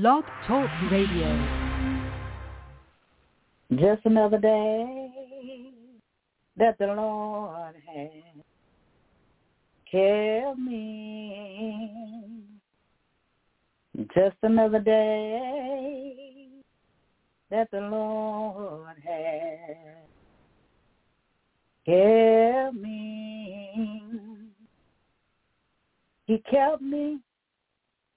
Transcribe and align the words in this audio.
Blog 0.00 0.24
Talk 0.48 0.68
Radio. 0.90 1.30
Just 3.70 4.04
another 4.04 4.38
day 4.38 5.70
that 6.56 6.76
the 6.80 6.86
Lord 6.86 7.76
has 7.86 8.10
kept 9.88 10.58
me. 10.58 12.42
Just 14.16 14.36
another 14.42 14.80
day 14.80 16.48
that 17.52 17.70
the 17.70 17.78
Lord 17.78 18.96
has 19.06 19.76
kept 21.86 22.74
me. 22.74 24.10
He 26.26 26.42
kept 26.50 26.82
me 26.82 27.20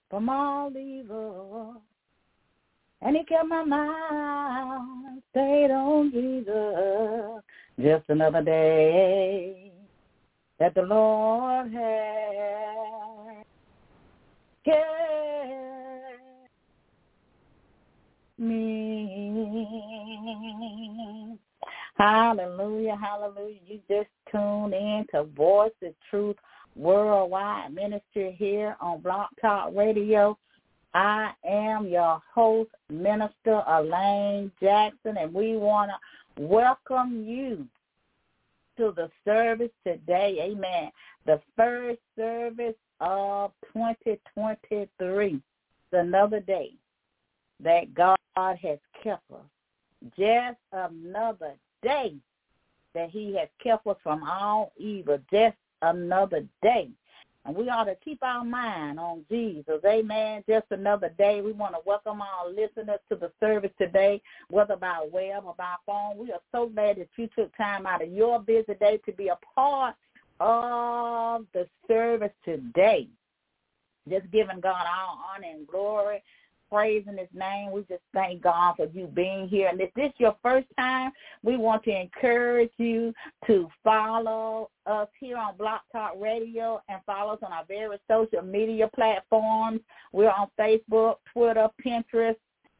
from 0.09 0.29
all 0.29 0.75
evil. 0.75 1.81
And 3.01 3.15
he 3.15 3.23
kept 3.25 3.47
my 3.47 3.63
mind 3.63 5.21
stayed 5.31 5.71
on 5.71 6.11
Jesus. 6.11 7.43
Just 7.79 8.09
another 8.09 8.41
day 8.41 9.71
that 10.59 10.73
the 10.73 10.81
Lord 10.81 11.71
has 11.71 13.45
kept 14.65 14.87
me. 18.39 18.87
Hallelujah, 21.97 22.95
hallelujah. 22.95 23.59
You 23.65 23.79
just 23.89 24.09
tune 24.31 24.73
in 24.73 25.05
to 25.11 25.23
Voice 25.23 25.71
of 25.83 25.93
Truth 26.09 26.37
Worldwide 26.77 27.73
Ministry 27.73 28.35
here 28.37 28.77
on 28.79 29.01
Blog 29.01 29.29
Talk 29.41 29.71
Radio. 29.75 30.37
I 30.93 31.31
am 31.43 31.87
your 31.87 32.21
host, 32.33 32.69
Minister 32.89 33.63
Elaine 33.67 34.51
Jackson, 34.61 35.17
and 35.17 35.33
we 35.33 35.57
want 35.57 35.89
to 35.89 36.43
welcome 36.43 37.25
you 37.27 37.67
to 38.77 38.93
the 38.95 39.09
service 39.25 39.71
today. 39.83 40.37
Amen. 40.39 40.91
The 41.25 41.41
first 41.55 41.99
service 42.15 42.75
of 42.99 43.51
2023. 43.73 45.33
It's 45.33 45.41
another 45.91 46.39
day 46.41 46.73
that 47.59 47.93
God 47.95 48.17
has 48.37 48.77
kept 49.03 49.23
us. 49.31 49.39
Just 50.15 50.59
another 50.71 51.53
day 51.81 52.13
that 52.93 53.09
he 53.09 53.35
has 53.35 53.49
kept 53.63 53.87
us 53.87 53.97
from 54.03 54.23
all 54.23 54.73
evil. 54.77 55.17
Just 55.31 55.55
another 55.81 56.45
day. 56.61 56.89
And 57.45 57.55
we 57.55 57.69
ought 57.69 57.85
to 57.85 57.95
keep 58.03 58.21
our 58.23 58.43
mind 58.43 58.99
on 58.99 59.23
Jesus. 59.31 59.79
Amen. 59.85 60.43
Just 60.49 60.65
another 60.69 61.13
day. 61.17 61.39
We 61.39 61.53
want 61.53 61.75
to 61.75 61.79
welcome 61.85 62.21
our 62.21 62.49
listeners 62.49 62.99
to 63.07 63.15
the 63.15 63.31
service 63.39 63.71
today, 63.77 64.21
whether 64.49 64.75
by 64.75 65.07
web 65.09 65.43
or 65.45 65.55
by 65.57 65.75
phone. 65.85 66.17
We 66.17 66.33
are 66.33 66.41
so 66.51 66.67
glad 66.67 66.97
that 66.97 67.07
you 67.15 67.29
took 67.37 67.55
time 67.55 67.85
out 67.85 68.03
of 68.03 68.11
your 68.11 68.41
busy 68.41 68.73
day 68.81 68.99
to 69.05 69.13
be 69.13 69.29
a 69.29 69.39
part 69.55 69.95
of 70.41 71.45
the 71.53 71.67
service 71.87 72.33
today. 72.43 73.07
Just 74.09 74.29
giving 74.31 74.59
God 74.59 74.85
all 74.85 75.23
honor 75.33 75.47
and 75.49 75.67
glory 75.67 76.21
praising 76.69 77.17
his 77.17 77.27
name. 77.33 77.71
We 77.71 77.81
just 77.81 78.03
thank 78.13 78.41
God 78.41 78.75
for 78.77 78.87
you 78.87 79.07
being 79.07 79.47
here. 79.47 79.69
And 79.69 79.79
if 79.81 79.93
this 79.93 80.07
is 80.07 80.19
your 80.19 80.35
first 80.41 80.67
time, 80.77 81.11
we 81.43 81.57
want 81.57 81.83
to 81.83 81.91
encourage 81.91 82.71
you 82.77 83.13
to 83.47 83.69
follow 83.83 84.69
us 84.85 85.07
here 85.19 85.37
on 85.37 85.57
Blog 85.57 85.81
Talk 85.91 86.13
Radio 86.17 86.81
and 86.89 86.99
follow 87.05 87.33
us 87.33 87.39
on 87.43 87.51
our 87.51 87.65
various 87.65 88.01
social 88.09 88.41
media 88.41 88.89
platforms. 88.95 89.81
We're 90.11 90.31
on 90.31 90.47
Facebook, 90.59 91.15
Twitter, 91.33 91.67
Pinterest, 91.85 92.35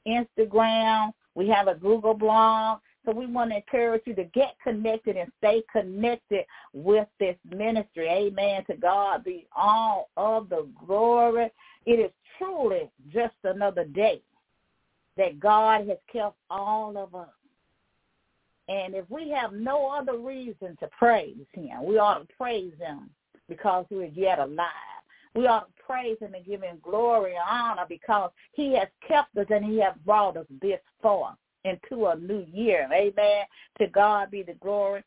Instagram. 0.07 1.11
We 1.35 1.47
have 1.49 1.67
a 1.67 1.75
Google 1.75 2.13
blog. 2.13 2.79
So 3.05 3.13
we 3.13 3.25
want 3.25 3.51
to 3.51 3.57
encourage 3.57 4.01
you 4.05 4.13
to 4.15 4.25
get 4.25 4.55
connected 4.61 5.15
and 5.15 5.31
stay 5.37 5.63
connected 5.71 6.43
with 6.73 7.07
this 7.21 7.37
ministry. 7.49 8.09
Amen. 8.09 8.65
To 8.65 8.75
God 8.75 9.23
be 9.23 9.47
all 9.55 10.09
of 10.17 10.49
the 10.49 10.67
glory. 10.85 11.49
It 11.85 11.99
is 12.01 12.11
truly 12.37 12.89
just 13.13 13.35
another 13.43 13.85
day 13.85 14.21
that 15.17 15.39
God 15.39 15.87
has 15.87 15.97
kept 16.11 16.35
all 16.49 16.97
of 16.97 17.15
us. 17.15 17.29
And 18.69 18.95
if 18.95 19.09
we 19.09 19.29
have 19.29 19.53
no 19.53 19.89
other 19.89 20.17
reason 20.17 20.77
to 20.79 20.87
praise 20.97 21.45
him, 21.53 21.85
we 21.85 21.97
ought 21.97 22.19
to 22.19 22.35
praise 22.35 22.73
him 22.79 23.09
because 23.47 23.85
we're 23.89 24.05
yet 24.05 24.39
alive. 24.39 24.67
We 25.35 25.47
ought 25.47 25.67
to 25.67 25.83
praise 25.83 26.17
him 26.19 26.33
and 26.33 26.45
give 26.45 26.61
him 26.61 26.79
glory 26.81 27.35
and 27.35 27.43
honor 27.49 27.85
because 27.87 28.31
he 28.53 28.73
has 28.73 28.87
kept 29.07 29.37
us 29.37 29.45
and 29.49 29.63
he 29.63 29.79
has 29.79 29.93
brought 30.05 30.35
us 30.35 30.47
this 30.61 30.79
far 31.01 31.37
into 31.63 32.07
a 32.07 32.15
new 32.15 32.45
year. 32.51 32.89
Amen. 32.93 33.43
To 33.79 33.87
God 33.87 34.31
be 34.31 34.43
the 34.43 34.55
glory. 34.55 35.03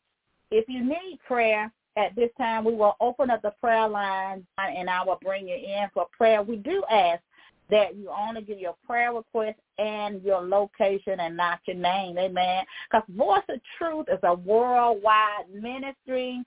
If 0.49 0.67
you 0.67 0.83
need 0.83 1.19
prayer, 1.27 1.71
at 1.97 2.15
this 2.15 2.29
time 2.37 2.63
we 2.63 2.73
will 2.73 2.95
open 3.01 3.29
up 3.29 3.41
the 3.41 3.53
prayer 3.61 3.87
line 3.87 4.45
and 4.57 4.89
I 4.89 5.03
will 5.03 5.19
bring 5.21 5.47
you 5.47 5.55
in 5.55 5.87
for 5.93 6.07
prayer. 6.17 6.41
We 6.41 6.57
do 6.57 6.83
ask 6.89 7.21
that 7.69 7.95
you 7.95 8.09
only 8.09 8.41
give 8.41 8.59
your 8.59 8.75
prayer 8.85 9.13
request 9.13 9.57
and 9.77 10.21
your 10.23 10.41
location 10.41 11.19
and 11.19 11.35
not 11.37 11.59
your 11.65 11.77
name. 11.77 12.17
Amen. 12.17 12.65
Because 12.89 13.07
Voice 13.09 13.43
of 13.49 13.59
Truth 13.77 14.07
is 14.11 14.19
a 14.23 14.33
worldwide 14.33 15.49
ministry. 15.53 16.43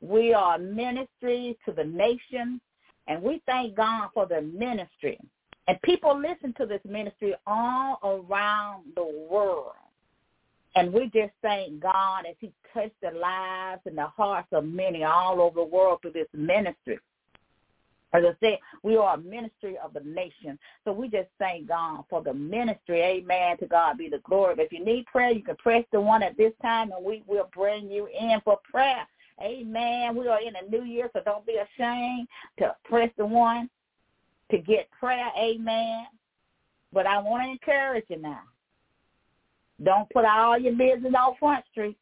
We 0.00 0.34
are 0.34 0.56
a 0.56 0.58
ministry 0.58 1.56
to 1.64 1.72
the 1.72 1.84
nation, 1.84 2.60
and 3.08 3.22
we 3.22 3.42
thank 3.46 3.74
God 3.74 4.10
for 4.12 4.26
the 4.26 4.42
ministry. 4.42 5.18
And 5.66 5.80
people 5.80 6.20
listen 6.20 6.52
to 6.58 6.66
this 6.66 6.82
ministry 6.86 7.34
all 7.46 7.98
around 8.04 8.84
the 8.96 9.26
world. 9.30 9.72
And 10.76 10.92
we 10.92 11.04
just 11.14 11.32
thank 11.40 11.80
God 11.80 12.24
as 12.28 12.34
he 12.40 12.52
touched 12.72 13.00
the 13.00 13.16
lives 13.16 13.82
and 13.86 13.96
the 13.96 14.06
hearts 14.06 14.48
of 14.52 14.64
many 14.64 15.04
all 15.04 15.40
over 15.40 15.60
the 15.60 15.64
world 15.64 16.00
through 16.02 16.12
this 16.12 16.28
ministry. 16.32 16.98
As 18.12 18.22
I 18.24 18.32
said, 18.38 18.58
we 18.84 18.96
are 18.96 19.14
a 19.14 19.18
ministry 19.18 19.76
of 19.82 19.92
the 19.92 20.00
nation. 20.00 20.56
So 20.84 20.92
we 20.92 21.08
just 21.08 21.28
thank 21.40 21.66
God 21.66 22.04
for 22.08 22.22
the 22.22 22.32
ministry. 22.32 23.02
Amen. 23.02 23.58
To 23.58 23.66
God 23.66 23.98
be 23.98 24.08
the 24.08 24.18
glory. 24.18 24.54
If 24.58 24.72
you 24.72 24.84
need 24.84 25.06
prayer, 25.06 25.32
you 25.32 25.42
can 25.42 25.56
press 25.56 25.84
the 25.90 26.00
one 26.00 26.22
at 26.22 26.36
this 26.36 26.52
time 26.62 26.92
and 26.92 27.04
we 27.04 27.24
will 27.26 27.50
bring 27.52 27.90
you 27.90 28.06
in 28.06 28.40
for 28.44 28.58
prayer. 28.70 29.06
Amen. 29.42 30.16
We 30.16 30.28
are 30.28 30.40
in 30.40 30.54
a 30.54 30.70
new 30.70 30.84
year, 30.84 31.10
so 31.12 31.22
don't 31.24 31.44
be 31.44 31.56
ashamed 31.56 32.28
to 32.58 32.74
press 32.84 33.10
the 33.16 33.26
one 33.26 33.68
to 34.52 34.58
get 34.58 34.88
prayer. 34.92 35.30
Amen. 35.36 36.06
But 36.92 37.06
I 37.08 37.18
want 37.18 37.42
to 37.42 37.50
encourage 37.50 38.04
you 38.08 38.18
now. 38.18 38.42
Don't 39.82 40.08
put 40.10 40.24
all 40.24 40.58
your 40.58 40.72
business 40.72 41.12
on 41.18 41.34
Front 41.38 41.64
Street 41.70 41.96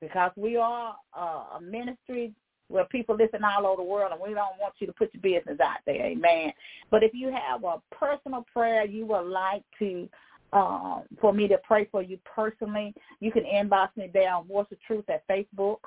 because 0.00 0.30
we 0.36 0.56
are 0.56 0.94
a 1.14 1.60
ministry 1.60 2.32
where 2.68 2.84
people 2.86 3.16
listen 3.16 3.40
all 3.44 3.66
over 3.66 3.82
the 3.82 3.88
world 3.88 4.12
and 4.12 4.20
we 4.20 4.34
don't 4.34 4.58
want 4.60 4.74
you 4.78 4.86
to 4.86 4.92
put 4.92 5.10
your 5.14 5.22
business 5.22 5.58
out 5.60 5.78
there. 5.86 6.04
Amen. 6.04 6.52
But 6.90 7.02
if 7.02 7.12
you 7.14 7.32
have 7.32 7.64
a 7.64 7.80
personal 7.94 8.44
prayer 8.52 8.84
you 8.84 9.06
would 9.06 9.26
like 9.26 9.62
to 9.78 10.08
um, 10.52 11.02
for 11.20 11.32
me 11.32 11.48
to 11.48 11.58
pray 11.64 11.88
for 11.90 12.02
you 12.02 12.18
personally, 12.24 12.94
you 13.20 13.32
can 13.32 13.42
inbox 13.42 13.88
me 13.96 14.08
there 14.12 14.32
on 14.32 14.46
Voice 14.46 14.66
of 14.70 14.78
Truth 14.86 15.04
at 15.08 15.26
Facebook. 15.28 15.78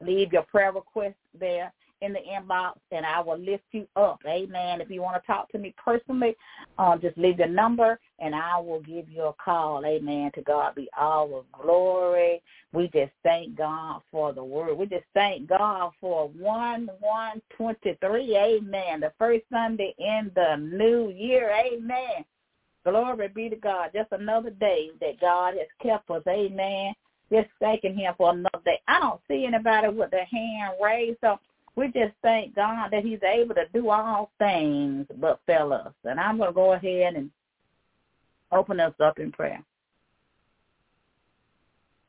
Leave 0.00 0.32
your 0.32 0.42
prayer 0.42 0.72
request 0.72 1.14
there 1.38 1.72
in 2.02 2.12
the 2.12 2.20
inbox 2.20 2.74
and 2.92 3.04
I 3.04 3.20
will 3.20 3.38
lift 3.38 3.64
you 3.72 3.86
up. 3.96 4.20
Amen. 4.26 4.80
If 4.80 4.90
you 4.90 5.02
want 5.02 5.22
to 5.22 5.26
talk 5.26 5.50
to 5.52 5.58
me 5.58 5.74
personally, 5.82 6.36
um, 6.78 7.00
just 7.00 7.16
leave 7.18 7.38
the 7.38 7.46
number 7.46 7.98
and 8.18 8.34
I 8.34 8.58
will 8.58 8.80
give 8.80 9.08
you 9.08 9.24
a 9.24 9.34
call. 9.34 9.84
Amen. 9.84 10.30
To 10.34 10.42
God 10.42 10.74
be 10.74 10.88
all 10.98 11.28
the 11.28 11.62
glory. 11.62 12.42
We 12.72 12.84
just 12.88 13.12
thank 13.22 13.56
God 13.56 14.02
for 14.10 14.32
the 14.32 14.44
word. 14.44 14.78
We 14.78 14.86
just 14.86 15.04
thank 15.14 15.48
God 15.48 15.92
for 16.00 16.28
one 16.28 16.88
one 17.00 17.42
twenty 17.56 17.96
three. 18.00 18.36
Amen. 18.36 19.00
The 19.00 19.12
first 19.18 19.44
Sunday 19.52 19.94
in 19.98 20.30
the 20.34 20.56
new 20.56 21.10
year. 21.10 21.50
Amen. 21.50 22.24
Glory 22.84 23.28
be 23.28 23.50
to 23.50 23.56
God. 23.56 23.90
Just 23.94 24.12
another 24.12 24.50
day 24.50 24.90
that 25.00 25.20
God 25.20 25.54
has 25.54 25.66
kept 25.82 26.10
us. 26.10 26.22
Amen. 26.28 26.94
Just 27.30 27.48
thanking 27.60 27.96
him 27.96 28.14
for 28.16 28.30
another 28.30 28.64
day. 28.64 28.80
I 28.88 29.00
don't 29.00 29.20
see 29.28 29.44
anybody 29.46 29.88
with 29.88 30.10
their 30.10 30.24
hand 30.24 30.74
raised. 30.82 31.18
So 31.20 31.38
we 31.76 31.86
just 31.86 32.14
thank 32.22 32.54
God 32.54 32.90
that 32.90 33.04
he's 33.04 33.22
able 33.22 33.54
to 33.54 33.66
do 33.72 33.90
all 33.90 34.30
things 34.38 35.06
but 35.16 35.40
fail 35.46 35.72
us. 35.72 35.92
And 36.04 36.18
I'm 36.20 36.36
going 36.36 36.50
to 36.50 36.54
go 36.54 36.72
ahead 36.72 37.14
and 37.14 37.30
open 38.52 38.80
us 38.80 38.94
up 39.00 39.18
in 39.18 39.32
prayer. 39.32 39.62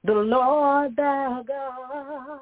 The 0.04 0.14
Lord 0.14 0.96
thy 0.96 1.44
God, 1.48 2.40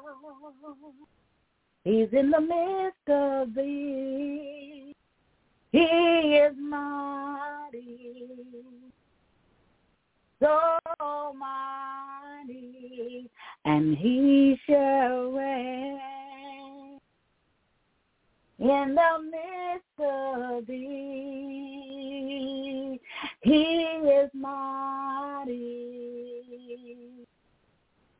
he's 1.84 2.08
in 2.12 2.30
the 2.30 2.40
midst 2.40 3.08
of 3.08 3.54
thee. 3.54 4.94
He 5.72 5.78
is 5.78 6.54
mighty, 6.58 8.16
so 10.40 10.78
mighty, 11.38 13.30
and 13.66 13.96
he 13.96 14.58
shall 14.66 15.30
reign 15.32 16.00
in 18.60 18.94
the 18.94 19.18
midst 19.24 19.98
of 19.98 20.66
thee. 20.66 21.80
He 23.40 23.72
is 23.72 24.30
mighty, 24.34 25.56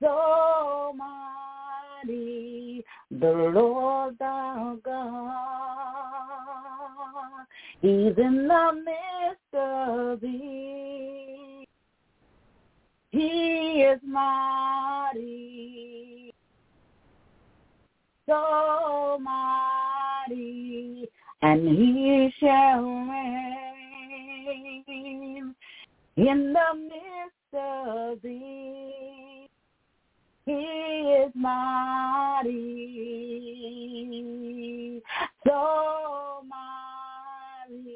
so 0.00 0.94
mighty, 0.96 2.84
the 3.10 3.32
Lord 3.54 4.18
thou 4.18 4.78
God. 4.82 5.30
He's 7.82 8.16
in 8.16 8.48
the 8.48 8.72
midst 8.84 9.54
of 9.54 10.20
thee. 10.22 11.66
He 13.10 13.82
is 13.82 14.00
mighty, 14.06 15.12
so 18.26 19.18
mighty, 19.20 20.09
and 20.30 21.68
he 21.68 22.32
shall 22.38 22.82
reign 22.82 23.54
in 26.16 26.52
the 26.52 26.74
midst 26.74 27.54
of 27.54 28.22
thee. 28.22 29.48
He 30.46 30.52
is 30.52 31.32
mighty, 31.34 32.50
so 35.46 36.42
mighty, 37.68 37.90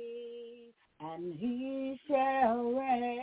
and 1.01 1.35
he 1.39 2.01
shall 2.09 2.73
reign 2.73 3.15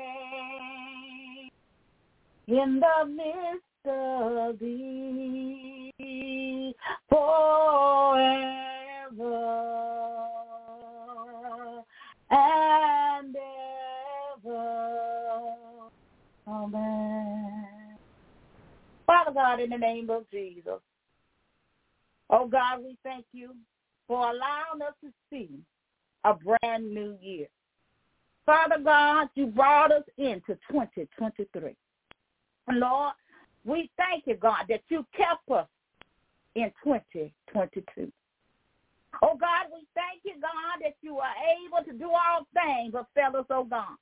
in 2.48 2.80
the 2.80 3.06
midst 3.06 3.86
of 3.86 4.60
thee 4.60 5.92
forever 7.10 8.71
God, 19.34 19.60
in 19.60 19.70
the 19.70 19.78
name 19.78 20.10
of 20.10 20.30
Jesus, 20.32 20.80
oh 22.30 22.48
God, 22.48 22.80
we 22.84 22.98
thank 23.04 23.26
you 23.34 23.56
for 24.08 24.20
allowing 24.20 24.82
us 24.82 24.94
to 25.04 25.12
see 25.30 25.50
a 26.24 26.34
brand 26.34 26.94
new 26.94 27.18
year. 27.22 27.48
Father 28.46 28.78
God, 28.84 29.30
you 29.36 29.48
brought 29.48 29.92
us 29.92 30.04
into 30.18 30.58
2023. 30.70 31.76
Lord, 32.74 33.14
we 33.64 33.90
thank 33.98 34.24
you, 34.26 34.36
God, 34.36 34.66
that 34.70 34.82
you 34.90 35.06
kept 35.16 35.50
us 35.52 35.68
in 36.56 36.72
2022. 36.84 38.12
Oh, 39.22 39.38
God, 39.40 39.68
we 39.74 39.86
thank 39.94 40.22
you, 40.24 40.34
God, 40.42 40.82
that 40.82 40.96
you 41.02 41.18
are 41.18 41.34
able 41.66 41.86
to 41.86 41.98
do 41.98 42.10
all 42.10 42.48
things 42.54 42.94
but 42.94 43.08
fail 43.14 43.40
us, 43.40 43.46
oh, 43.50 43.64
God. 43.64 43.96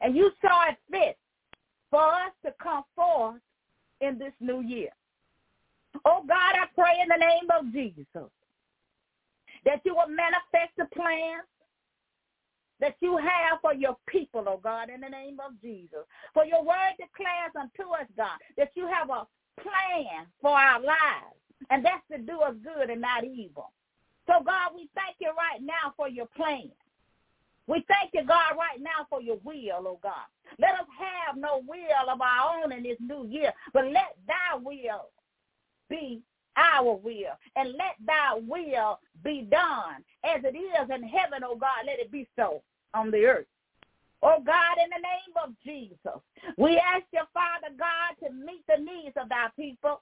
And 0.00 0.14
you 0.14 0.30
saw 0.40 0.68
it 0.68 0.76
fit 0.90 1.18
for 1.90 2.06
us 2.06 2.32
to 2.44 2.52
come 2.62 2.84
forth 2.94 3.40
in 4.02 4.18
this 4.18 4.32
new 4.40 4.60
year. 4.60 4.90
Oh, 6.04 6.22
God, 6.26 6.54
I 6.54 6.66
pray 6.74 7.00
in 7.00 7.08
the 7.08 7.16
name 7.16 7.48
of 7.58 7.72
Jesus 7.72 8.30
that 9.64 9.80
you 9.84 9.94
will 9.94 10.08
manifest 10.08 10.74
the 10.76 10.86
plan 10.94 11.40
that 12.80 12.96
you 13.00 13.16
have 13.16 13.60
for 13.60 13.72
your 13.72 13.96
people, 14.08 14.44
oh 14.48 14.60
God, 14.62 14.90
in 14.90 15.00
the 15.00 15.08
name 15.08 15.38
of 15.38 15.52
Jesus. 15.62 16.02
For 16.34 16.44
your 16.44 16.64
word 16.64 16.98
declares 16.98 17.54
unto 17.54 17.92
us, 17.94 18.08
God, 18.16 18.36
that 18.56 18.72
you 18.74 18.88
have 18.88 19.08
a 19.08 19.26
plan 19.60 20.26
for 20.40 20.50
our 20.50 20.80
lives, 20.80 21.38
and 21.70 21.84
that's 21.84 22.02
to 22.10 22.18
do 22.18 22.40
us 22.40 22.56
good 22.64 22.90
and 22.90 23.00
not 23.00 23.24
evil. 23.24 23.70
So, 24.26 24.42
God, 24.44 24.72
we 24.74 24.88
thank 24.96 25.16
you 25.20 25.28
right 25.28 25.62
now 25.62 25.94
for 25.96 26.08
your 26.08 26.26
plan. 26.34 26.70
We 27.66 27.84
thank 27.88 28.12
you, 28.12 28.26
God, 28.26 28.56
right 28.58 28.80
now 28.80 29.06
for 29.08 29.22
your 29.22 29.38
will, 29.44 29.86
oh 29.86 29.98
God. 30.02 30.26
Let 30.58 30.72
us 30.74 30.86
have 30.98 31.36
no 31.36 31.62
will 31.66 32.10
of 32.12 32.20
our 32.20 32.62
own 32.62 32.72
in 32.72 32.82
this 32.82 32.98
new 33.00 33.26
year, 33.26 33.52
but 33.72 33.84
let 33.84 34.16
thy 34.26 34.58
will 34.60 35.10
be 35.88 36.22
our 36.56 36.94
will, 36.94 37.38
and 37.56 37.70
let 37.72 37.96
thy 38.04 38.34
will 38.46 38.98
be 39.24 39.46
done 39.50 40.04
as 40.24 40.42
it 40.44 40.56
is 40.56 40.90
in 40.94 41.02
heaven, 41.02 41.40
oh 41.44 41.56
God, 41.56 41.86
let 41.86 41.98
it 41.98 42.12
be 42.12 42.28
so 42.36 42.62
on 42.94 43.10
the 43.10 43.24
earth. 43.24 43.46
Oh 44.22 44.38
God, 44.44 44.76
in 44.82 44.90
the 44.90 45.02
name 45.02 45.34
of 45.42 45.54
Jesus, 45.64 46.20
we 46.56 46.76
ask 46.78 47.04
you, 47.12 47.22
Father 47.34 47.74
God, 47.76 48.14
to 48.22 48.32
meet 48.32 48.64
the 48.68 48.82
needs 48.82 49.16
of 49.16 49.28
thy 49.28 49.48
people. 49.56 50.00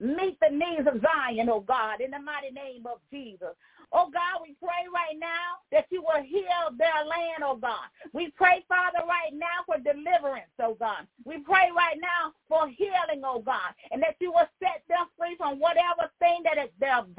Meet 0.00 0.38
the 0.40 0.50
needs 0.52 0.86
of 0.88 1.00
Zion, 1.02 1.48
oh 1.50 1.60
God, 1.60 2.02
in 2.02 2.12
the 2.12 2.20
mighty 2.20 2.52
name 2.52 2.86
of 2.86 3.00
Jesus. 3.10 3.56
Oh 3.92 4.10
God, 4.12 4.42
we 4.42 4.54
pray 4.60 4.84
right 4.92 5.16
now 5.18 5.64
that 5.72 5.86
you 5.90 6.02
will 6.02 6.22
heal 6.22 6.74
their 6.78 7.04
land, 7.08 7.44
oh 7.44 7.56
God. 7.56 7.88
We 8.12 8.30
pray, 8.36 8.64
Father, 8.68 9.06
right 9.08 9.32
now 9.32 9.64
for 9.66 9.78
deliverance, 9.80 10.52
oh 10.62 10.76
God. 10.78 11.08
We 11.24 11.38
pray 11.40 11.70
right 11.76 11.96
now 12.00 12.34
for 12.48 12.68
healing, 12.68 13.24
oh 13.24 13.40
God, 13.40 13.72
and 13.92 14.02
that 14.02 14.16
you 14.20 14.32
will 14.32 14.48
set 14.60 14.84
them 14.88 15.08
free 15.18 15.36
from 15.38 15.60
whatever 15.60 16.12
thing 16.20 16.44
that 16.44 16.58
is 16.58 16.70
bound 16.80 17.16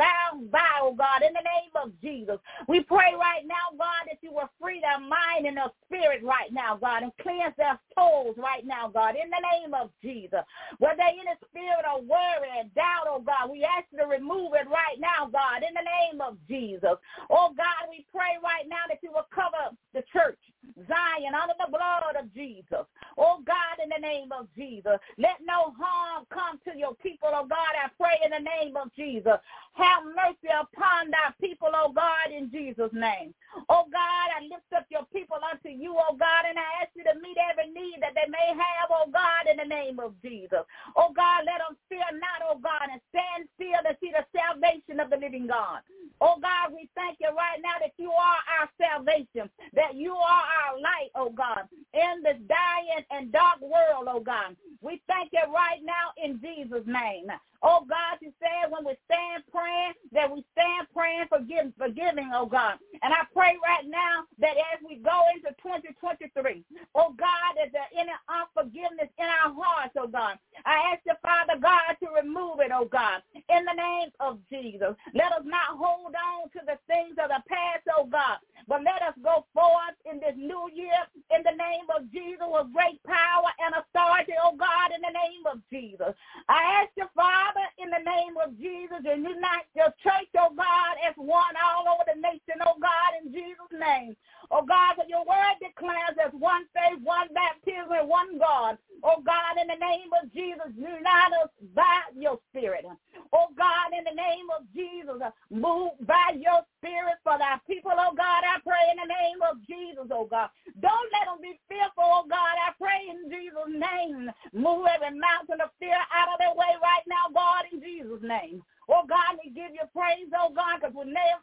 Move 114.53 114.87
every 114.87 115.17
mountain 115.17 115.61
of 115.63 115.71
fear 115.79 115.97
out 116.13 116.29
of 116.31 116.39
their 116.39 116.55
way 116.55 116.73
right 116.81 117.05
now, 117.07 117.27
God, 117.33 117.65
in 117.71 117.81
Jesus' 117.81 118.23
name. 118.23 118.63
Oh 118.89 119.03
God, 119.07 119.39
we 119.43 119.51
give 119.51 119.73
you 119.75 119.83
praise, 119.91 120.31
oh 120.35 120.51
God, 120.55 120.79
because 120.79 120.95
we 120.95 121.11
know 121.11 121.33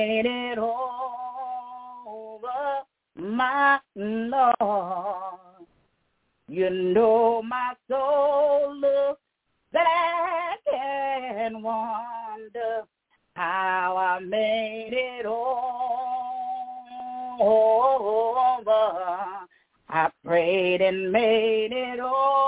made 0.00 0.24
it 0.26 0.58
over 0.58 0.78
my 3.16 3.78
Lord. 3.94 5.66
You 6.48 6.70
know 6.70 7.42
my 7.42 7.74
soul 7.86 8.74
looks 8.76 9.20
back 9.72 10.58
and 10.72 11.62
wonder 11.62 12.84
how 13.36 13.96
I 13.98 14.20
made 14.20 14.92
it 14.92 15.26
over. 15.26 15.90
I 19.88 20.10
prayed 20.24 20.80
and 20.80 21.12
made 21.12 21.72
it 21.72 22.00
over. 22.00 22.40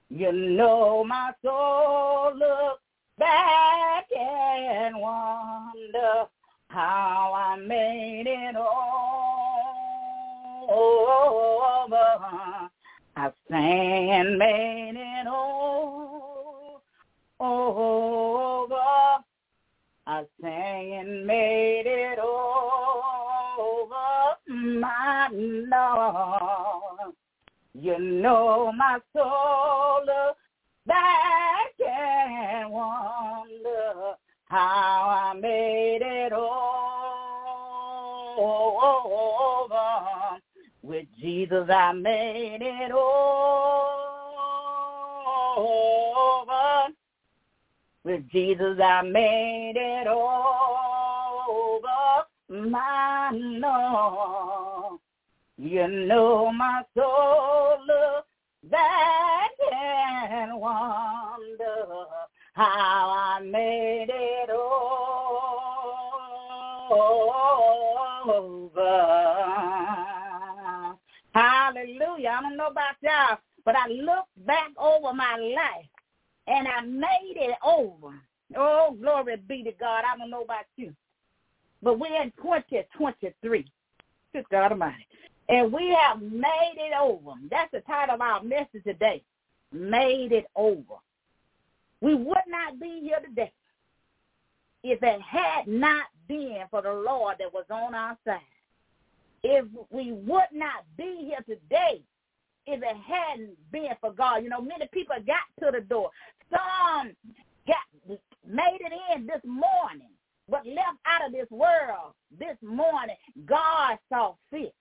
You 0.09 0.31
know 0.31 1.03
my 1.05 1.33
soul 1.43 2.33
looks 2.37 2.81
back 3.19 4.07
and 4.17 5.01
wonder 5.01 6.27
how 6.69 7.33
I 7.35 7.57
made 7.57 8.29
it 8.29 8.55
over. 8.57 8.69
I 13.17 13.33
sang 13.51 14.11
and 14.11 14.39
made 14.39 14.95
it 14.97 15.27
over. 15.27 16.79
I 20.07 20.25
sang 20.43 20.93
and 20.93 21.27
made 21.27 21.85
it 21.87 22.19
over, 22.19 22.37
my 24.53 25.31
Lord. 25.33 27.15
You 27.73 27.99
know 27.99 28.71
my 28.77 29.01
soul 29.15 30.05
back 30.87 31.73
and 31.81 32.71
wonder 32.71 34.15
how 34.45 35.09
I 35.09 35.33
made 35.41 36.03
it 36.03 36.35
over. 36.35 36.51
With 40.83 41.07
Jesus 41.19 41.71
I 41.71 41.93
made 41.93 42.61
it 42.61 42.93
over. 42.93 43.55
With 48.05 48.29
Jesus 48.29 48.79
I 48.83 49.01
made 49.01 49.77
it 49.77 50.07
over, 50.07 50.21
my 52.51 53.31
Lord. 53.33 55.01
You 55.57 55.89
know 55.89 56.53
my 56.53 56.83
soul 56.95 57.79
looks 57.87 58.29
back 58.65 59.51
and 59.73 60.61
wonder 60.61 61.87
how 62.53 63.39
I 63.39 63.41
made 63.43 64.11
it 64.11 64.51
over. 64.51 64.85
Hallelujah. 71.33 72.29
I 72.29 72.43
don't 72.43 72.57
know 72.59 72.67
about 72.67 72.97
y'all, 73.03 73.39
but 73.65 73.75
I 73.77 73.89
look 73.89 74.27
back 74.47 74.73
over 74.77 75.15
my 75.15 75.37
life 75.39 75.89
and 76.47 76.69
I 76.69 76.81
made 76.83 77.37
it 77.37 77.57
over. 77.65 78.15
Oh, 78.57 78.97
glory 79.01 79.37
be 79.49 79.63
to 79.65 79.73
God. 79.73 80.05
I 80.05 80.17
don't 80.17 80.31
know 80.31 80.43
about 80.43 80.67
you. 80.77 80.93
But 81.83 81.99
we're 81.99 82.23
in 82.23 82.33
2023. 82.43 83.67
Good 84.33 84.45
God 84.51 84.73
Almighty. 84.73 85.07
And 85.49 85.73
we 85.73 85.97
have 86.01 86.21
made 86.21 86.77
it 86.77 86.95
over. 86.99 87.33
That's 87.51 87.71
the 87.73 87.81
title 87.81 88.15
of 88.15 88.21
our 88.21 88.43
message 88.43 88.85
today. 88.85 89.23
Made 89.73 90.33
it 90.33 90.47
over. 90.57 90.95
We 92.01 92.15
would 92.15 92.37
not 92.49 92.79
be 92.81 93.01
here 93.03 93.21
today 93.27 93.53
if 94.83 95.03
it 95.03 95.21
had 95.21 95.67
not 95.67 96.07
been 96.29 96.63
for 96.71 96.83
the 96.83 96.93
Lord 96.93 97.37
that 97.39 97.53
was 97.53 97.65
on 97.71 97.95
our 97.95 98.17
side. 98.25 98.41
If 99.43 99.67
we 99.91 100.13
would 100.13 100.53
not 100.53 100.85
be 100.97 101.27
here 101.29 101.43
today 101.47 102.03
if 102.67 102.83
it 102.83 102.97
hadn't 102.97 103.57
been 103.71 103.91
for 104.01 104.13
God. 104.13 104.43
You 104.43 104.49
know, 104.49 104.61
many 104.61 104.89
people 104.93 105.17
got 105.27 105.45
to 105.61 105.71
the 105.73 105.85
door. 105.85 106.11
Some 106.51 107.13
got 107.67 108.19
made 108.47 108.81
it 108.81 108.93
in 109.15 109.27
this 109.27 109.41
morning, 109.45 110.11
but 110.49 110.67
left 110.67 110.99
out 111.07 111.27
of 111.27 111.33
this 111.33 111.51
world 111.51 112.13
this 112.39 112.57
morning. 112.63 113.17
God 113.47 113.99
saw 114.09 114.35
fit 114.51 114.75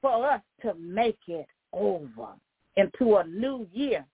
for 0.00 0.30
us 0.30 0.40
to 0.62 0.74
make 0.74 1.18
it 1.26 1.46
over 1.72 2.28
into 2.76 3.16
a 3.16 3.26
new 3.26 3.66
year. 3.72 4.04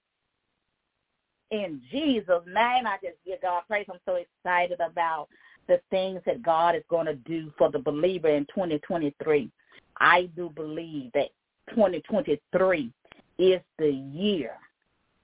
In 1.50 1.80
Jesus' 1.90 2.42
name, 2.46 2.86
I 2.86 2.98
just 3.02 3.16
give 3.24 3.40
God 3.42 3.62
praise. 3.68 3.86
I'm 3.90 4.00
so 4.04 4.16
excited 4.16 4.80
about 4.80 5.28
the 5.68 5.80
things 5.90 6.20
that 6.26 6.42
God 6.42 6.74
is 6.74 6.82
going 6.88 7.06
to 7.06 7.14
do 7.14 7.52
for 7.56 7.70
the 7.70 7.78
believer 7.78 8.28
in 8.28 8.46
2023. 8.46 9.50
I 10.00 10.28
do 10.36 10.50
believe 10.50 11.12
that 11.14 11.28
2023 11.70 12.92
is 13.38 13.60
the 13.78 13.90
year 13.90 14.52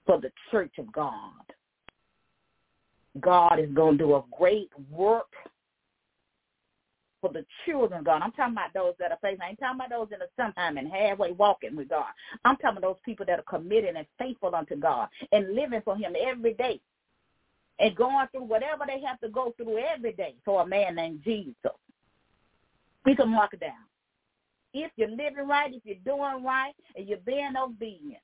for 0.06 0.20
the 0.20 0.30
church 0.50 0.72
of 0.78 0.92
God. 0.92 1.12
God 3.20 3.58
is 3.58 3.70
going 3.74 3.98
to 3.98 4.04
do 4.04 4.14
a 4.14 4.24
great 4.36 4.70
work 4.90 5.30
for 7.20 7.32
the 7.32 7.44
children 7.64 8.00
of 8.00 8.04
God. 8.04 8.20
I'm 8.22 8.32
talking 8.32 8.54
about 8.54 8.74
those 8.74 8.94
that 8.98 9.12
are 9.12 9.18
faithful. 9.22 9.44
I 9.46 9.50
ain't 9.50 9.60
talking 9.60 9.76
about 9.76 9.90
those 9.90 10.08
that 10.10 10.20
are 10.20 10.28
sometime 10.36 10.76
and 10.76 10.90
halfway 10.90 11.32
walking 11.32 11.76
with 11.76 11.88
God. 11.88 12.06
I'm 12.44 12.56
talking 12.56 12.78
about 12.78 12.82
those 12.82 13.02
people 13.04 13.24
that 13.26 13.38
are 13.38 13.58
committed 13.58 13.94
and 13.96 14.06
faithful 14.18 14.54
unto 14.54 14.76
God 14.76 15.08
and 15.30 15.54
living 15.54 15.82
for 15.84 15.96
him 15.96 16.14
every 16.20 16.54
day 16.54 16.80
and 17.78 17.96
going 17.96 18.26
through 18.32 18.44
whatever 18.44 18.84
they 18.86 19.00
have 19.06 19.20
to 19.20 19.28
go 19.28 19.54
through 19.56 19.78
every 19.78 20.12
day 20.12 20.34
for 20.44 20.62
a 20.62 20.66
man 20.66 20.96
named 20.96 21.20
Jesus. 21.24 21.54
We 23.04 23.14
can 23.14 23.28
mark 23.28 23.54
it 23.54 23.60
down. 23.60 23.72
If 24.74 24.90
you're 24.96 25.08
living 25.08 25.46
right, 25.48 25.72
if 25.72 25.82
you're 25.84 25.96
doing 26.04 26.44
right, 26.44 26.72
and 26.96 27.06
you're 27.06 27.18
being 27.18 27.52
obedient, 27.62 28.22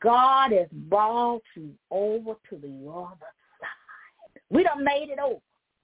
God 0.00 0.52
has 0.52 0.68
brought 0.72 1.42
you 1.56 1.72
over 1.90 2.34
to 2.50 2.56
the 2.56 2.90
other 2.90 3.32
side. 3.60 4.42
We 4.50 4.64
done 4.64 4.84
made 4.84 5.10
it 5.10 5.18
over. 5.18 5.40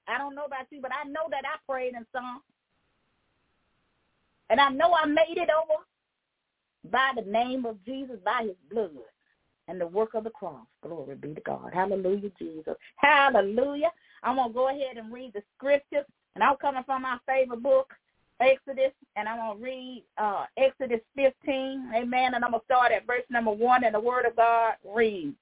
I 0.09 0.18
don't 0.18 0.35
know 0.35 0.44
about 0.44 0.66
you, 0.71 0.80
but 0.80 0.92
I 0.92 1.09
know 1.09 1.28
that 1.30 1.44
I 1.47 1.56
prayed 1.71 1.94
in 1.94 2.06
song. 2.12 2.40
And 4.50 4.61
I 4.61 4.71
know 4.71 4.94
I 4.94 5.06
made 5.06 5.38
it 5.38 5.49
over. 5.50 5.80
by 6.90 7.12
the 7.16 7.23
name 7.30 7.66
of 7.66 7.85
Jesus, 7.85 8.16
by 8.25 8.42
his 8.44 8.56
blood 8.71 8.90
and 9.68 9.80
the 9.80 9.87
work 9.87 10.14
of 10.14 10.25
the 10.25 10.30
cross. 10.30 10.66
Glory 10.82 11.16
be 11.16 11.35
to 11.35 11.40
God. 11.42 11.71
Hallelujah, 11.73 12.30
Jesus. 12.38 12.75
Hallelujah. 12.97 13.92
I'm 14.23 14.37
going 14.37 14.49
to 14.50 14.54
go 14.54 14.68
ahead 14.68 14.97
and 14.97 15.12
read 15.12 15.32
the 15.35 15.42
scriptures. 15.56 16.06
And 16.35 16.42
I'm 16.42 16.56
coming 16.56 16.82
from 16.85 17.02
my 17.02 17.18
favorite 17.26 17.62
book, 17.62 17.92
Exodus, 18.43 18.93
and 19.17 19.29
I'm 19.29 19.39
going 19.39 19.59
to 19.59 19.65
read 19.65 20.05
uh, 20.19 20.45
Exodus 20.57 21.01
15. 21.17 21.93
Amen. 21.95 22.35
And 22.35 22.45
I'm 22.45 22.51
going 22.51 22.61
to 22.61 22.65
start 22.65 22.93
at 22.93 23.07
verse 23.07 23.25
number 23.31 23.53
1, 23.53 23.85
and 23.85 23.95
the 23.95 24.01
word 24.01 24.27
of 24.27 24.37
God 24.37 24.75
reads. 24.95 25.37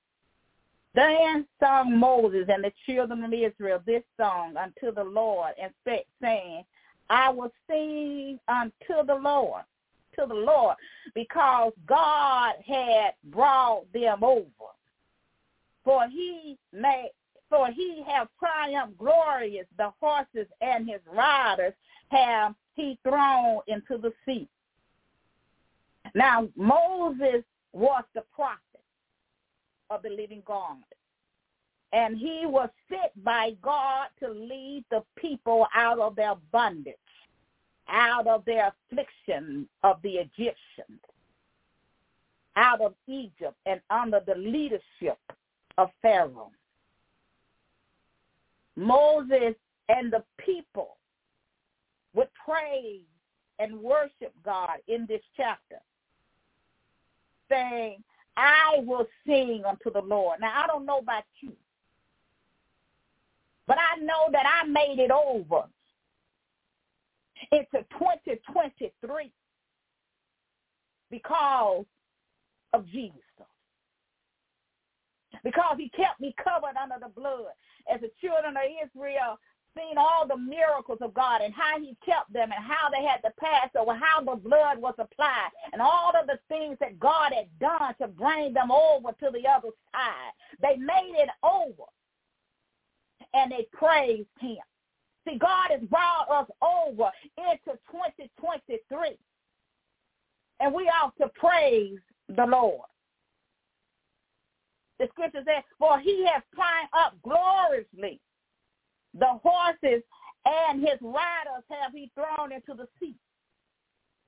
Then 0.95 1.47
sung 1.61 1.97
Moses 1.99 2.47
and 2.49 2.65
the 2.65 2.73
children 2.87 3.23
of 3.23 3.33
Israel 3.33 3.81
this 3.87 4.03
song 4.19 4.57
unto 4.57 4.93
the 4.95 5.05
Lord, 5.05 5.53
and 5.61 5.73
said, 5.85 6.03
saying, 6.21 6.65
I 7.09 7.31
will 7.31 7.53
sing 7.69 8.39
unto 8.49 9.07
the 9.07 9.15
Lord 9.15 9.63
to 10.19 10.27
the 10.27 10.35
Lord 10.35 10.77
because 11.15 11.73
God 11.87 12.55
had 12.67 13.13
brought 13.25 13.85
them 13.93 14.23
over. 14.23 14.47
For 15.85 16.09
he 16.09 16.59
may 16.73 17.11
for 17.49 17.69
he 17.73 18.05
have 18.07 18.29
triumphed 18.39 18.97
glorious, 18.97 19.67
the 19.77 19.93
horses 20.01 20.47
and 20.61 20.89
his 20.89 21.01
riders 21.13 21.75
have 22.11 22.55
he 22.81 22.99
thrown 23.03 23.61
into 23.67 23.99
the 23.99 24.13
sea. 24.25 24.49
Now 26.15 26.49
Moses 26.57 27.45
was 27.73 28.05
the 28.15 28.23
prophet 28.35 28.61
of 29.91 30.03
the 30.03 30.11
living 30.11 30.43
God. 30.47 30.79
And 31.93 32.17
he 32.17 32.43
was 32.45 32.69
sent 32.89 33.25
by 33.25 33.51
God 33.63 34.09
to 34.21 34.31
lead 34.31 34.85
the 34.91 35.03
people 35.17 35.67
out 35.75 35.99
of 35.99 36.15
their 36.15 36.35
bondage 36.53 36.97
out 37.91 38.27
of 38.27 38.45
their 38.45 38.73
affliction 38.73 39.69
of 39.83 39.97
the 40.03 40.11
Egyptians, 40.11 41.01
out 42.57 42.81
of 42.81 42.95
Egypt 43.07 43.55
and 43.67 43.81
under 43.91 44.21
the 44.27 44.35
leadership 44.35 45.19
of 45.79 45.91
Pharaoh. 46.01 46.53
Moses 48.77 49.55
and 49.89 50.13
the 50.13 50.23
people 50.39 50.97
would 52.15 52.29
praise 52.45 53.03
and 53.59 53.81
worship 53.81 54.33
God 54.45 54.79
in 54.89 55.07
this 55.07 55.23
chapter, 55.37 55.77
saying, 57.49 58.03
I 58.37 58.79
will 58.81 59.07
sing 59.27 59.63
unto 59.69 59.93
the 59.93 60.01
Lord. 60.01 60.41
Now, 60.41 60.53
I 60.63 60.67
don't 60.67 60.87
know 60.87 60.99
about 60.99 61.25
you, 61.41 61.53
but 63.67 63.77
I 63.79 64.01
know 64.01 64.29
that 64.33 64.47
I 64.47 64.67
made 64.67 64.99
it 64.99 65.11
over 65.11 65.65
into 67.53 67.85
2023 67.99 69.33
because 71.11 71.85
of 72.73 72.87
Jesus. 72.89 73.19
Because 75.43 75.77
he 75.79 75.89
kept 75.91 76.21
me 76.21 76.35
covered 76.43 76.77
under 76.81 76.97
the 77.01 77.09
blood. 77.09 77.53
As 77.93 78.01
the 78.01 78.11
children 78.21 78.57
of 78.57 78.63
Israel 78.85 79.39
seen 79.77 79.99
all 79.99 80.27
the 80.27 80.37
miracles 80.37 80.99
of 81.01 81.15
God 81.15 81.41
and 81.43 81.55
how 81.55 81.79
he 81.81 81.97
kept 82.05 82.33
them 82.33 82.51
and 82.53 82.65
how 82.65 82.89
they 82.91 83.05
had 83.05 83.19
to 83.19 83.33
pass 83.39 83.71
over, 83.79 83.95
how 83.95 84.21
the 84.21 84.37
blood 84.37 84.79
was 84.79 84.95
applied, 84.99 85.51
and 85.73 85.81
all 85.81 86.13
of 86.21 86.27
the 86.27 86.39
things 86.49 86.77
that 86.81 86.99
God 86.99 87.33
had 87.35 87.47
done 87.59 87.95
to 88.01 88.09
bring 88.09 88.53
them 88.53 88.71
over 88.71 89.11
to 89.21 89.31
the 89.33 89.49
other 89.49 89.71
side. 89.93 90.33
They 90.61 90.77
made 90.77 91.15
it 91.17 91.31
over 91.43 91.85
and 93.35 93.53
they 93.53 93.67
praised 93.73 94.29
him. 94.41 94.59
See, 95.29 95.39
God 95.39 95.71
has 95.71 95.83
brought 95.83 96.31
us 96.31 96.49
over 96.63 97.11
into 97.37 97.79
2023. 97.91 99.17
And 100.61 100.75
we 100.75 100.85
ought 100.89 101.17
to 101.19 101.29
praise 101.29 101.99
the 102.29 102.45
Lord. 102.45 102.87
The 104.99 105.09
scripture 105.13 105.43
says, 105.47 105.65
for 105.79 105.99
he 105.99 106.27
has 106.33 106.43
climbed 106.55 106.89
up 106.93 107.15
gloriously. 107.23 108.21
The 109.19 109.39
horses 109.43 110.03
and 110.45 110.81
his 110.81 110.99
riders 111.01 111.65
have 111.69 111.93
he 111.93 112.11
thrown 112.15 112.53
into 112.53 112.75
the 112.75 112.89
sea. 112.99 113.15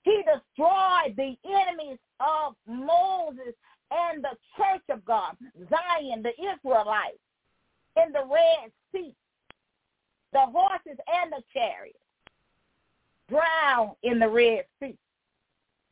He 0.02 0.22
destroyed 0.22 1.14
the 1.16 1.36
enemies 1.44 1.98
of 2.20 2.54
Moses 2.66 3.54
and 3.90 4.22
the 4.24 4.36
church 4.56 4.82
of 4.90 5.04
God, 5.04 5.36
Zion, 5.70 6.22
the 6.22 6.32
Israelites, 6.32 7.18
in 7.96 8.12
the 8.12 8.24
Red 8.24 8.72
Sea 8.92 9.14
the 10.32 10.40
horses 10.40 10.98
and 11.06 11.32
the 11.32 11.42
chariots 11.52 11.98
drown 13.28 13.92
in 14.02 14.18
the 14.18 14.28
Red 14.28 14.64
Sea. 14.80 14.96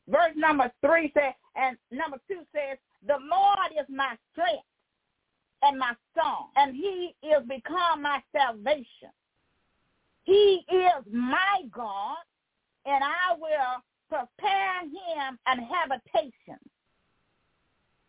Verse 0.09 0.33
number 0.35 0.70
three 0.81 1.12
says, 1.14 1.35
and 1.57 1.76
number 1.90 2.18
two 2.26 2.40
says, 2.55 2.79
the 3.07 3.18
Lord 3.31 3.72
is 3.79 3.87
my 3.88 4.16
strength 4.33 4.64
and 5.62 5.79
my 5.79 5.92
song, 6.16 6.49
and 6.57 6.75
he 6.75 7.14
is 7.23 7.42
become 7.49 8.03
my 8.03 8.23
salvation. 8.35 9.12
He 10.25 10.64
is 10.70 11.05
my 11.11 11.62
God, 11.70 12.16
and 12.87 13.03
I 13.03 13.35
will 13.38 13.83
prepare 14.09 14.83
him 14.83 15.38
an 15.46 15.59
habitation. 15.59 16.59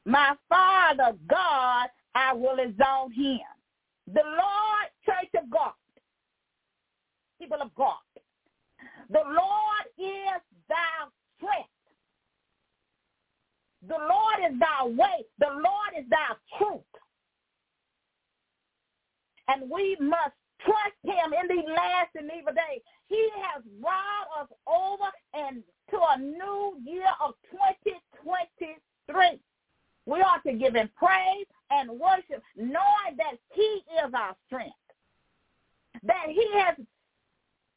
My 0.05 0.35
Father 0.49 1.15
God, 1.27 1.87
I 2.15 2.33
will 2.33 2.59
exalt 2.59 3.13
him. 3.13 3.39
The 4.07 4.23
Lord, 4.23 4.87
church 5.05 5.41
of 5.41 5.49
God, 5.49 5.73
people 7.39 7.61
of 7.61 7.73
God. 7.75 7.95
The 9.09 9.23
Lord 9.25 9.85
is 9.97 10.41
thy 10.67 11.07
strength. 11.37 11.69
The 13.87 13.97
Lord 13.97 14.51
is 14.51 14.59
thy 14.59 14.87
way. 14.87 15.25
The 15.39 15.47
Lord 15.47 15.91
is 15.97 16.05
thy 16.09 16.35
truth. 16.57 16.81
And 19.47 19.69
we 19.69 19.97
must 19.99 20.35
trust 20.63 20.97
him 21.03 21.33
in 21.33 21.47
these 21.49 21.67
last 21.67 22.15
and 22.15 22.31
evil 22.37 22.53
days. 22.53 22.81
He 23.07 23.29
has 23.43 23.63
brought 23.81 24.27
us 24.39 24.49
over 24.67 25.09
and 25.33 25.63
to 25.89 25.97
a 25.97 26.17
new 26.17 26.77
year 26.83 27.09
of 27.23 27.33
2023. 27.51 29.39
We 30.05 30.21
ought 30.21 30.43
to 30.43 30.53
give 30.53 30.75
him 30.75 30.89
praise 30.95 31.45
and 31.69 31.89
worship, 31.99 32.43
knowing 32.55 33.17
that 33.17 33.37
he 33.53 33.83
is 34.05 34.13
our 34.13 34.35
strength. 34.47 34.75
That 36.03 36.27
he 36.29 36.47
has 36.53 36.77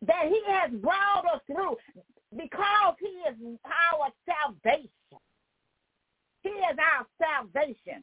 that 0.07 0.29
he 0.29 0.43
has 0.49 0.71
brought 0.71 1.25
us 1.33 1.41
through 1.47 1.77
because 2.37 2.95
he 3.01 3.07
is 3.07 3.59
our 3.65 4.11
salvation. 4.27 4.91
He 6.43 6.51
is 6.51 6.77
our 6.79 7.07
salvation. 7.19 8.03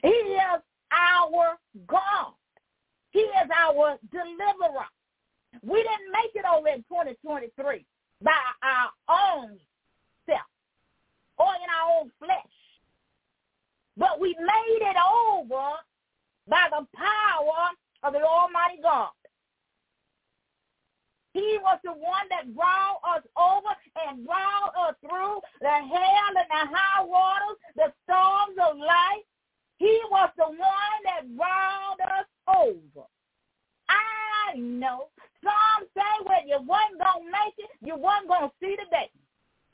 He 0.00 0.08
is 0.08 0.62
our 0.90 1.58
God. 1.86 2.32
He 3.12 3.20
is 3.20 3.48
our 3.54 3.98
deliverer. 4.10 4.88
We 5.62 5.82
didn't 5.82 6.12
make 6.12 6.32
it 6.34 6.44
over 6.48 6.68
in 6.68 6.82
2023 6.88 7.84
by 8.22 8.32
our 8.62 8.90
own 9.08 9.58
self 10.26 10.48
or 11.38 11.48
in 11.60 11.68
our 11.68 12.00
own 12.00 12.10
flesh. 12.18 12.56
But 13.96 14.18
we 14.18 14.34
made 14.40 14.80
it 14.80 14.96
over 14.96 15.76
by 16.48 16.68
the 16.70 16.86
power 16.96 17.70
of 18.02 18.12
the 18.14 18.22
Almighty 18.22 18.80
God. 18.82 19.10
He 21.34 21.58
was 21.62 21.78
the 21.84 21.92
one 21.92 22.28
that 22.30 22.54
brought 22.54 23.00
us 23.16 23.22
over 23.36 23.72
and 24.06 24.26
brought 24.26 24.72
us 24.88 24.94
through 25.00 25.40
the 25.60 25.68
hell 25.68 26.32
and 26.36 26.48
the 26.48 26.76
high 26.76 27.04
waters, 27.04 27.56
the 27.76 27.92
storms 28.04 28.56
of 28.60 28.76
life. 28.78 29.24
He 29.82 29.98
was 30.14 30.30
the 30.38 30.46
one 30.46 31.00
that 31.02 31.26
brought 31.34 31.98
us 32.22 32.30
over. 32.46 33.02
I 33.90 34.54
know. 34.54 35.10
Some 35.42 35.90
say 35.90 36.12
when 36.22 36.46
you 36.46 36.62
wasn't 36.62 37.02
going 37.02 37.26
to 37.26 37.34
make 37.34 37.58
it, 37.58 37.74
you 37.82 37.98
wasn't 37.98 38.30
going 38.30 38.46
to 38.46 38.54
see 38.62 38.78
the 38.78 38.86
day. 38.94 39.10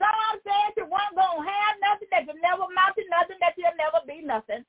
Some 0.00 0.40
said 0.40 0.80
you 0.80 0.88
wasn't 0.88 1.20
going 1.20 1.44
to 1.44 1.50
have 1.52 1.74
nothing, 1.84 2.08
that 2.08 2.24
you 2.24 2.40
never 2.40 2.64
amount 2.64 2.96
to 2.96 3.04
nothing, 3.12 3.36
that 3.44 3.52
you'll 3.60 3.76
never 3.76 4.00
be 4.08 4.24
nothing. 4.24 4.64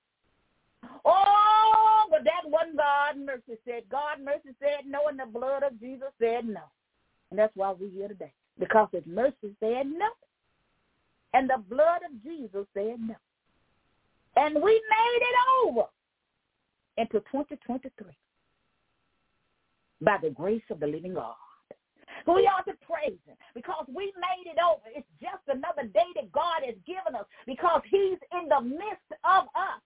Oh, 1.08 2.04
but 2.12 2.28
that 2.28 2.44
wasn't 2.44 2.76
God 2.76 3.16
mercy 3.16 3.56
said. 3.64 3.88
God 3.88 4.20
mercy 4.20 4.52
said 4.60 4.92
no, 4.92 5.08
and 5.08 5.24
the 5.24 5.32
blood 5.32 5.64
of 5.64 5.80
Jesus 5.80 6.12
said 6.20 6.52
no. 6.52 6.68
And 7.32 7.40
that's 7.40 7.56
why 7.56 7.72
we're 7.72 7.96
here 7.96 8.12
today. 8.12 8.34
Because 8.60 8.92
his 8.92 9.08
mercy 9.08 9.56
said 9.64 9.88
no. 9.88 10.12
And 11.32 11.48
the 11.48 11.64
blood 11.64 12.04
of 12.04 12.12
Jesus 12.28 12.68
said 12.76 13.00
no. 13.00 13.16
And 14.40 14.56
we 14.56 14.72
made 14.72 15.22
it 15.22 15.38
over 15.66 15.84
into 16.98 17.20
2023 17.32 17.92
by 20.00 20.18
the 20.24 20.30
grace 20.30 20.64
of 20.72 20.80
the 20.80 20.88
living 20.88 21.14
God. 21.14 21.36
We 22.26 22.48
ought 22.48 22.66
to 22.68 22.74
praise 22.88 23.20
him 23.28 23.36
because 23.54 23.86
we 23.94 24.14
made 24.16 24.50
it 24.50 24.58
over. 24.64 24.84
It's 24.96 25.08
just 25.20 25.44
another 25.48 25.88
day 25.92 26.08
that 26.16 26.32
God 26.32 26.64
has 26.66 26.76
given 26.88 27.20
us 27.20 27.26
because 27.46 27.82
he's 27.92 28.20
in 28.32 28.48
the 28.48 28.62
midst 28.62 29.12
of 29.28 29.44
us. 29.56 29.84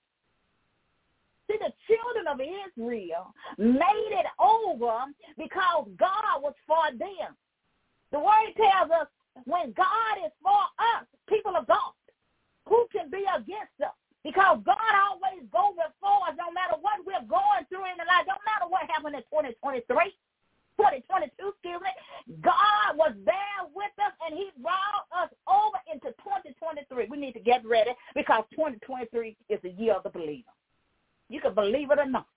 See, 1.49 1.57
the 1.57 1.73
children 1.89 2.27
of 2.29 2.39
Israel 2.39 3.33
made 3.57 4.11
it 4.13 4.25
over 4.37 5.09
because 5.35 5.87
God 5.97 6.41
was 6.41 6.53
for 6.67 6.93
them. 6.97 7.33
The 8.11 8.19
word 8.19 8.53
tells 8.55 8.91
us 8.91 9.07
when 9.45 9.73
God 9.73 10.15
is 10.25 10.31
for 10.43 10.61
us, 10.77 11.05
people 11.27 11.55
of 11.55 11.65
God, 11.65 11.97
who 12.67 12.85
can 12.91 13.09
be 13.09 13.25
against 13.33 13.81
us? 13.81 13.97
Because 14.23 14.63
God 14.63 14.93
always 14.95 15.43
goes 15.51 15.75
before 15.75 16.31
us 16.31 16.35
no 16.39 16.47
matter 16.55 16.79
what 16.79 17.03
we're 17.03 17.27
going 17.27 17.67
through 17.67 17.83
in 17.91 17.99
the 17.99 18.07
life. 18.07 18.23
Don't 18.23 18.43
matter 18.47 18.71
what 18.71 18.87
happened 18.87 19.19
in 19.19 19.23
2023. 19.27 19.83
2022, 20.77 21.53
excuse 21.53 21.81
me, 21.81 21.93
God 22.41 22.97
was 22.97 23.13
there 23.25 23.61
with 23.75 23.93
us 24.01 24.13
and 24.25 24.33
he 24.33 24.49
brought 24.57 25.05
us 25.13 25.29
over 25.45 25.77
into 25.91 26.09
2023. 26.25 27.07
We 27.09 27.17
need 27.17 27.33
to 27.33 27.39
get 27.39 27.65
ready 27.65 27.91
because 28.15 28.43
2023 28.51 29.37
is 29.49 29.59
the 29.61 29.69
year 29.69 29.93
of 29.93 30.03
the 30.03 30.09
believer. 30.09 30.49
You 31.29 31.41
can 31.41 31.53
believe 31.53 31.91
it 31.91 31.99
or 31.99 32.09
not, 32.09 32.27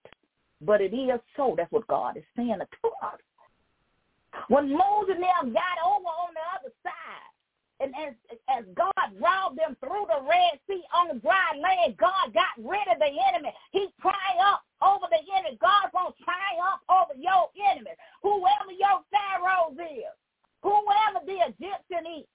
but 0.61 0.81
it 0.81 0.93
is 0.93 1.21
so. 1.37 1.55
That's 1.57 1.73
what 1.73 1.87
God 1.87 2.17
is 2.17 2.25
saying 2.37 2.59
to 2.61 2.89
us. 3.03 3.21
When 4.49 4.71
Moses 4.71 5.17
them 5.17 5.53
got 5.53 5.79
over 5.85 6.07
on 6.07 6.35
the 6.35 6.45
other 6.61 6.73
side, 6.83 7.36
and 7.81 7.93
as, 7.97 8.15
as 8.49 8.65
God 8.75 9.07
brought 9.21 9.57
them 9.57 9.77
through 9.81 10.09
the 10.09 10.25
Red 10.25 10.57
Sea 10.65 10.83
on 10.97 11.19
dry 11.21 11.53
land, 11.57 11.97
God 11.97 12.33
got 12.33 12.57
rid 12.57 12.89
of 12.89 12.99
the 12.99 13.13
enemy. 13.33 13.53
He 13.73 13.89
triumphed 14.01 14.65
over 14.81 15.05
the 15.13 15.21
enemy. 15.37 15.59
God's 15.61 15.93
going 15.93 16.13
to 16.13 16.25
triumph 16.25 16.81
over 16.89 17.13
your 17.21 17.53
enemy. 17.69 17.93
Whoever 18.23 18.73
your 18.73 19.05
Pharaoh 19.13 19.77
is, 19.77 20.09
whoever 20.65 21.21
the 21.29 21.53
Egyptian 21.53 22.25
is, 22.25 22.27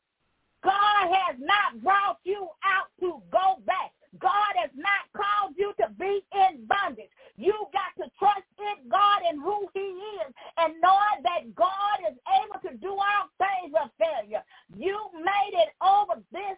God 0.63 1.09
has 1.09 1.35
not 1.41 1.81
brought 1.81 2.21
you 2.23 2.49
out 2.61 2.93
to 3.01 3.17
go 3.31 3.57
back. 3.65 3.91
God 4.21 4.53
has 4.61 4.69
not 4.75 5.09
called 5.17 5.55
you 5.57 5.73
to 5.81 5.89
be 5.97 6.21
in 6.33 6.65
bondage. 6.65 7.09
You 7.37 7.53
got 7.73 7.91
to 7.97 8.09
trust 8.19 8.47
in 8.59 8.89
God 8.89 9.21
and 9.27 9.41
who 9.41 9.67
he 9.73 9.87
is 10.21 10.29
and 10.57 10.77
knowing 10.81 11.19
that 11.25 11.55
God 11.55 11.97
is 12.05 12.17
able 12.29 12.61
to 12.69 12.77
do 12.77 12.93
all 12.93 13.25
things 13.41 13.73
with 13.73 13.91
failure. 13.97 14.43
You 14.77 14.97
made 15.17 15.55
it 15.57 15.73
over 15.81 16.21
this 16.31 16.57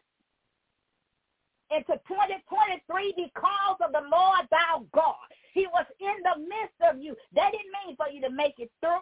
into 1.72 1.98
2023 2.06 3.16
because 3.18 3.80
of 3.82 3.92
the 3.96 4.06
Lord 4.12 4.46
thou 4.52 4.86
God. 4.94 5.28
He 5.54 5.66
was 5.72 5.86
in 6.02 6.18
the 6.22 6.38
midst 6.44 6.80
of 6.84 7.00
you. 7.00 7.16
That 7.34 7.54
didn't 7.54 7.74
mean 7.86 7.96
for 7.96 8.10
you 8.10 8.22
to 8.22 8.30
make 8.30 8.60
it 8.60 8.70
through. 8.82 9.02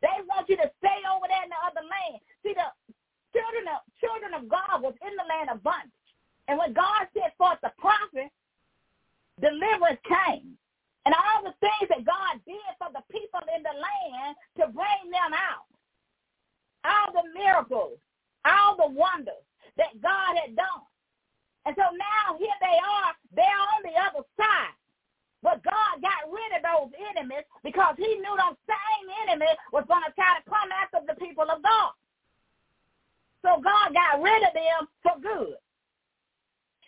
They 0.00 0.16
want 0.26 0.48
you 0.48 0.56
to 0.56 0.70
stay 0.80 0.98
over 1.12 1.28
there 1.28 1.44
in 1.44 1.52
the 1.52 1.60
other 1.60 1.84
land. 1.84 2.24
See, 2.42 2.56
the 2.56 2.68
children 3.36 3.64
of 3.68 3.84
children 4.00 4.32
of 4.34 4.48
God 4.48 4.80
was 4.80 4.94
in 5.04 5.12
the 5.14 5.26
land 5.28 5.50
of 5.52 5.62
bondage. 5.62 5.99
And 6.50 6.58
when 6.58 6.74
God 6.74 7.06
sent 7.14 7.30
forth 7.38 7.62
the 7.62 7.70
prophet, 7.78 8.26
deliverance 9.38 10.02
came. 10.02 10.58
And 11.06 11.14
all 11.14 11.46
the 11.46 11.54
things 11.62 11.86
that 11.94 12.02
God 12.02 12.42
did 12.42 12.70
for 12.74 12.90
the 12.90 13.06
people 13.06 13.38
in 13.54 13.62
the 13.62 13.70
land 13.70 14.34
to 14.58 14.66
bring 14.74 15.14
them 15.14 15.30
out. 15.30 15.70
All 16.82 17.14
the 17.14 17.30
miracles, 17.38 18.02
all 18.42 18.74
the 18.74 18.90
wonders 18.90 19.46
that 19.78 19.94
God 20.02 20.42
had 20.42 20.58
done. 20.58 20.90
And 21.70 21.78
so 21.78 21.86
now 21.94 22.34
here 22.34 22.58
they 22.58 22.78
are. 22.82 23.14
They're 23.30 23.64
on 23.78 23.86
the 23.86 23.94
other 23.94 24.26
side. 24.34 24.74
But 25.46 25.62
God 25.62 26.02
got 26.02 26.34
rid 26.34 26.50
of 26.58 26.66
those 26.66 26.90
enemies 27.14 27.46
because 27.62 27.94
he 27.94 28.18
knew 28.18 28.34
those 28.34 28.58
same 28.66 29.06
enemies 29.22 29.54
was 29.70 29.86
going 29.86 30.02
to 30.02 30.12
try 30.18 30.34
to 30.34 30.42
come 30.50 30.74
after 30.74 30.98
the 31.06 31.14
people 31.14 31.46
of 31.46 31.62
God. 31.62 31.94
So 33.46 33.62
God 33.62 33.94
got 33.94 34.18
rid 34.18 34.42
of 34.42 34.52
them 34.52 34.90
for 35.06 35.14
good. 35.22 35.54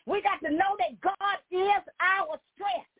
We 0.07 0.23
got 0.23 0.41
to 0.43 0.51
know 0.51 0.75
that 0.79 1.01
God 1.01 1.37
is 1.51 1.83
our 2.01 2.39
strength. 2.55 2.93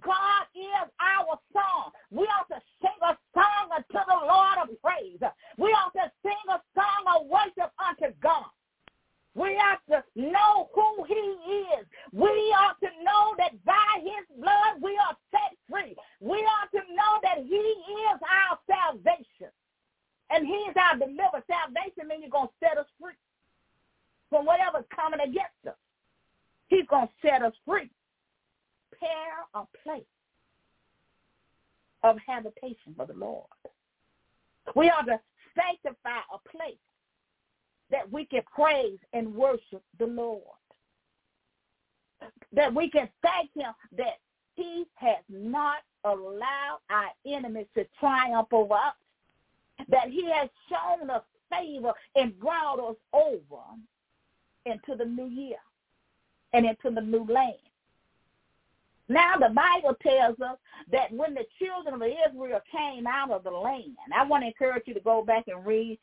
God 0.00 0.44
is 0.54 0.86
our 1.00 1.38
song. 1.52 1.90
We 2.10 2.22
ought 2.30 2.46
to 2.54 2.60
sing 2.80 2.98
a 3.02 3.16
song 3.34 3.74
unto 3.74 3.98
the 3.98 4.20
Lord 4.22 4.58
of 4.62 4.68
praise. 4.82 5.18
We 5.56 5.70
ought 5.74 5.92
to 5.94 6.12
sing 6.22 6.44
a 6.50 6.60
song 6.74 7.02
of 7.10 7.26
worship 7.26 7.72
unto 7.82 8.14
God. 8.22 8.46
We 9.34 9.54
ought 9.54 9.82
to 9.90 10.02
know 10.14 10.68
who 10.74 11.04
he 11.06 11.14
is. 11.78 11.86
We 12.12 12.30
ought 12.58 12.78
to 12.80 12.90
know 13.02 13.34
that 13.38 13.52
by 13.64 14.02
his 14.02 14.26
blood 14.38 14.82
we 14.82 14.98
are 14.98 15.16
set 15.30 15.56
free. 15.70 15.94
We 16.20 16.38
ought 16.38 16.70
to 16.72 16.82
know 16.94 17.18
that 17.22 17.38
he 17.42 17.54
is 17.54 18.18
our 18.22 18.58
salvation. 18.66 19.50
And 20.30 20.46
he 20.46 20.68
is 20.68 20.76
our 20.76 20.98
deliverer. 20.98 21.42
Salvation 21.48 22.08
means 22.08 22.24
he's 22.24 22.32
going 22.32 22.48
to 22.48 22.54
set 22.60 22.78
us 22.78 22.86
free 23.00 23.16
from 24.28 24.44
whatever's 24.44 24.86
coming 24.94 25.20
against 25.20 25.62
us. 25.66 25.78
He's 26.68 26.86
going 26.88 27.08
to 27.08 27.12
set 27.22 27.42
us 27.42 27.54
free. 27.66 27.90
Prepare 28.90 29.46
a 29.54 29.62
place 29.82 30.04
of 32.02 32.16
habitation 32.26 32.94
for 32.96 33.06
the 33.06 33.14
Lord. 33.14 33.46
We 34.76 34.90
are 34.90 35.02
to 35.04 35.18
sanctify 35.56 36.20
a 36.32 36.48
place 36.48 36.76
that 37.90 38.10
we 38.12 38.26
can 38.26 38.42
praise 38.54 38.98
and 39.12 39.34
worship 39.34 39.82
the 39.98 40.06
Lord. 40.06 40.42
That 42.52 42.74
we 42.74 42.90
can 42.90 43.08
thank 43.22 43.50
him 43.54 43.72
that 43.96 44.18
he 44.54 44.84
has 44.94 45.24
not 45.28 45.78
allowed 46.04 46.80
our 46.90 47.10
enemies 47.26 47.66
to 47.76 47.86
triumph 47.98 48.48
over 48.52 48.74
us. 48.74 48.94
That 49.88 50.08
he 50.10 50.30
has 50.30 50.48
shown 50.68 51.08
us 51.08 51.22
favor 51.50 51.92
and 52.16 52.38
brought 52.38 52.80
us 52.80 52.96
over 53.12 53.62
into 54.66 54.96
the 54.96 55.04
new 55.04 55.26
year 55.28 55.56
and 56.52 56.66
into 56.66 56.90
the 56.90 57.00
new 57.00 57.26
land. 57.26 57.56
Now 59.08 59.36
the 59.36 59.54
Bible 59.54 59.96
tells 60.02 60.38
us 60.40 60.58
that 60.92 61.12
when 61.12 61.34
the 61.34 61.44
children 61.58 61.94
of 61.94 62.08
Israel 62.28 62.60
came 62.70 63.06
out 63.06 63.30
of 63.30 63.44
the 63.44 63.50
land, 63.50 63.96
I 64.14 64.24
want 64.24 64.42
to 64.42 64.48
encourage 64.48 64.84
you 64.86 64.94
to 64.94 65.00
go 65.00 65.22
back 65.22 65.44
and 65.48 65.64
read 65.64 65.98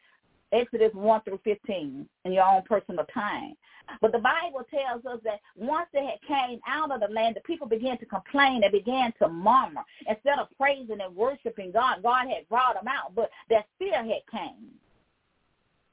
Exodus 0.52 0.94
1 0.94 1.22
through 1.22 1.40
15 1.44 2.08
in 2.26 2.32
your 2.32 2.44
own 2.44 2.64
personal 2.64 3.06
time. 3.14 3.56
But 4.02 4.12
the 4.12 4.20
Bible 4.20 4.62
tells 4.72 5.06
us 5.06 5.20
that 5.24 5.42
once 5.56 5.88
they 5.94 6.06
had 6.06 6.22
came 6.28 6.60
out 6.68 6.92
of 6.92 7.02
the 7.02 7.14
land, 7.14 7.36
the 7.36 7.42
people 7.42 7.68
began 7.68 7.98
to 8.00 8.06
complain. 8.06 8.62
They 8.62 8.70
began 8.70 9.14
to 9.20 9.28
murmur. 9.28 9.84
Instead 10.08 10.40
of 10.40 10.48
praising 10.58 11.02
and 11.02 11.16
worshiping 11.16 11.72
God, 11.72 12.02
God 12.02 12.28
had 12.28 12.50
brought 12.50 12.76
them 12.76 12.88
out, 12.88 13.14
but 13.14 13.30
that 13.50 13.68
fear 13.78 13.98
had 13.98 14.24
came. 14.32 14.72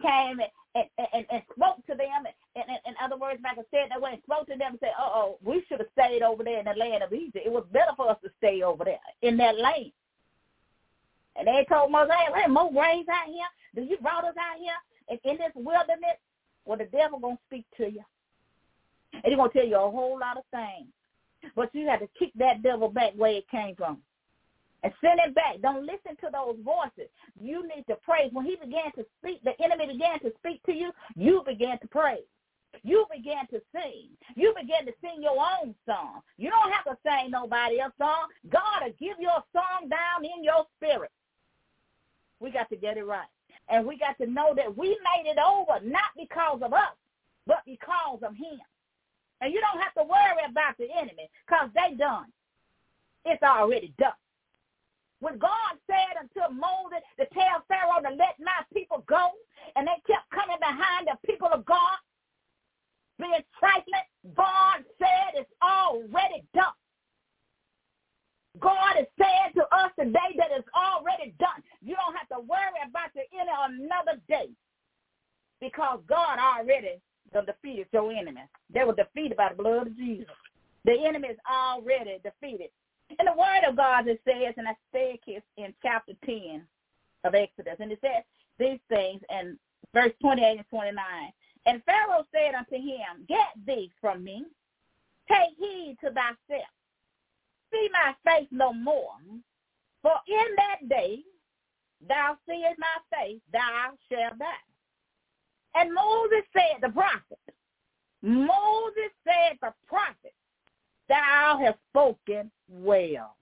Came 0.02 0.40
and, 0.40 0.50
and, 0.74 1.08
and, 1.14 1.26
and 1.30 1.42
spoke 1.54 1.86
to 1.86 1.94
them. 1.94 2.26
And, 2.26 2.64
and, 2.68 2.78
in 2.86 2.94
other 3.02 3.16
words, 3.16 3.40
I 3.44 3.54
said, 3.54 3.88
they 3.90 4.00
went 4.00 4.14
and 4.14 4.22
spoke 4.24 4.46
to 4.48 4.56
them 4.56 4.72
and 4.72 4.80
said, 4.80 4.92
uh-oh, 4.98 5.38
we 5.42 5.64
should 5.68 5.78
have 5.78 5.88
stayed 5.92 6.22
over 6.22 6.42
there 6.42 6.58
in 6.58 6.64
the 6.64 6.74
land 6.74 7.02
of 7.02 7.12
Egypt. 7.12 7.46
It 7.46 7.52
was 7.52 7.64
better 7.72 7.92
for 7.96 8.10
us 8.10 8.18
to 8.24 8.30
stay 8.38 8.62
over 8.62 8.84
there 8.84 9.00
in 9.22 9.36
that 9.38 9.58
land. 9.58 9.92
And 11.36 11.46
they 11.46 11.66
told 11.68 11.90
Moses, 11.90 12.12
hey, 12.34 12.48
more 12.48 12.72
graves 12.72 13.08
out 13.08 13.26
here. 13.26 13.46
Do 13.74 13.82
you 13.82 13.96
brought 13.98 14.24
us 14.24 14.34
out 14.36 14.58
here 14.58 14.74
and 15.08 15.18
in 15.24 15.38
this 15.38 15.52
wilderness? 15.54 16.18
Well, 16.64 16.78
the 16.78 16.84
devil 16.84 17.18
going 17.18 17.36
to 17.36 17.42
speak 17.48 17.64
to 17.78 17.90
you. 17.90 18.04
And 19.14 19.24
he's 19.24 19.36
going 19.36 19.50
to 19.50 19.58
tell 19.58 19.66
you 19.66 19.76
a 19.76 19.90
whole 19.90 20.18
lot 20.18 20.36
of 20.36 20.44
things. 20.50 20.88
But 21.56 21.74
you 21.74 21.88
have 21.88 22.00
to 22.00 22.08
kick 22.18 22.32
that 22.36 22.62
devil 22.62 22.88
back 22.88 23.12
where 23.16 23.32
it 23.32 23.48
came 23.50 23.74
from 23.76 23.98
and 24.82 24.92
send 25.00 25.20
it 25.24 25.34
back. 25.34 25.60
Don't 25.62 25.86
listen 25.86 26.16
to 26.20 26.28
those 26.32 26.56
voices. 26.64 27.10
You 27.40 27.62
need 27.68 27.84
to 27.88 27.96
praise. 27.96 28.30
When 28.32 28.44
he 28.46 28.56
began 28.56 28.92
to 28.96 29.06
speak, 29.18 29.42
the 29.44 29.54
enemy 29.62 29.86
began 29.86 30.18
to 30.20 30.32
speak 30.38 30.62
to 30.64 30.72
you, 30.72 30.92
you 31.14 31.42
began 31.46 31.78
to 31.80 31.88
praise. 31.88 32.26
You 32.82 33.06
began 33.14 33.46
to 33.48 33.60
sing. 33.74 34.08
You 34.34 34.54
began 34.58 34.86
to 34.86 34.92
sing 35.02 35.22
your 35.22 35.36
own 35.38 35.74
song. 35.86 36.22
You 36.38 36.50
don't 36.50 36.72
have 36.72 36.84
to 36.84 36.96
sing 37.04 37.30
nobody 37.30 37.80
else's 37.80 37.98
song. 37.98 38.26
God 38.48 38.82
will 38.82 38.94
give 38.98 39.20
you 39.20 39.28
a 39.28 39.44
song 39.52 39.88
down 39.88 40.24
in 40.24 40.42
your 40.42 40.64
spirit. 40.76 41.10
We 42.40 42.50
got 42.50 42.70
to 42.70 42.76
get 42.76 42.96
it 42.96 43.04
right. 43.04 43.28
And 43.68 43.86
we 43.86 43.98
got 43.98 44.16
to 44.18 44.26
know 44.26 44.54
that 44.56 44.76
we 44.76 44.88
made 44.88 45.30
it 45.30 45.38
over 45.38 45.84
not 45.84 46.10
because 46.16 46.60
of 46.62 46.72
us, 46.72 46.96
but 47.46 47.62
because 47.66 48.20
of 48.22 48.34
him. 48.34 48.58
And 49.40 49.52
you 49.52 49.60
don't 49.60 49.82
have 49.82 49.94
to 49.94 50.04
worry 50.04 50.42
about 50.48 50.76
the 50.78 50.88
enemy 50.96 51.28
because 51.46 51.68
they 51.74 51.94
done. 51.94 52.26
It's 53.24 53.42
already 53.42 53.92
done. 53.98 54.12
When 55.22 55.38
God 55.38 55.78
said 55.86 56.18
unto 56.18 56.50
Moses 56.50 56.98
to 57.14 57.24
tell 57.30 57.62
Pharaoh 57.70 58.02
to 58.02 58.10
let 58.10 58.34
my 58.42 58.66
people 58.74 59.06
go, 59.06 59.30
and 59.76 59.86
they 59.86 59.94
kept 60.02 60.26
coming 60.34 60.58
behind 60.58 61.06
the 61.06 61.14
people 61.24 61.46
of 61.46 61.64
God, 61.64 61.94
being 63.22 63.38
trifling, 63.54 64.08
God 64.34 64.82
said 64.98 65.38
it's 65.38 65.54
already 65.62 66.42
done. 66.54 66.74
God 68.58 68.98
is 68.98 69.06
saying 69.14 69.54
to 69.54 69.62
us 69.70 69.94
today 69.94 70.34
that 70.42 70.50
it's 70.50 70.66
already 70.74 71.32
done. 71.38 71.62
You 71.80 71.94
don't 71.94 72.18
have 72.18 72.28
to 72.34 72.42
worry 72.42 72.82
about 72.82 73.14
the 73.14 73.22
end 73.38 73.46
of 73.46 73.78
another 73.78 74.18
day 74.26 74.50
because 75.60 76.00
God 76.08 76.42
already 76.42 76.98
defeated 77.30 77.86
your 77.92 78.10
enemy. 78.10 78.42
They 78.74 78.82
were 78.82 78.98
defeated 78.98 79.36
by 79.36 79.50
the 79.50 79.62
blood 79.62 79.86
of 79.86 79.96
Jesus. 79.96 80.26
The 80.84 80.98
enemy 81.06 81.28
is 81.28 81.38
already 81.46 82.18
defeated. 82.26 82.70
In 83.18 83.26
the 83.26 83.32
word 83.38 83.68
of 83.68 83.76
God, 83.76 84.08
it 84.08 84.20
says, 84.26 84.54
and 84.56 84.68
I 84.68 84.76
said 84.92 85.18
this 85.26 85.42
in 85.56 85.74
chapter 85.82 86.12
10 86.26 86.66
of 87.24 87.34
Exodus, 87.34 87.76
and 87.80 87.92
it 87.92 88.00
says 88.02 88.24
these 88.58 88.80
things 88.88 89.22
in 89.30 89.58
verse 89.94 90.12
28 90.22 90.58
and 90.58 90.66
29. 90.70 90.96
And 91.66 91.82
Pharaoh 91.84 92.26
said 92.32 92.54
unto 92.54 92.76
him, 92.76 93.26
Get 93.28 93.48
thee 93.66 93.90
from 94.00 94.24
me, 94.24 94.44
take 95.28 95.56
heed 95.58 95.98
to 96.02 96.10
thyself, 96.10 96.70
see 97.72 97.88
my 97.92 98.14
face 98.24 98.48
no 98.52 98.72
more, 98.72 99.16
for 100.02 100.14
in 100.28 100.56
that 100.56 100.88
day 100.88 101.20
thou 102.08 102.36
seest 102.48 102.78
my 102.78 103.18
face, 103.18 103.40
thou 103.52 103.90
shalt 104.10 104.38
die. 104.38 104.66
And 105.76 105.94
Moses 105.94 106.44
said, 106.52 106.82
the 106.82 106.90
prophet, 106.90 107.38
Moses 108.22 109.12
said, 109.24 109.58
the 109.62 109.74
prophet, 109.88 110.34
thou 111.12 111.58
hast 111.62 111.78
spoken 111.90 112.50
well. 112.70 113.36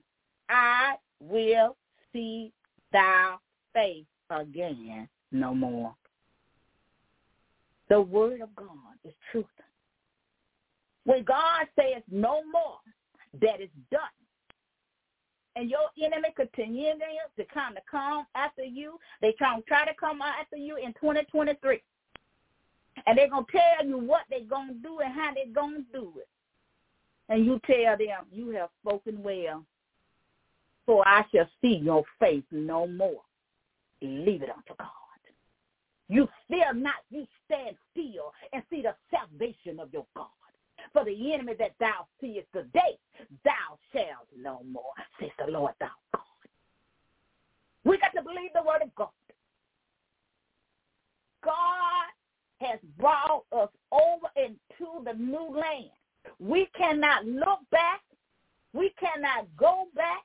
I 0.48 0.96
will 1.20 1.76
see 2.12 2.52
thy 2.92 3.36
face 3.72 4.04
again 4.28 5.08
no 5.30 5.54
more. 5.54 5.94
The 7.88 8.00
word 8.00 8.40
of 8.40 8.54
God 8.56 8.66
is 9.04 9.14
truth. 9.30 9.46
When 11.04 11.22
God 11.22 11.66
says 11.78 12.02
no 12.10 12.42
more, 12.52 12.78
that 13.40 13.60
is 13.60 13.70
done. 13.90 14.00
And 15.56 15.70
your 15.70 15.90
enemy 16.02 16.28
continues 16.36 16.96
to 17.36 17.44
kind 17.46 17.76
of 17.76 17.82
come 17.90 18.26
after 18.34 18.62
you. 18.64 18.98
They 19.20 19.32
try 19.32 19.56
to 19.56 19.62
try 19.62 19.84
to 19.84 19.94
come 19.98 20.22
after 20.22 20.56
you 20.56 20.76
in 20.76 20.92
2023. 20.94 21.80
And 23.06 23.16
they're 23.18 23.30
going 23.30 23.44
to 23.44 23.52
tell 23.52 23.86
you 23.86 23.98
what 23.98 24.22
they're 24.30 24.40
going 24.44 24.68
to 24.68 24.74
do 24.74 24.98
and 25.00 25.12
how 25.12 25.32
they're 25.34 25.52
going 25.52 25.84
to 25.84 25.98
do 25.98 26.12
it. 26.18 26.28
And 27.30 27.46
you 27.46 27.60
tell 27.64 27.96
them, 27.96 28.26
you 28.32 28.50
have 28.50 28.68
spoken 28.82 29.22
well, 29.22 29.64
for 30.84 31.06
I 31.06 31.24
shall 31.32 31.48
see 31.62 31.76
your 31.76 32.04
face 32.18 32.42
no 32.50 32.86
more. 32.88 33.22
Leave 34.02 34.42
it 34.42 34.50
unto 34.50 34.74
God. 34.76 34.88
You 36.08 36.28
fear 36.48 36.74
not, 36.74 36.94
you 37.08 37.24
stand 37.46 37.76
still 37.92 38.32
and 38.52 38.64
see 38.68 38.82
the 38.82 38.96
salvation 39.12 39.78
of 39.78 39.92
your 39.92 40.06
God. 40.16 40.26
For 40.92 41.04
the 41.04 41.32
enemy 41.32 41.54
that 41.60 41.74
thou 41.78 42.08
seest 42.20 42.46
today, 42.52 42.98
thou 43.44 43.78
shalt 43.92 44.26
no 44.36 44.62
more, 44.68 44.82
says 45.20 45.30
the 45.38 45.52
Lord 45.52 45.74
thou 45.78 45.90
God. 46.12 46.22
We 47.84 47.96
got 47.98 48.12
to 48.16 48.22
believe 48.22 48.50
the 48.54 48.62
word 48.62 48.82
of 48.82 48.92
God. 48.96 49.08
God 51.44 52.08
has 52.60 52.80
brought 52.98 53.44
us 53.52 53.68
over 53.92 54.26
into 54.36 55.04
the 55.04 55.12
new 55.16 55.54
land. 55.54 55.90
We 56.38 56.68
cannot 56.76 57.26
look 57.26 57.60
back. 57.70 58.00
We 58.72 58.92
cannot 58.98 59.46
go 59.56 59.86
back. 59.94 60.22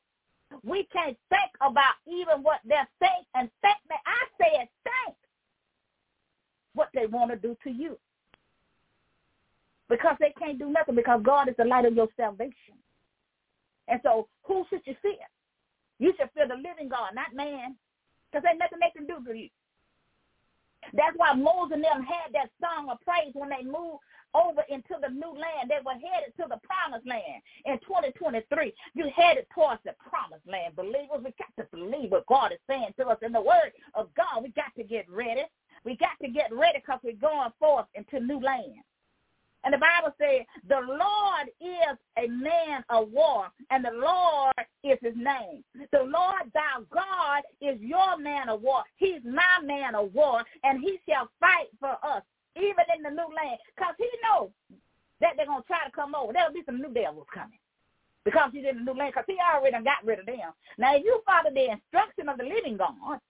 We 0.64 0.88
can't 0.94 1.18
think 1.30 1.52
about 1.62 1.96
even 2.08 2.44
what 2.44 2.60
they're 2.66 2.88
saying 3.02 3.26
and 3.34 3.50
think 3.62 3.78
that 3.90 4.00
I 4.06 4.26
said 4.38 4.68
think 4.84 5.18
what 6.74 6.90
they 6.94 7.08
want 7.08 7.32
to 7.32 7.38
do 7.38 7.58
to 7.64 7.70
you. 7.70 7.98
Because 9.90 10.16
they 10.20 10.34
can't 10.38 10.60
do 10.60 10.70
nothing 10.70 10.96
because 10.96 11.22
God 11.24 11.50
is 11.50 11.56
the 11.58 11.66
light 11.66 11.86
of 11.86 11.96
your 11.96 12.08
salvation. 12.18 12.76
And 13.88 14.00
so 14.04 14.28
who 14.44 14.66
should 14.70 14.82
you 14.86 14.96
fear? 15.02 15.14
You 16.00 16.14
should 16.18 16.30
fear 16.34 16.48
the 16.48 16.56
living 16.56 16.90
God, 16.90 17.12
not 17.14 17.34
man. 17.34 17.76
Because 18.32 18.46
ain't 18.50 18.60
nothing 18.60 18.80
they 18.82 18.92
can 18.98 19.08
do 19.08 19.24
to 19.26 19.38
you. 19.38 19.50
That's 20.94 21.18
why 21.18 21.34
Moses 21.34 21.76
and 21.76 21.84
them 21.84 22.04
had 22.04 22.34
that 22.34 22.52
song 22.62 22.90
of 22.90 23.00
praise 23.02 23.32
when 23.34 23.50
they 23.50 23.64
moved 23.64 24.04
over 24.36 24.62
into 24.68 25.00
the 25.02 25.10
new 25.10 25.32
land. 25.32 25.72
They 25.72 25.80
were 25.86 25.96
headed 25.96 26.36
to 26.38 26.46
the 26.50 26.60
promised 26.68 27.08
land 27.08 27.42
in 27.66 27.80
2023. 27.80 28.74
You 28.94 29.10
headed 29.16 29.48
towards 29.56 29.82
the 29.86 29.96
promised 29.98 30.48
land. 30.48 30.76
Believers, 30.76 31.24
we 31.24 31.34
got 31.40 31.56
to 31.58 31.66
believe 31.72 32.12
what 32.12 32.28
God 32.28 32.52
is 32.52 32.60
saying 32.68 32.94
to 33.00 33.08
us 33.08 33.18
in 33.22 33.32
the 33.32 33.42
word 33.42 33.72
of 33.94 34.10
God. 34.16 34.44
We 34.44 34.50
got 34.50 34.76
to 34.78 34.84
get 34.84 35.10
ready. 35.10 35.44
We 35.86 35.96
got 35.96 36.20
to 36.22 36.30
get 36.30 36.54
ready 36.54 36.80
because 36.80 37.00
we're 37.04 37.14
going 37.14 37.52
forth 37.60 37.86
into 37.96 38.20
new 38.20 38.40
land. 38.42 38.84
And 39.66 39.74
the 39.74 39.80
Bible 39.80 40.14
says, 40.22 40.46
the 40.70 40.80
Lord 40.80 41.50
is 41.60 41.98
a 42.20 42.28
man 42.28 42.84
of 42.90 43.12
war, 43.12 43.48
and 43.72 43.84
the 43.84 43.92
Lord 43.92 44.54
is 44.84 45.00
his 45.02 45.16
name. 45.16 45.64
The 45.92 46.04
Lord 46.04 46.52
thou 46.54 46.86
God 46.92 47.42
is 47.62 47.82
your 47.82 48.16
man 48.20 48.48
of 48.48 48.62
war. 48.62 48.84
He's 48.98 49.22
my 49.26 49.66
man 49.66 49.96
of 49.96 50.14
war, 50.14 50.44
and 50.64 50.80
he 50.80 51.00
shall 51.10 51.30
fight 51.40 51.70
for 51.80 51.98
us, 52.04 52.22
even 52.56 52.86
in 52.96 53.04
the 53.04 53.10
new 53.10 53.30
land. 53.32 53.60
Because 53.76 53.96
he 53.98 54.10
knows 54.24 54.50
that 55.22 55.34
they're 55.38 55.46
going 55.46 55.62
to 55.62 55.68
try 55.68 55.86
to 55.86 55.92
come 55.92 56.16
over. 56.16 56.34
There'll 56.34 56.54
be 56.54 56.66
some 56.66 56.82
new 56.82 56.92
devils 56.92 57.28
coming. 57.34 57.60
Because 58.24 58.50
he's 58.54 58.66
in 58.66 58.82
the 58.82 58.86
new 58.92 58.98
land, 58.98 59.14
because 59.14 59.30
he 59.30 59.38
already 59.38 59.78
got 59.84 60.02
rid 60.04 60.20
of 60.20 60.26
them. 60.26 60.50
Now, 60.78 60.96
if 60.96 61.06
you 61.06 61.22
follow 61.26 61.54
the 61.54 61.78
instruction 61.78 62.28
of 62.28 62.38
the 62.38 62.50
living 62.50 62.78
God, 62.78 63.22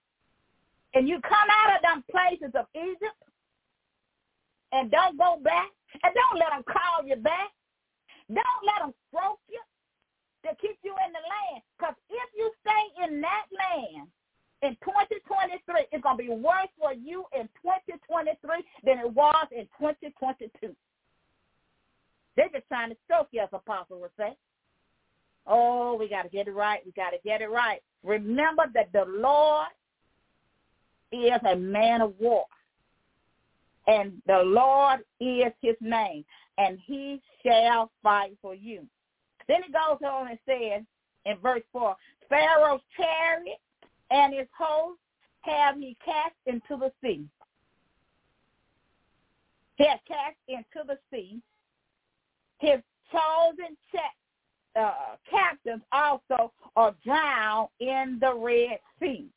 and 0.96 1.08
you 1.08 1.20
come 1.20 1.50
out 1.52 1.76
of 1.76 1.82
them 1.84 2.00
places 2.08 2.56
of 2.56 2.66
Egypt, 2.72 3.20
and 4.72 4.90
don't 4.90 5.18
go 5.18 5.38
back, 5.44 5.68
and 6.04 6.14
don't 6.16 6.40
let 6.40 6.52
them 6.52 6.64
call 6.64 7.06
you 7.06 7.16
back. 7.16 7.52
Don't 8.28 8.64
let 8.66 8.82
them 8.82 8.94
stroke 9.08 9.40
you 9.50 9.62
to 10.44 10.56
keep 10.58 10.80
you 10.84 10.96
in 11.06 11.12
the 11.14 11.24
land. 11.24 11.62
Because 11.78 11.96
if 12.10 12.30
you 12.36 12.52
stay 12.64 13.06
in 13.06 13.22
that 13.22 13.46
land 13.52 14.08
in 14.62 14.72
2023, 14.84 15.88
it's 15.92 16.04
going 16.04 16.18
to 16.18 16.24
be 16.24 16.30
worse 16.30 16.72
for 16.80 16.94
you 16.94 17.26
in 17.38 17.48
2023 17.62 18.38
than 18.84 19.00
it 19.00 19.12
was 19.12 19.48
in 19.52 19.66
2022. 19.80 20.76
They're 22.36 22.50
just 22.50 22.68
trying 22.68 22.90
to 22.90 22.98
stroke 23.06 23.28
you, 23.32 23.42
as 23.42 23.50
Apostle 23.54 24.00
would 24.02 24.12
say. 24.18 24.36
Oh, 25.48 25.96
we 25.96 26.10
got 26.10 26.24
to 26.24 26.30
get 26.30 26.48
it 26.48 26.52
right. 26.52 26.82
We 26.86 26.92
got 26.94 27.12
to 27.12 27.18
get 27.24 27.42
it 27.42 27.50
right. 27.50 27.82
Remember 28.04 28.64
that 28.74 28.92
the 28.92 29.06
Lord 29.08 29.68
is 31.12 31.40
a 31.50 31.56
man 31.56 32.02
of 32.02 32.14
war 32.20 32.46
and 33.88 34.14
the 34.26 34.42
Lord 34.44 35.02
is 35.20 35.54
his 35.62 35.76
name, 35.80 36.26
and 36.58 36.80
he 36.86 37.22
shall 37.44 37.92
fight 38.02 38.32
for 38.42 38.56
you. 38.56 38.86
Then 39.48 39.58
it 39.58 39.74
goes 39.74 40.00
on 40.08 40.30
and 40.30 40.40
says 40.46 40.82
in 41.26 41.38
verse 41.38 41.62
4, 41.72 41.96
Pharaoh's 42.30 42.82
chariot 42.98 43.60
and 44.12 44.34
his 44.34 44.48
host 44.58 45.00
have 45.42 45.78
he 45.78 45.96
cast 46.04 46.36
into 46.46 46.78
the 46.80 46.92
sea. 47.02 47.26
He 49.76 49.86
has 49.86 50.00
cast 50.08 50.38
into 50.48 50.88
the 50.88 50.98
sea. 51.12 51.42
His 52.60 52.80
chosen 53.12 53.76
uh, 54.80 55.16
captains 55.30 55.82
also 55.92 56.52
are 56.76 56.96
drowned 57.04 57.70
in 57.80 58.18
the 58.20 58.34
Red 58.34 58.80
Sea. 59.00 59.28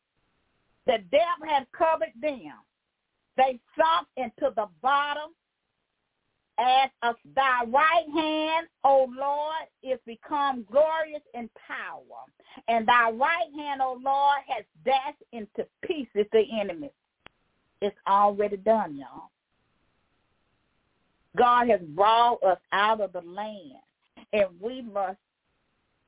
The 0.86 0.98
devil 1.10 1.46
has 1.48 1.66
covered 1.76 2.12
them 2.20 2.52
they 3.38 3.60
sunk 3.78 4.08
into 4.16 4.52
the 4.56 4.66
bottom 4.82 5.30
as 6.58 6.90
of 7.02 7.14
thy 7.36 7.64
right 7.64 8.06
hand, 8.12 8.66
O 8.84 9.08
Lord, 9.16 9.62
is 9.82 9.98
become 10.06 10.66
glorious 10.70 11.22
in 11.34 11.48
power. 11.66 12.24
And 12.66 12.86
thy 12.86 13.10
right 13.10 13.50
hand, 13.56 13.80
O 13.80 13.98
Lord, 14.02 14.38
has 14.48 14.64
dashed 14.84 15.22
into 15.32 15.66
pieces 15.82 16.26
the 16.32 16.44
enemy. 16.60 16.90
It's 17.80 17.96
already 18.08 18.56
done, 18.56 18.96
y'all. 18.96 19.30
God 21.36 21.68
has 21.68 21.80
brought 21.80 22.42
us 22.42 22.58
out 22.72 23.00
of 23.00 23.12
the 23.12 23.20
land. 23.20 23.78
And 24.32 24.48
we 24.60 24.82
must 24.82 25.18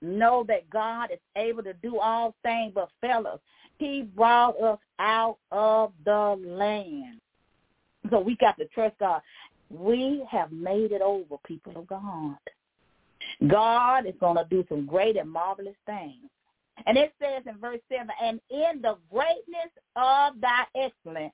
know 0.03 0.45
that 0.49 0.69
God 0.69 1.11
is 1.13 1.21
able 1.37 1.63
to 1.63 1.75
do 1.75 1.99
all 1.99 2.35
things. 2.43 2.73
But 2.75 2.91
fellas, 3.01 3.39
he 3.79 4.03
brought 4.03 4.61
us 4.61 4.79
out 4.99 5.39
of 5.53 5.93
the 6.05 6.37
land. 6.45 7.21
So 8.11 8.19
we 8.19 8.37
got 8.37 8.59
to 8.59 8.67
trust 8.67 8.99
God. 8.99 9.21
We 9.71 10.25
have 10.29 10.51
made 10.51 10.93
it 10.93 11.01
over, 11.01 11.37
people 11.47 11.77
of 11.77 11.87
God. 11.87 12.37
God 13.49 14.07
is 14.07 14.15
going 14.19 14.37
to 14.37 14.47
do 14.51 14.65
some 14.69 14.87
great 14.87 15.17
and 15.17 15.31
marvelous 15.31 15.77
things. 15.87 16.29
And 16.87 16.97
it 16.97 17.13
says 17.21 17.43
in 17.47 17.59
verse 17.59 17.81
7, 17.91 18.09
and 18.23 18.41
in 18.51 18.81
the 18.83 18.97
greatness 19.13 19.71
of 19.97 20.41
thy 20.41 20.65
excellence, 20.75 21.33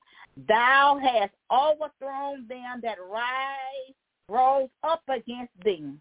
thou 0.48 0.98
hast 1.00 1.32
overthrown 1.50 2.46
them 2.48 2.80
that 2.82 2.98
rise, 3.00 3.94
rose 4.28 4.68
up 4.82 5.02
against 5.08 5.52
thee. 5.64 5.92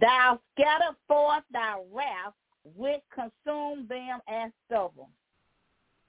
Thou 0.00 0.40
scatter 0.54 0.96
forth 1.08 1.42
thy 1.52 1.74
wrath, 1.92 2.34
which 2.76 3.02
consumed 3.12 3.88
them 3.88 4.20
as 4.28 4.52
stubble. 4.66 5.10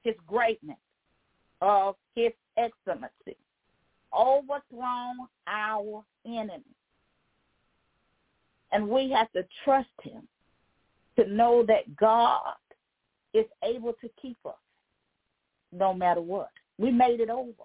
His 0.04 0.16
greatness 0.28 0.78
of 1.62 1.96
his 2.16 2.32
excellency 2.58 3.36
overthrown 4.18 5.28
our 5.48 6.04
enemy. 6.26 6.64
And 8.72 8.88
we 8.88 9.10
have 9.12 9.32
to 9.32 9.46
trust 9.64 9.90
him 10.04 10.28
to 11.18 11.28
know 11.28 11.64
that 11.68 11.96
God 11.96 12.54
is 13.34 13.46
able 13.64 13.94
to 13.94 14.10
keep 14.22 14.38
us 14.46 14.54
no 15.72 15.94
matter 15.94 16.22
what. 16.22 16.50
We 16.78 16.92
made 16.92 17.20
it 17.20 17.30
over. 17.30 17.64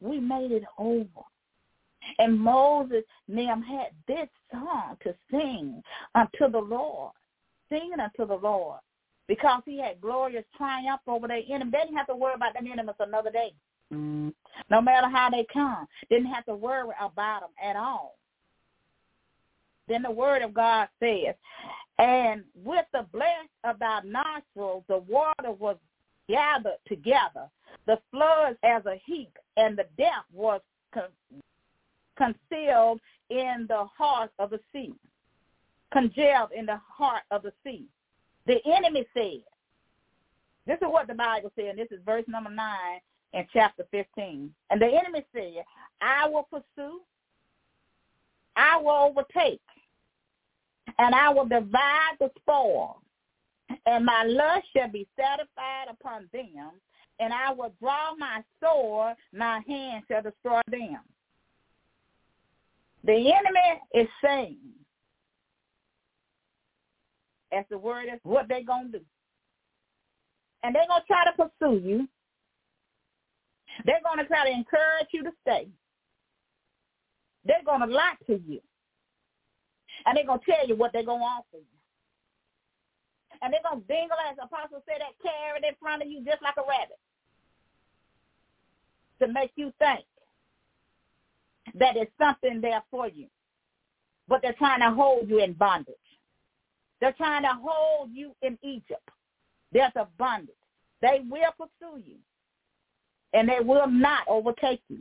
We 0.00 0.18
made 0.18 0.52
it 0.52 0.64
over. 0.78 1.06
And 2.18 2.38
Moses 2.38 3.04
them 3.28 3.62
had 3.62 3.88
this 4.08 4.28
song 4.50 4.96
to 5.04 5.14
sing 5.30 5.82
unto 6.14 6.50
the 6.50 6.58
Lord, 6.58 7.12
singing 7.70 8.00
unto 8.00 8.26
the 8.26 8.34
Lord, 8.34 8.80
because 9.28 9.62
he 9.64 9.78
had 9.78 10.00
glorious 10.00 10.44
triumph 10.56 11.02
over 11.06 11.28
their 11.28 11.42
enemy. 11.48 11.70
They 11.70 11.78
didn't 11.78 11.96
have 11.96 12.06
to 12.08 12.16
worry 12.16 12.34
about 12.34 12.54
their 12.54 12.72
enemies 12.72 12.94
another 12.98 13.30
day. 13.30 13.52
No 13.90 14.80
matter 14.80 15.08
how 15.08 15.30
they 15.30 15.46
come, 15.52 15.86
didn't 16.08 16.32
have 16.32 16.44
to 16.46 16.54
worry 16.54 16.88
about 17.00 17.40
them 17.40 17.50
at 17.62 17.76
all. 17.76 18.16
Then 19.88 20.02
the 20.02 20.10
word 20.10 20.42
of 20.42 20.54
God 20.54 20.88
says, 21.00 21.34
and 21.98 22.44
with 22.54 22.86
the 22.92 23.06
blast 23.12 23.50
of 23.64 23.78
thy 23.78 24.00
nostrils, 24.04 24.84
the 24.88 24.98
water 24.98 25.52
was 25.52 25.76
gathered 26.28 26.78
together, 26.86 27.50
the 27.86 27.98
floods 28.10 28.56
as 28.62 28.86
a 28.86 29.00
heap, 29.04 29.36
and 29.56 29.76
the 29.76 29.86
depth 29.98 30.30
was 30.32 30.60
concealed 32.16 33.00
in 33.30 33.66
the 33.68 33.84
heart 33.98 34.30
of 34.38 34.50
the 34.50 34.60
sea, 34.72 34.94
congealed 35.92 36.52
in 36.56 36.66
the 36.66 36.80
heart 36.88 37.22
of 37.30 37.42
the 37.42 37.52
sea. 37.64 37.84
The 38.46 38.60
enemy 38.64 39.06
said, 39.12 39.42
this 40.66 40.76
is 40.76 40.88
what 40.88 41.08
the 41.08 41.14
Bible 41.14 41.50
said, 41.56 41.66
and 41.66 41.78
this 41.78 41.90
is 41.90 42.00
verse 42.06 42.24
number 42.28 42.50
9 42.50 43.00
in 43.32 43.46
chapter 43.52 43.84
15. 43.90 44.52
And 44.70 44.80
the 44.82 44.86
enemy 44.86 45.24
said, 45.34 45.64
I 46.00 46.28
will 46.28 46.48
pursue, 46.50 47.00
I 48.56 48.76
will 48.78 49.10
overtake, 49.10 49.60
and 50.98 51.14
I 51.14 51.30
will 51.30 51.46
divide 51.46 52.16
the 52.18 52.30
spoil, 52.40 53.00
and 53.86 54.04
my 54.04 54.24
lust 54.24 54.66
shall 54.76 54.90
be 54.90 55.06
satisfied 55.18 55.86
upon 55.90 56.28
them, 56.32 56.72
and 57.20 57.32
I 57.32 57.52
will 57.52 57.72
draw 57.80 58.14
my 58.18 58.42
sword, 58.62 59.14
my 59.32 59.60
hand 59.66 60.04
shall 60.08 60.22
destroy 60.22 60.60
them. 60.68 60.98
The 63.04 63.12
enemy 63.12 63.80
is 63.94 64.08
saying, 64.22 64.58
as 67.52 67.64
the 67.70 67.78
word 67.78 68.06
is, 68.12 68.20
what 68.22 68.46
they're 68.48 68.64
going 68.64 68.92
to 68.92 68.98
do. 68.98 69.04
And 70.62 70.74
they're 70.74 70.86
going 70.86 71.00
to 71.00 71.06
try 71.06 71.24
to 71.24 71.32
pursue 71.32 71.86
you. 71.86 72.08
They're 73.84 74.02
going 74.04 74.18
to 74.18 74.26
try 74.26 74.44
to 74.48 74.54
encourage 74.54 75.08
you 75.12 75.22
to 75.24 75.32
stay. 75.42 75.68
They're 77.44 77.64
going 77.64 77.80
to 77.80 77.86
lie 77.86 78.14
to 78.26 78.40
you. 78.46 78.60
And 80.06 80.16
they're 80.16 80.26
going 80.26 80.40
to 80.40 80.46
tell 80.46 80.66
you 80.66 80.76
what 80.76 80.92
they're 80.92 81.04
going 81.04 81.20
to 81.20 81.24
offer 81.24 81.56
you. 81.56 81.78
And 83.42 83.52
they're 83.52 83.64
going 83.64 83.80
to 83.80 83.86
dingle, 83.86 84.16
as 84.28 84.36
the 84.36 84.44
apostle 84.44 84.82
said, 84.86 85.00
that 85.00 85.16
carrot 85.22 85.64
in 85.66 85.74
front 85.80 86.02
of 86.02 86.08
you 86.08 86.22
just 86.24 86.42
like 86.42 86.56
a 86.58 86.66
rabbit 86.68 87.00
to 89.20 89.28
make 89.28 89.52
you 89.56 89.72
think 89.78 90.04
that 91.78 91.96
it's 91.96 92.12
something 92.18 92.60
there 92.60 92.82
for 92.90 93.08
you. 93.08 93.26
But 94.28 94.42
they're 94.42 94.52
trying 94.54 94.80
to 94.80 94.90
hold 94.90 95.28
you 95.28 95.42
in 95.42 95.54
bondage. 95.54 95.94
They're 97.00 97.12
trying 97.12 97.42
to 97.42 97.52
hold 97.62 98.10
you 98.12 98.32
in 98.42 98.58
Egypt. 98.62 99.08
There's 99.72 99.92
a 99.96 100.06
bondage. 100.18 100.54
They 101.00 101.20
will 101.28 101.52
pursue 101.56 102.02
you. 102.04 102.16
And 103.32 103.48
they 103.48 103.60
will 103.60 103.88
not 103.88 104.26
overtake 104.28 104.82
you. 104.88 105.00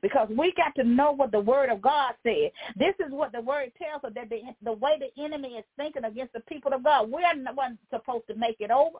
Because 0.00 0.28
we 0.30 0.52
got 0.56 0.74
to 0.76 0.84
know 0.84 1.12
what 1.12 1.32
the 1.32 1.40
word 1.40 1.70
of 1.70 1.82
God 1.82 2.14
said. 2.22 2.50
This 2.76 2.94
is 3.04 3.12
what 3.12 3.32
the 3.32 3.40
word 3.40 3.72
tells 3.80 4.04
us 4.04 4.12
that 4.14 4.30
the, 4.30 4.40
the 4.62 4.72
way 4.72 4.98
the 4.98 5.22
enemy 5.22 5.50
is 5.50 5.64
thinking 5.76 6.04
against 6.04 6.32
the 6.32 6.40
people 6.40 6.72
of 6.72 6.82
God, 6.82 7.10
we're 7.10 7.34
not 7.34 7.72
supposed 7.90 8.26
to 8.28 8.34
make 8.34 8.56
it 8.60 8.70
over. 8.70 8.98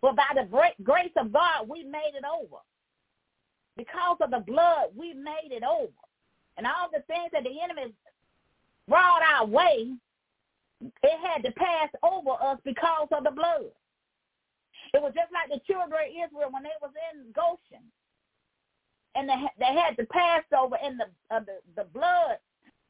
But 0.00 0.16
by 0.16 0.28
the 0.34 0.46
great 0.48 0.82
grace 0.84 1.12
of 1.16 1.32
God, 1.32 1.68
we 1.68 1.82
made 1.82 2.12
it 2.14 2.24
over. 2.24 2.58
Because 3.76 4.18
of 4.20 4.30
the 4.30 4.40
blood, 4.40 4.88
we 4.96 5.14
made 5.14 5.50
it 5.50 5.62
over. 5.62 5.92
And 6.56 6.66
all 6.66 6.88
the 6.92 7.02
things 7.06 7.30
that 7.32 7.44
the 7.44 7.62
enemy 7.62 7.92
brought 8.88 9.22
our 9.22 9.46
way, 9.46 9.92
it 10.80 11.26
had 11.26 11.42
to 11.44 11.52
pass 11.52 11.88
over 12.02 12.30
us 12.42 12.58
because 12.64 13.08
of 13.12 13.24
the 13.24 13.30
blood. 13.30 13.70
It 14.94 15.02
was 15.02 15.12
just 15.14 15.32
like 15.32 15.48
the 15.50 15.64
children 15.66 16.00
of 16.00 16.10
Israel 16.10 16.50
when 16.50 16.62
they 16.62 16.78
was 16.80 16.92
in 17.12 17.32
Goshen. 17.32 17.84
And 19.14 19.28
they, 19.28 19.40
they 19.58 19.74
had 19.74 19.96
the 19.96 20.06
Passover 20.06 20.76
and 20.82 21.00
the, 21.00 21.08
uh, 21.34 21.40
the 21.40 21.58
the 21.76 21.84
blood 21.92 22.38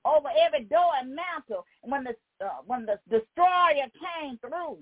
over 0.04 0.28
every 0.44 0.64
door 0.64 0.92
and 1.00 1.14
mantle. 1.14 1.64
When 1.82 2.04
the 2.04 2.14
uh, 2.44 2.62
when 2.66 2.86
the 2.86 2.98
destroyer 3.08 3.88
came 3.96 4.38
through, 4.38 4.78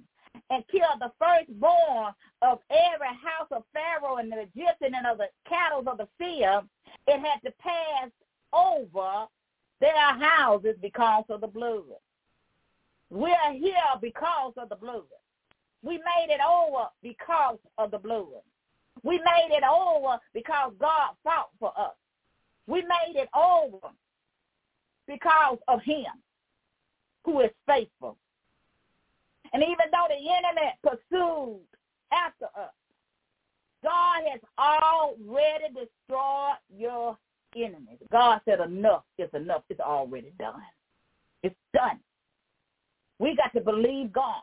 and 0.51 0.65
killed 0.69 1.01
the 1.01 1.13
firstborn 1.19 2.13
of 2.43 2.59
every 2.71 3.09
house 3.09 3.49
of 3.51 3.65
Pharaoh 3.73 4.17
and 4.17 4.31
the 4.31 4.43
Egyptian 4.43 4.95
and 4.95 5.07
of 5.07 5.19
the 5.19 5.29
cattle 5.49 5.85
of 5.87 5.99
the 5.99 6.09
field, 6.19 6.65
it 7.07 7.21
had 7.21 7.41
to 7.45 7.53
pass 7.59 8.11
over 8.53 9.27
their 9.81 9.95
houses 9.95 10.77
because 10.81 11.25
of 11.29 11.41
the 11.41 11.47
blood. 11.47 11.83
We 13.11 13.31
are 13.31 13.53
here 13.53 13.75
because 14.01 14.53
of 14.57 14.69
the 14.69 14.77
blood. 14.77 15.03
We 15.87 15.99
made 15.99 16.35
it 16.35 16.41
over 16.41 16.89
because 17.01 17.59
of 17.79 17.93
the 17.93 17.99
blood. 17.99 18.43
We 19.05 19.19
made 19.19 19.57
it 19.57 19.63
over 19.63 20.19
because 20.35 20.73
God 20.81 21.11
fought 21.23 21.51
for 21.61 21.73
us. 21.79 21.95
We 22.67 22.83
made 22.83 23.15
it 23.15 23.29
over 23.37 23.95
because 25.07 25.59
of 25.69 25.81
him 25.83 26.07
who 27.25 27.41
is 27.41 27.51
faithful. 27.69 28.17
And 29.53 29.63
even 29.63 29.87
though 29.93 30.09
the 30.09 30.17
enemy 30.17 30.73
pursued 30.83 31.61
after 32.13 32.47
us, 32.47 32.73
God 33.85 34.23
has 34.33 34.41
already 34.59 35.67
destroyed 35.69 36.57
your 36.77 37.17
enemies. 37.55 37.99
God 38.11 38.41
said 38.45 38.59
enough 38.59 39.05
is 39.19 39.31
enough. 39.35 39.63
It's 39.69 39.79
already 39.79 40.33
done. 40.41 40.63
It's 41.45 41.55
done. 41.73 42.01
We 43.21 43.37
got 43.37 43.53
to 43.55 43.61
believe 43.61 44.13
God. 44.13 44.43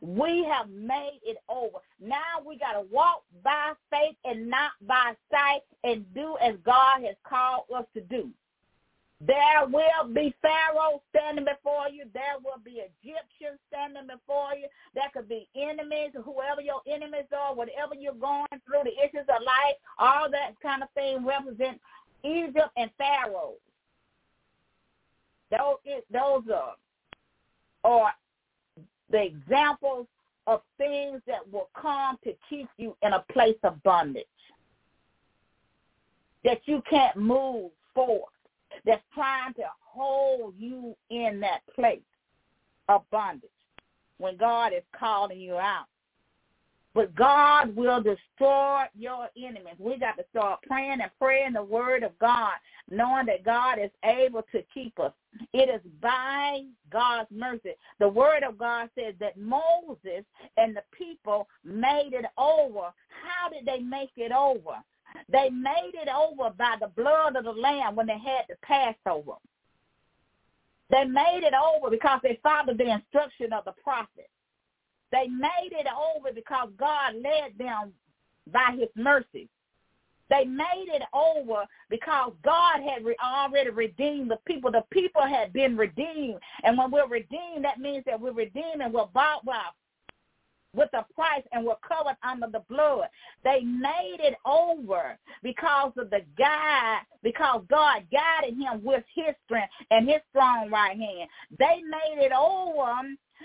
We 0.00 0.44
have 0.50 0.68
made 0.68 1.20
it 1.24 1.38
over. 1.48 1.78
Now 2.00 2.42
we 2.44 2.58
got 2.58 2.72
to 2.72 2.86
walk 2.92 3.22
by 3.44 3.72
faith 3.90 4.16
and 4.24 4.48
not 4.50 4.72
by 4.86 5.14
sight 5.30 5.60
and 5.84 6.04
do 6.14 6.36
as 6.42 6.54
God 6.64 7.02
has 7.04 7.16
called 7.28 7.64
us 7.74 7.86
to 7.94 8.00
do. 8.02 8.30
There 9.20 9.66
will 9.66 10.12
be 10.12 10.34
Pharaoh 10.42 11.00
standing 11.08 11.46
before 11.46 11.88
you. 11.88 12.04
There 12.12 12.36
will 12.44 12.60
be 12.62 12.82
Egyptians 12.84 13.58
standing 13.68 14.06
before 14.06 14.54
you. 14.54 14.68
There 14.94 15.08
could 15.14 15.28
be 15.28 15.48
enemies, 15.56 16.10
whoever 16.12 16.60
your 16.60 16.82
enemies 16.86 17.24
are, 17.34 17.54
whatever 17.54 17.94
you're 17.94 18.12
going 18.12 18.46
through, 18.66 18.84
the 18.84 18.92
issues 19.02 19.26
of 19.28 19.40
life, 19.40 19.76
all 19.98 20.30
that 20.30 20.52
kind 20.62 20.82
of 20.82 20.90
thing 20.90 21.24
represent 21.24 21.80
Egypt 22.24 22.68
and 22.76 22.90
Pharaoh. 22.98 23.54
Those, 25.50 25.76
those 26.12 26.42
are, 26.54 26.74
are 27.84 28.12
the 29.10 29.22
examples 29.22 30.06
of 30.46 30.62
things 30.78 31.20
that 31.26 31.50
will 31.50 31.68
come 31.80 32.18
to 32.24 32.32
keep 32.48 32.68
you 32.76 32.96
in 33.02 33.12
a 33.12 33.24
place 33.32 33.58
of 33.64 33.82
bondage. 33.82 34.24
That 36.44 36.60
you 36.66 36.82
can't 36.88 37.16
move 37.16 37.70
forward 37.94 38.30
that's 38.84 39.02
trying 39.14 39.54
to 39.54 39.64
hold 39.80 40.54
you 40.58 40.94
in 41.10 41.40
that 41.40 41.60
place 41.74 42.00
of 42.88 43.02
bondage 43.10 43.50
when 44.18 44.36
God 44.36 44.72
is 44.72 44.82
calling 44.98 45.40
you 45.40 45.56
out. 45.56 45.86
But 46.96 47.14
God 47.14 47.76
will 47.76 48.02
destroy 48.02 48.84
your 48.96 49.28
enemies. 49.36 49.74
We 49.78 49.98
got 49.98 50.16
to 50.16 50.24
start 50.30 50.62
praying 50.66 51.02
and 51.02 51.10
praying 51.20 51.52
the 51.52 51.62
word 51.62 52.02
of 52.02 52.18
God, 52.18 52.54
knowing 52.90 53.26
that 53.26 53.44
God 53.44 53.78
is 53.78 53.90
able 54.02 54.40
to 54.50 54.62
keep 54.72 54.98
us. 54.98 55.12
It 55.52 55.68
is 55.68 55.82
by 56.00 56.62
God's 56.90 57.28
mercy. 57.30 57.74
The 57.98 58.08
word 58.08 58.44
of 58.44 58.56
God 58.56 58.88
says 58.98 59.12
that 59.20 59.36
Moses 59.36 60.24
and 60.56 60.74
the 60.74 60.84
people 60.90 61.48
made 61.66 62.12
it 62.14 62.24
over. 62.38 62.94
How 63.10 63.50
did 63.52 63.66
they 63.66 63.80
make 63.80 64.12
it 64.16 64.32
over? 64.32 64.82
They 65.30 65.50
made 65.50 65.92
it 65.92 66.08
over 66.08 66.48
by 66.56 66.76
the 66.80 66.88
blood 66.88 67.36
of 67.36 67.44
the 67.44 67.52
Lamb 67.52 67.94
when 67.94 68.06
they 68.06 68.18
had 68.18 68.46
the 68.48 68.56
Passover. 68.62 69.36
They 70.88 71.04
made 71.04 71.42
it 71.42 71.52
over 71.52 71.90
because 71.90 72.20
they 72.22 72.40
followed 72.42 72.78
the 72.78 72.90
instruction 72.90 73.52
of 73.52 73.66
the 73.66 73.74
prophet. 73.84 74.30
They 75.12 75.28
made 75.28 75.70
it 75.72 75.86
over 75.86 76.32
because 76.34 76.68
God 76.78 77.14
led 77.14 77.56
them 77.58 77.92
by 78.52 78.76
his 78.78 78.88
mercy. 78.96 79.48
They 80.28 80.44
made 80.44 80.88
it 80.88 81.02
over 81.14 81.64
because 81.88 82.32
God 82.42 82.80
had 82.82 83.04
re- 83.04 83.16
already 83.22 83.70
redeemed 83.70 84.30
the 84.30 84.38
people. 84.44 84.72
The 84.72 84.84
people 84.90 85.22
had 85.22 85.52
been 85.52 85.76
redeemed. 85.76 86.40
And 86.64 86.76
when 86.76 86.90
we're 86.90 87.06
redeemed, 87.06 87.64
that 87.64 87.78
means 87.78 88.04
that 88.06 88.20
we're 88.20 88.32
redeemed 88.32 88.80
and 88.80 88.92
we're 88.92 89.06
bought 89.06 89.44
by 89.44 89.62
with 90.74 90.90
a 90.92 91.06
price 91.14 91.42
and 91.52 91.64
we're 91.64 91.74
covered 91.76 92.16
under 92.22 92.48
the 92.52 92.62
blood. 92.68 93.08
They 93.44 93.60
made 93.60 94.18
it 94.20 94.34
over 94.44 95.18
because 95.42 95.92
of 95.96 96.10
the 96.10 96.20
guy, 96.36 96.98
because 97.22 97.62
God 97.68 98.02
guided 98.12 98.58
him 98.58 98.84
with 98.84 99.04
his 99.14 99.34
strength 99.44 99.72
and 99.90 100.08
his 100.08 100.20
strong 100.30 100.70
right 100.70 100.96
hand. 100.96 101.30
They 101.58 101.82
made 101.88 102.22
it 102.22 102.32
over 102.32 103.00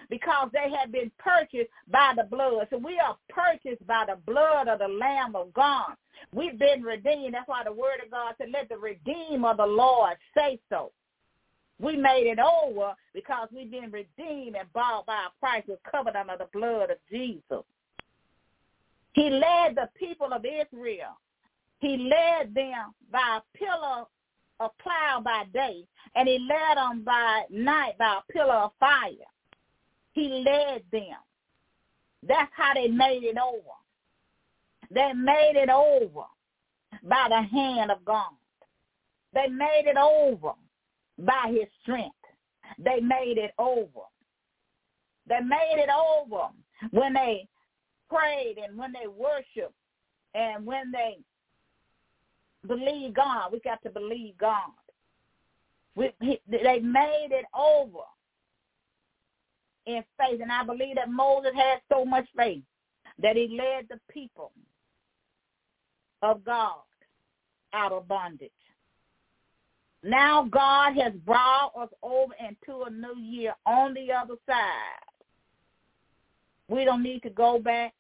because 0.10 0.50
they 0.54 0.70
had 0.70 0.92
been 0.92 1.12
purchased 1.18 1.70
by 1.90 2.14
the 2.16 2.24
blood. 2.24 2.68
So 2.70 2.78
we 2.78 3.00
are 3.00 3.18
purchased 3.30 3.86
by 3.88 4.06
the 4.08 4.18
blood 4.32 4.68
of 4.68 4.80
the 4.80 4.88
Lamb 4.88 5.36
of 5.36 5.54
God. 5.54 5.94
We've 6.34 6.58
been 6.58 6.84
redeemed. 6.84 7.34
That's 7.34 7.48
why 7.48 7.64
the 7.64 7.74
word 7.74 8.02
of 8.04 8.12
God 8.12 8.36
said, 8.38 8.50
let 8.52 8.70
the 8.70 8.78
redeemer 8.78 9.52
of 9.52 9.58
the 9.58 9.66
Lord 9.66 10.18
say 10.36 10.60
so. 10.70 10.92
We 11.80 11.98
made 11.98 12.28
it 12.28 12.38
over 12.40 12.94
because 13.14 13.48
we've 13.54 13.72
been 13.72 13.92
redeemed 13.92 14.56
and 14.56 14.72
bought 14.74 15.08
by 15.08 15.26
a 15.28 15.40
price. 15.40 15.64
We're 15.68 15.78
covered 15.90 16.16
under 16.16 16.38
the 16.38 16.48
blood 16.54 16.92
of 16.92 16.98
Jesus. 17.10 17.64
He 19.14 19.30
led 19.30 19.76
the 19.76 19.90
people 19.98 20.32
of 20.32 20.46
Israel. 20.46 21.18
He 21.80 21.98
led 21.98 22.54
them 22.54 22.94
by 23.12 23.40
a 23.40 23.58
pillar 23.58 24.06
of 24.60 24.72
cloud 24.78 25.24
by 25.24 25.46
day, 25.52 25.84
and 26.16 26.28
he 26.28 26.38
led 26.48 26.78
them 26.78 27.04
by 27.04 27.44
night 27.50 27.98
by 27.98 28.20
a 28.20 28.32
pillar 28.32 28.54
of 28.54 28.72
fire. 28.80 29.10
He 30.14 30.44
led 30.46 30.84
them. 30.92 31.18
That's 32.28 32.52
how 32.56 32.74
they 32.74 32.88
made 32.88 33.24
it 33.24 33.38
over. 33.38 33.76
They 34.90 35.14
made 35.14 35.54
it 35.56 35.70
over 35.70 36.26
by 37.04 37.28
the 37.30 37.42
hand 37.42 37.92
of 37.92 38.04
God. 38.06 38.32
They 39.34 39.48
made 39.48 39.84
it 39.86 39.98
over 39.98 40.54
by 41.18 41.52
his 41.52 41.68
strength. 41.82 42.16
They 42.78 43.00
made 43.00 43.38
it 43.38 43.52
over. 43.58 44.02
They 45.28 45.40
made 45.40 45.78
it 45.78 45.90
over 45.90 46.48
when 46.92 47.14
they 47.14 47.48
prayed 48.10 48.58
and 48.58 48.78
when 48.78 48.92
they 48.92 49.08
worshiped 49.08 49.76
and 50.34 50.66
when 50.66 50.92
they 50.92 51.18
believe 52.68 53.14
God. 53.14 53.52
We 53.54 53.60
got 53.62 53.82
to 53.84 53.90
believe 53.90 54.38
God. 54.38 54.72
We, 55.96 56.12
they 56.50 56.80
made 56.80 57.30
it 57.32 57.46
over 57.54 58.04
in 59.86 60.04
faith. 60.18 60.42
And 60.42 60.52
I 60.52 60.64
believe 60.64 60.96
that 60.96 61.10
Moses 61.10 61.52
had 61.56 61.80
so 61.92 62.06
much 62.06 62.28
faith 62.36 62.64
that 63.20 63.36
he 63.36 63.58
led 63.58 63.88
the 63.90 64.00
people 64.12 64.52
of 66.22 66.44
God 66.44 66.82
out 67.74 67.92
of 67.92 68.08
bondage. 68.08 68.52
Now 70.04 70.48
God 70.50 70.94
has 70.96 71.14
brought 71.26 71.74
us 71.80 71.90
over 72.02 72.34
into 72.40 72.84
a 72.84 72.90
new 72.90 73.20
year 73.20 73.54
on 73.66 73.94
the 73.94 74.12
other 74.12 74.36
side. 74.48 75.12
We 76.68 76.86
don't 76.86 77.04
need 77.04 77.22
to 77.24 77.30
go 77.30 77.60
back. 77.60 77.94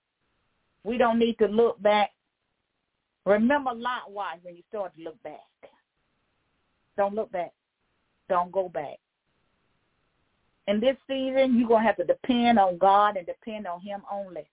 We 0.84 0.98
don't 0.98 1.20
need 1.20 1.38
to 1.40 1.46
look 1.46 1.82
back. 1.82 2.12
Remember 3.26 3.72
Lot 3.74 4.12
wise 4.12 4.40
when 4.42 4.56
you 4.56 4.64
start 4.70 4.96
to 4.96 5.04
look 5.04 5.22
back. 5.22 5.40
Don't 6.98 7.14
look 7.14 7.32
back. 7.32 7.52
Don't 8.30 8.52
go 8.52 8.68
back. 8.68 8.98
In 10.68 10.80
this 10.80 10.95
season, 11.07 11.57
you're 11.57 11.68
going 11.68 11.82
to 11.82 11.88
have 11.88 11.97
to 11.97 12.03
depend 12.03 12.59
on 12.59 12.78
God 12.78 13.18
and 13.18 13.26
depend 13.26 13.68
on 13.68 13.82
him 13.82 14.01
only. 14.12 14.47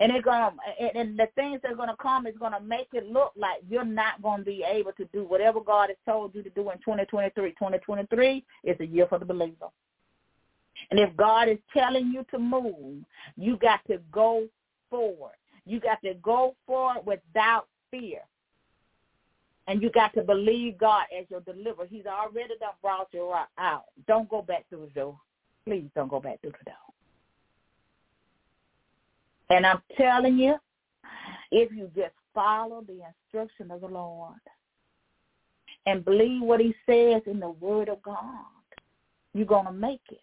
And 0.00 0.12
it's 0.12 0.24
gonna 0.24 0.52
and 0.94 1.18
the 1.18 1.28
things 1.34 1.60
that 1.62 1.72
are 1.72 1.76
gonna 1.76 1.96
come 2.00 2.26
is 2.26 2.36
gonna 2.38 2.60
make 2.60 2.88
it 2.92 3.10
look 3.10 3.32
like 3.36 3.62
you're 3.68 3.84
not 3.84 4.22
gonna 4.22 4.44
be 4.44 4.62
able 4.62 4.92
to 4.92 5.06
do 5.06 5.24
whatever 5.24 5.60
God 5.60 5.88
has 5.88 5.96
told 6.04 6.34
you 6.34 6.42
to 6.42 6.50
do 6.50 6.70
in 6.70 6.78
2023. 6.78 7.50
2023 7.50 8.44
is 8.64 8.76
a 8.80 8.86
year 8.86 9.06
for 9.08 9.18
the 9.18 9.24
believer. 9.24 9.68
And 10.90 11.00
if 11.00 11.16
God 11.16 11.48
is 11.48 11.58
telling 11.72 12.08
you 12.08 12.24
to 12.30 12.38
move, 12.38 13.02
you 13.36 13.56
got 13.56 13.80
to 13.88 13.98
go 14.12 14.46
forward. 14.88 15.34
You 15.66 15.80
got 15.80 16.00
to 16.02 16.14
go 16.14 16.54
forward 16.66 17.04
without 17.04 17.66
fear. 17.90 18.20
And 19.68 19.82
you 19.82 19.90
got 19.90 20.14
to 20.14 20.22
believe 20.22 20.78
God 20.78 21.04
as 21.16 21.26
your 21.28 21.40
deliverer. 21.42 21.86
He's 21.88 22.06
already 22.06 22.54
done 22.58 22.70
brought 22.80 23.08
you 23.12 23.34
out. 23.58 23.84
Don't 24.06 24.28
go 24.30 24.40
back 24.40 24.64
through 24.68 24.86
the 24.86 25.00
door. 25.00 25.20
Please 25.66 25.90
don't 25.94 26.08
go 26.08 26.20
back 26.20 26.40
through 26.40 26.52
the 26.52 26.70
door. 26.70 26.74
And 29.50 29.66
I'm 29.66 29.82
telling 29.96 30.38
you, 30.38 30.56
if 31.50 31.70
you 31.70 31.90
just 31.94 32.14
follow 32.34 32.82
the 32.86 33.00
instruction 33.34 33.70
of 33.70 33.82
the 33.82 33.88
Lord 33.88 34.40
and 35.84 36.02
believe 36.02 36.40
what 36.40 36.60
he 36.60 36.74
says 36.86 37.22
in 37.26 37.38
the 37.38 37.50
word 37.50 37.90
of 37.90 38.00
God, 38.02 38.46
you're 39.34 39.46
going 39.46 39.66
to 39.66 39.72
make 39.72 40.00
it. 40.10 40.20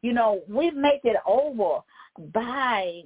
You 0.00 0.14
know, 0.14 0.40
we 0.48 0.70
make 0.70 1.02
it 1.04 1.16
over 1.26 1.80
by 2.32 3.02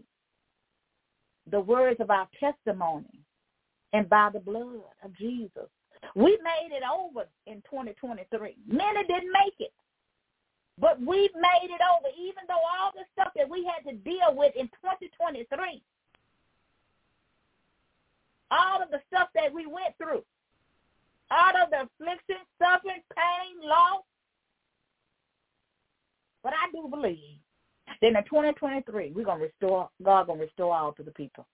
the 1.50 1.60
words 1.60 2.00
of 2.00 2.10
our 2.10 2.28
testimony 2.38 3.25
and 3.92 4.08
by 4.08 4.30
the 4.32 4.40
blood 4.40 4.82
of 5.04 5.16
Jesus. 5.16 5.68
We 6.14 6.38
made 6.42 6.74
it 6.74 6.82
over 6.82 7.26
in 7.46 7.62
2023. 7.68 8.56
Many 8.66 9.04
didn't 9.04 9.32
make 9.32 9.54
it. 9.58 9.72
But 10.78 11.00
we 11.00 11.30
made 11.34 11.70
it 11.70 11.80
over, 11.80 12.08
even 12.20 12.44
though 12.48 12.60
all 12.60 12.92
the 12.94 13.04
stuff 13.14 13.32
that 13.36 13.48
we 13.48 13.64
had 13.64 13.88
to 13.90 13.96
deal 13.96 14.36
with 14.36 14.54
in 14.56 14.66
2023, 14.84 15.82
all 18.50 18.82
of 18.82 18.90
the 18.90 19.00
stuff 19.08 19.28
that 19.34 19.52
we 19.52 19.66
went 19.66 19.96
through, 19.96 20.22
all 21.30 21.56
of 21.62 21.70
the 21.70 21.88
affliction, 21.88 22.44
suffering, 22.60 23.00
pain, 23.16 23.68
loss. 23.68 24.04
But 26.42 26.52
I 26.52 26.70
do 26.72 26.88
believe 26.88 27.40
that 28.02 28.06
in 28.06 28.14
2023, 28.14 29.12
we're 29.14 29.24
going 29.24 29.38
to 29.38 29.44
restore, 29.46 29.88
God 30.04 30.26
going 30.26 30.40
to 30.40 30.44
restore 30.44 30.76
all 30.76 30.92
to 30.92 31.02
the 31.02 31.10
people. 31.12 31.46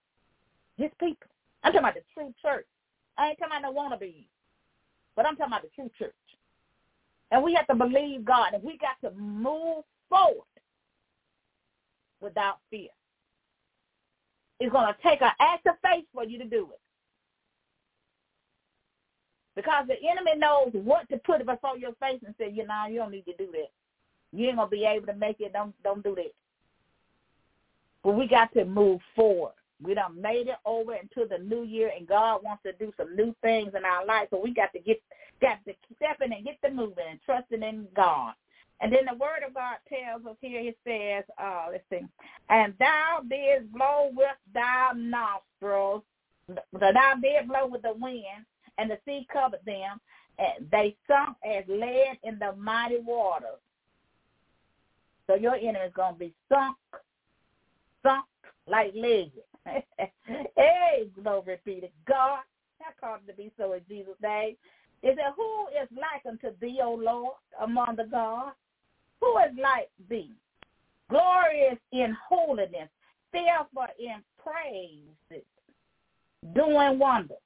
His 0.77 0.91
people. 0.99 1.31
I'm 1.63 1.73
talking 1.73 1.85
about 1.85 1.95
the 1.95 2.03
true 2.15 2.35
church. 2.43 2.67
I 3.19 3.29
ain't 3.29 3.39
talking 3.39 3.57
about 3.59 3.75
no 3.75 3.79
wannabes. 3.79 4.27
But 5.15 5.27
I'm 5.27 5.37
talking 5.37 5.53
about 5.53 5.63
the 5.63 5.69
true 5.75 5.91
church. 5.99 6.15
And 7.31 7.43
we 7.43 7.55
have 7.55 7.67
to 7.69 7.75
believe 7.75 8.25
God. 8.25 8.55
And 8.55 8.63
we 8.63 8.79
got 8.79 9.01
to 9.09 9.15
move 9.17 9.85
forward 10.09 10.47
without 12.21 12.59
fear. 12.71 12.89
It's 14.61 14.73
going 14.73 14.87
to 14.87 15.09
take 15.09 15.23
an 15.23 15.33
act 15.41 15.67
of 15.67 15.75
faith 15.83 16.05
for 16.15 16.25
you 16.25 16.39
to 16.39 16.45
do 16.45 16.69
it. 16.73 16.81
Because 19.55 19.87
the 19.87 19.97
enemy 20.09 20.39
knows 20.39 20.71
what 20.73 21.09
to 21.11 21.19
put 21.19 21.45
before 21.45 21.77
your 21.77 21.93
face 22.01 22.21
and 22.25 22.35
say, 22.39 22.51
you 22.51 22.67
know, 22.67 22.87
you 22.89 22.97
don't 22.97 23.11
need 23.11 23.27
to 23.27 23.37
do 23.37 23.49
that. 23.53 23.71
You 24.33 24.49
ain't 24.49 24.57
gonna 24.57 24.71
be 24.71 24.85
able 24.85 25.07
to 25.07 25.15
make 25.15 25.41
it. 25.41 25.53
Don't 25.53 25.75
don't 25.83 26.03
do 26.03 26.15
that. 26.15 26.33
But 28.03 28.13
we 28.13 28.27
got 28.27 28.53
to 28.55 28.65
move 28.65 29.01
forward. 29.15 29.53
We 29.83 29.95
done 29.95 30.21
made 30.21 30.49
it 30.49 30.59
over 30.65 30.95
into 30.95 31.29
the 31.29 31.39
new 31.43 31.65
year, 31.65 31.91
and 31.97 32.07
God 32.07 32.43
wants 32.43 32.63
to 32.65 32.73
do 32.75 32.93
some 32.97 33.17
new 33.17 33.35
things 33.43 33.73
in 33.77 33.85
our 33.85 34.05
life. 34.07 34.29
So 34.31 34.41
we 34.41 34.55
got 34.55 34.73
to 34.73 34.79
get 34.79 35.03
got 35.41 35.59
to 35.67 35.75
step 35.97 36.19
in 36.25 36.33
and 36.33 36.45
get 36.45 36.59
the 36.63 36.71
moving 36.71 37.05
and 37.11 37.21
trusting 37.25 37.63
in 37.63 37.87
God. 37.97 38.35
And 38.81 38.93
then 38.93 39.07
the 39.09 39.17
word 39.17 39.43
of 39.47 39.55
God 39.55 39.77
tells 39.89 40.27
us 40.27 40.37
here, 40.41 40.61
it 40.61 40.77
says, 40.87 41.25
uh, 41.41 41.67
let's 41.71 41.85
see, 41.91 42.07
and 42.49 42.75
thou 42.79 43.21
didst 43.29 43.73
blow 43.73 44.11
with 44.15 44.37
thy 44.53 44.93
nostrils, 44.95 46.03
thou 46.49 47.15
did 47.23 47.49
blow 47.49 47.67
with 47.67 47.83
the 47.83 47.93
wind, 47.93 48.45
and 48.79 48.91
the 48.91 48.99
sea 49.05 49.27
covered 49.33 49.61
them, 49.67 50.01
and 50.39 50.69
they 50.71 50.97
sunk 51.07 51.37
as 51.45 51.65
lead 51.69 52.19
in 52.25 52.39
the 52.39 52.55
mighty 52.57 52.99
waters. 52.99 53.61
So 55.29 55.37
your 55.37 55.55
enemy 55.55 55.79
is 55.87 55.93
going 55.95 56.15
to 56.15 56.19
be 56.19 56.35
sunk, 56.49 56.77
sunk 58.03 58.25
like 58.67 58.93
lead. 58.95 59.33
hey, 60.57 61.09
glory 61.23 61.59
be 61.65 61.81
to 61.81 61.89
God. 62.09 62.41
I 62.81 62.91
call 63.01 63.17
it 63.17 63.31
to 63.31 63.37
be 63.37 63.51
so 63.57 63.73
in 63.75 63.81
Jesus' 63.89 64.15
name. 64.23 64.57
Is 65.03 65.17
that 65.17 65.35
who 65.37 65.67
is 65.69 65.89
like 65.93 66.25
unto 66.29 66.57
thee, 66.61 66.81
O 66.83 66.95
Lord, 66.95 67.35
among 67.61 67.97
the 67.97 68.05
gods? 68.05 68.57
Who 69.21 69.37
is 69.39 69.57
like 69.61 69.91
thee? 70.09 70.31
Glorious 71.11 71.79
in 71.93 72.17
holiness, 72.29 72.89
fearful 73.31 73.87
in 73.99 74.23
praise, 74.43 75.43
doing 76.55 76.99
wonders. 76.99 77.37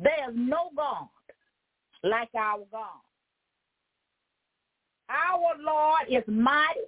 There 0.00 0.30
is 0.30 0.34
no 0.36 0.70
God 0.76 1.08
like 2.02 2.30
our 2.34 2.64
God. 2.70 3.00
Our 5.08 5.54
Lord 5.62 6.02
is 6.10 6.24
mighty 6.26 6.80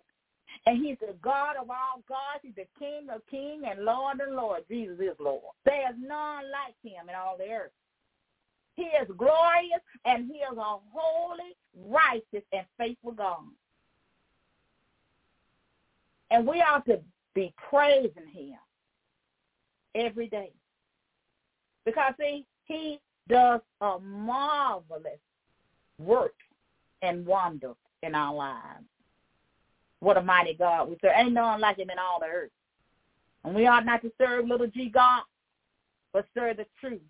and 0.66 0.84
he's 0.84 0.98
the 1.00 1.14
God 1.22 1.56
of 1.60 1.70
all 1.70 2.02
gods. 2.08 2.42
He's 2.42 2.54
the 2.56 2.66
King 2.78 3.08
of 3.14 3.22
kings 3.30 3.64
and 3.68 3.84
Lord 3.84 4.20
of 4.20 4.34
lords. 4.34 4.64
Jesus 4.68 4.98
is 5.00 5.16
Lord. 5.20 5.54
There 5.64 5.88
is 5.90 5.96
none 5.98 6.44
like 6.50 6.74
him 6.82 7.08
in 7.08 7.14
all 7.14 7.36
the 7.38 7.44
earth. 7.44 7.70
He 8.74 8.82
is 8.82 9.08
glorious 9.16 9.80
and 10.04 10.26
he 10.26 10.38
is 10.38 10.56
a 10.58 10.76
holy, 10.92 11.56
righteous, 11.88 12.44
and 12.52 12.66
faithful 12.76 13.12
God. 13.12 13.38
And 16.30 16.46
we 16.46 16.60
ought 16.60 16.84
to 16.86 17.00
be 17.34 17.54
praising 17.70 18.26
him 18.32 18.58
every 19.94 20.28
day. 20.28 20.50
Because 21.84 22.12
see, 22.18 22.44
he 22.64 22.98
does 23.28 23.60
a 23.80 23.98
marvelous 24.00 25.20
work 25.98 26.34
and 27.02 27.24
wonder 27.24 27.74
in 28.02 28.14
our 28.14 28.34
lives. 28.34 28.84
What 30.06 30.16
a 30.16 30.22
mighty 30.22 30.54
God 30.54 30.88
we 30.88 30.96
serve. 31.02 31.14
Ain't 31.16 31.32
none 31.32 31.60
like 31.60 31.78
him 31.78 31.90
in 31.90 31.98
all 31.98 32.20
the 32.20 32.26
earth. 32.26 32.52
And 33.42 33.56
we 33.56 33.66
ought 33.66 33.84
not 33.84 34.02
to 34.02 34.12
serve 34.16 34.46
little 34.46 34.68
g 34.68 34.88
God, 34.88 35.24
but 36.12 36.28
serve 36.32 36.58
the 36.58 36.66
true 36.80 37.00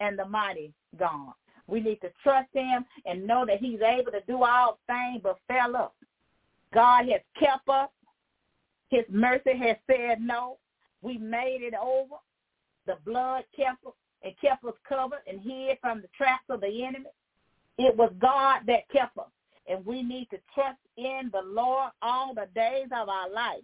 and 0.00 0.18
the 0.18 0.24
mighty 0.24 0.72
God. 0.98 1.34
We 1.66 1.80
need 1.80 2.00
to 2.00 2.10
trust 2.22 2.48
him 2.54 2.86
and 3.04 3.26
know 3.26 3.44
that 3.44 3.58
he's 3.58 3.82
able 3.82 4.10
to 4.12 4.22
do 4.26 4.42
all 4.42 4.78
things 4.86 5.20
but 5.22 5.36
fail 5.48 5.76
up. 5.76 5.94
God 6.72 7.10
has 7.10 7.20
kept 7.38 7.68
us. 7.68 7.90
His 8.88 9.04
mercy 9.10 9.58
has 9.58 9.76
said 9.86 10.22
no. 10.22 10.56
We 11.02 11.18
made 11.18 11.58
it 11.60 11.74
over. 11.74 12.14
The 12.86 12.96
blood 13.04 13.44
kept 13.54 13.84
us 13.84 13.92
and 14.22 14.32
kept 14.40 14.64
us 14.64 14.72
covered 14.88 15.24
and 15.26 15.42
hid 15.42 15.76
from 15.82 16.00
the 16.00 16.08
traps 16.16 16.44
of 16.48 16.62
the 16.62 16.84
enemy. 16.86 17.10
It 17.76 17.94
was 17.94 18.14
God 18.18 18.60
that 18.66 18.88
kept 18.88 19.18
us 19.18 19.28
and 19.70 19.86
we 19.86 20.02
need 20.02 20.28
to 20.30 20.38
trust 20.54 20.78
in 20.96 21.30
the 21.32 21.42
Lord 21.42 21.90
all 22.02 22.34
the 22.34 22.48
days 22.54 22.88
of 22.92 23.08
our 23.08 23.30
life. 23.30 23.62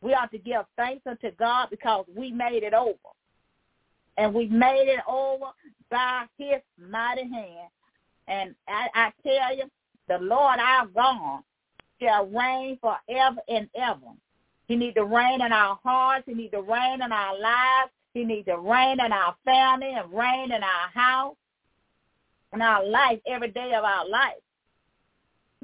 We 0.00 0.14
ought 0.14 0.30
to 0.32 0.38
give 0.38 0.62
thanks 0.76 1.06
unto 1.06 1.30
God 1.32 1.68
because 1.70 2.04
we 2.14 2.30
made 2.30 2.62
it 2.62 2.74
over. 2.74 2.98
And 4.16 4.34
we 4.34 4.46
made 4.48 4.88
it 4.88 5.00
over 5.08 5.46
by 5.90 6.24
his 6.36 6.60
mighty 6.78 7.22
hand. 7.22 7.70
And 8.28 8.54
I, 8.68 8.88
I 8.94 9.12
tell 9.22 9.56
you, 9.56 9.64
the 10.08 10.18
Lord 10.18 10.58
our 10.58 10.86
God 10.86 11.40
shall 12.00 12.26
reign 12.26 12.78
forever 12.80 13.40
and 13.48 13.68
ever. 13.74 14.12
He 14.66 14.76
need 14.76 14.94
to 14.96 15.04
reign 15.04 15.40
in 15.40 15.52
our 15.52 15.78
hearts. 15.82 16.24
He 16.26 16.34
need 16.34 16.50
to 16.50 16.60
reign 16.60 17.00
in 17.02 17.10
our 17.10 17.38
lives. 17.38 17.90
He 18.12 18.24
needs 18.24 18.46
to 18.46 18.58
reign 18.58 18.98
in 19.00 19.12
our 19.12 19.34
family 19.44 19.94
and 19.94 20.12
reign 20.12 20.52
in 20.52 20.62
our 20.62 20.88
house, 20.92 21.36
in 22.52 22.60
our 22.60 22.84
life, 22.84 23.20
every 23.26 23.50
day 23.50 23.72
of 23.74 23.84
our 23.84 24.08
life. 24.08 24.42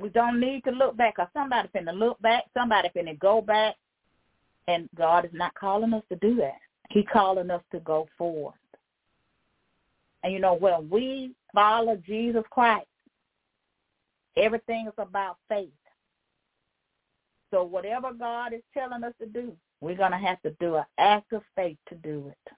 We 0.01 0.09
don't 0.09 0.41
need 0.41 0.65
to 0.65 0.71
look 0.71 0.97
back 0.97 1.15
because 1.17 1.31
somebody 1.33 1.69
finna 1.75 1.97
look 1.97 2.21
back, 2.21 2.45
somebody 2.53 2.91
finna 2.95 3.19
go 3.19 3.41
back, 3.41 3.77
and 4.67 4.89
God 4.97 5.25
is 5.25 5.31
not 5.33 5.55
calling 5.55 5.93
us 5.93 6.03
to 6.09 6.17
do 6.17 6.37
that. 6.37 6.59
He's 6.91 7.05
calling 7.13 7.51
us 7.51 7.63
to 7.73 7.81
go 7.81 8.09
forward. 8.19 8.55
And 10.23 10.33
you 10.33 10.41
know, 10.41 10.55
when 10.55 10.89
we 10.91 11.33
follow 11.55 11.97
Jesus 11.97 12.43
Christ, 12.51 12.87
everything 14.37 14.87
is 14.87 14.95
about 14.99 15.37
faith. 15.49 15.69
So 17.51 17.63
whatever 17.63 18.13
God 18.13 18.53
is 18.53 18.63
telling 18.73 19.05
us 19.05 19.13
to 19.21 19.27
do, 19.27 19.53
we're 19.81 19.97
going 19.97 20.13
to 20.13 20.19
have 20.19 20.41
to 20.43 20.51
do 20.61 20.77
an 20.77 20.85
act 20.99 21.33
of 21.33 21.43
faith 21.55 21.77
to 21.89 21.95
do 21.97 22.29
it. 22.29 22.53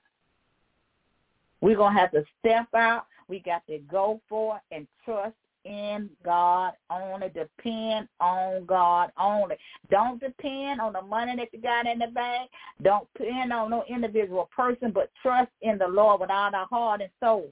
We're 1.61 1.77
going 1.77 1.95
to 1.95 2.01
have 2.01 2.13
to 2.13 2.25
step 2.39 2.69
out. 2.75 3.07
We 3.29 3.41
got 3.41 3.67
to 3.67 3.79
go 3.91 4.21
for 4.29 4.57
it 4.57 4.75
and 4.75 4.87
trust 5.05 5.35
in 5.67 6.09
God 6.25 6.73
only. 6.91 7.29
Depend 7.29 8.09
on 8.21 8.65
God 8.67 9.11
only. 9.19 9.57
Don't 9.91 10.21
depend 10.21 10.81
on 10.81 10.93
the 10.93 11.03
money 11.03 11.35
that 11.37 11.49
you 11.53 11.61
got 11.61 11.87
in 11.87 11.99
the 11.99 12.07
bank. 12.09 12.51
Don't 12.83 13.07
depend 13.17 13.53
on 13.53 13.71
no 13.71 13.85
individual 13.89 14.49
person, 14.55 14.93
but 14.93 15.11
trust 15.23 15.51
in 15.63 15.79
the 15.79 15.89
Lord 15.89 16.21
with 16.21 16.31
all 16.31 16.55
our 16.55 16.67
heart 16.67 17.01
and 17.01 17.11
soul. 17.21 17.49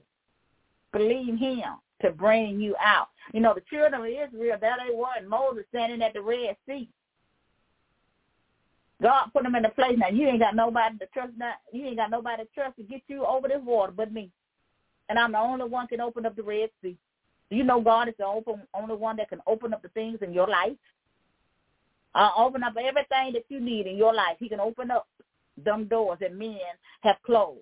Believe 0.93 1.37
him 1.37 1.63
to 2.01 2.11
bring 2.11 2.59
you 2.59 2.75
out. 2.83 3.09
You 3.33 3.41
know, 3.41 3.53
the 3.53 3.61
children 3.69 3.93
of 3.93 4.05
Israel, 4.05 4.57
there 4.59 4.75
they 4.87 4.95
were, 4.95 5.07
and 5.17 5.27
Moses 5.27 5.65
standing 5.69 6.01
at 6.01 6.13
the 6.13 6.21
Red 6.21 6.55
Sea. 6.67 6.87
God 9.01 9.27
put 9.33 9.43
them 9.43 9.55
in 9.55 9.65
a 9.65 9.69
place 9.69 9.97
now. 9.97 10.07
You 10.07 10.27
ain't 10.27 10.39
got 10.39 10.55
nobody 10.55 10.97
to 10.99 11.05
trust. 11.07 11.33
Now 11.37 11.53
you 11.73 11.85
ain't 11.85 11.97
got 11.97 12.11
nobody 12.11 12.43
to 12.43 12.49
trust 12.53 12.77
to 12.77 12.83
get 12.83 13.01
you 13.07 13.25
over 13.25 13.47
this 13.47 13.61
water 13.63 13.91
but 13.95 14.13
me. 14.13 14.31
And 15.09 15.19
I'm 15.19 15.33
the 15.33 15.39
only 15.39 15.65
one 15.65 15.87
can 15.87 16.01
open 16.01 16.25
up 16.25 16.35
the 16.35 16.43
Red 16.43 16.69
Sea. 16.81 16.97
You 17.49 17.63
know 17.63 17.81
God 17.81 18.07
is 18.07 18.15
the 18.17 18.25
open, 18.25 18.61
only 18.73 18.95
one 18.95 19.17
that 19.17 19.29
can 19.29 19.41
open 19.45 19.73
up 19.73 19.81
the 19.81 19.89
things 19.89 20.19
in 20.21 20.33
your 20.33 20.47
life? 20.47 20.77
Uh, 22.13 22.29
open 22.37 22.63
up 22.63 22.73
everything 22.77 23.33
that 23.33 23.43
you 23.49 23.59
need 23.59 23.87
in 23.87 23.97
your 23.97 24.13
life. 24.13 24.37
He 24.39 24.49
can 24.49 24.59
open 24.59 24.89
up 24.89 25.07
them 25.63 25.85
doors 25.87 26.17
that 26.21 26.35
men 26.35 26.57
have 27.01 27.17
closed. 27.25 27.59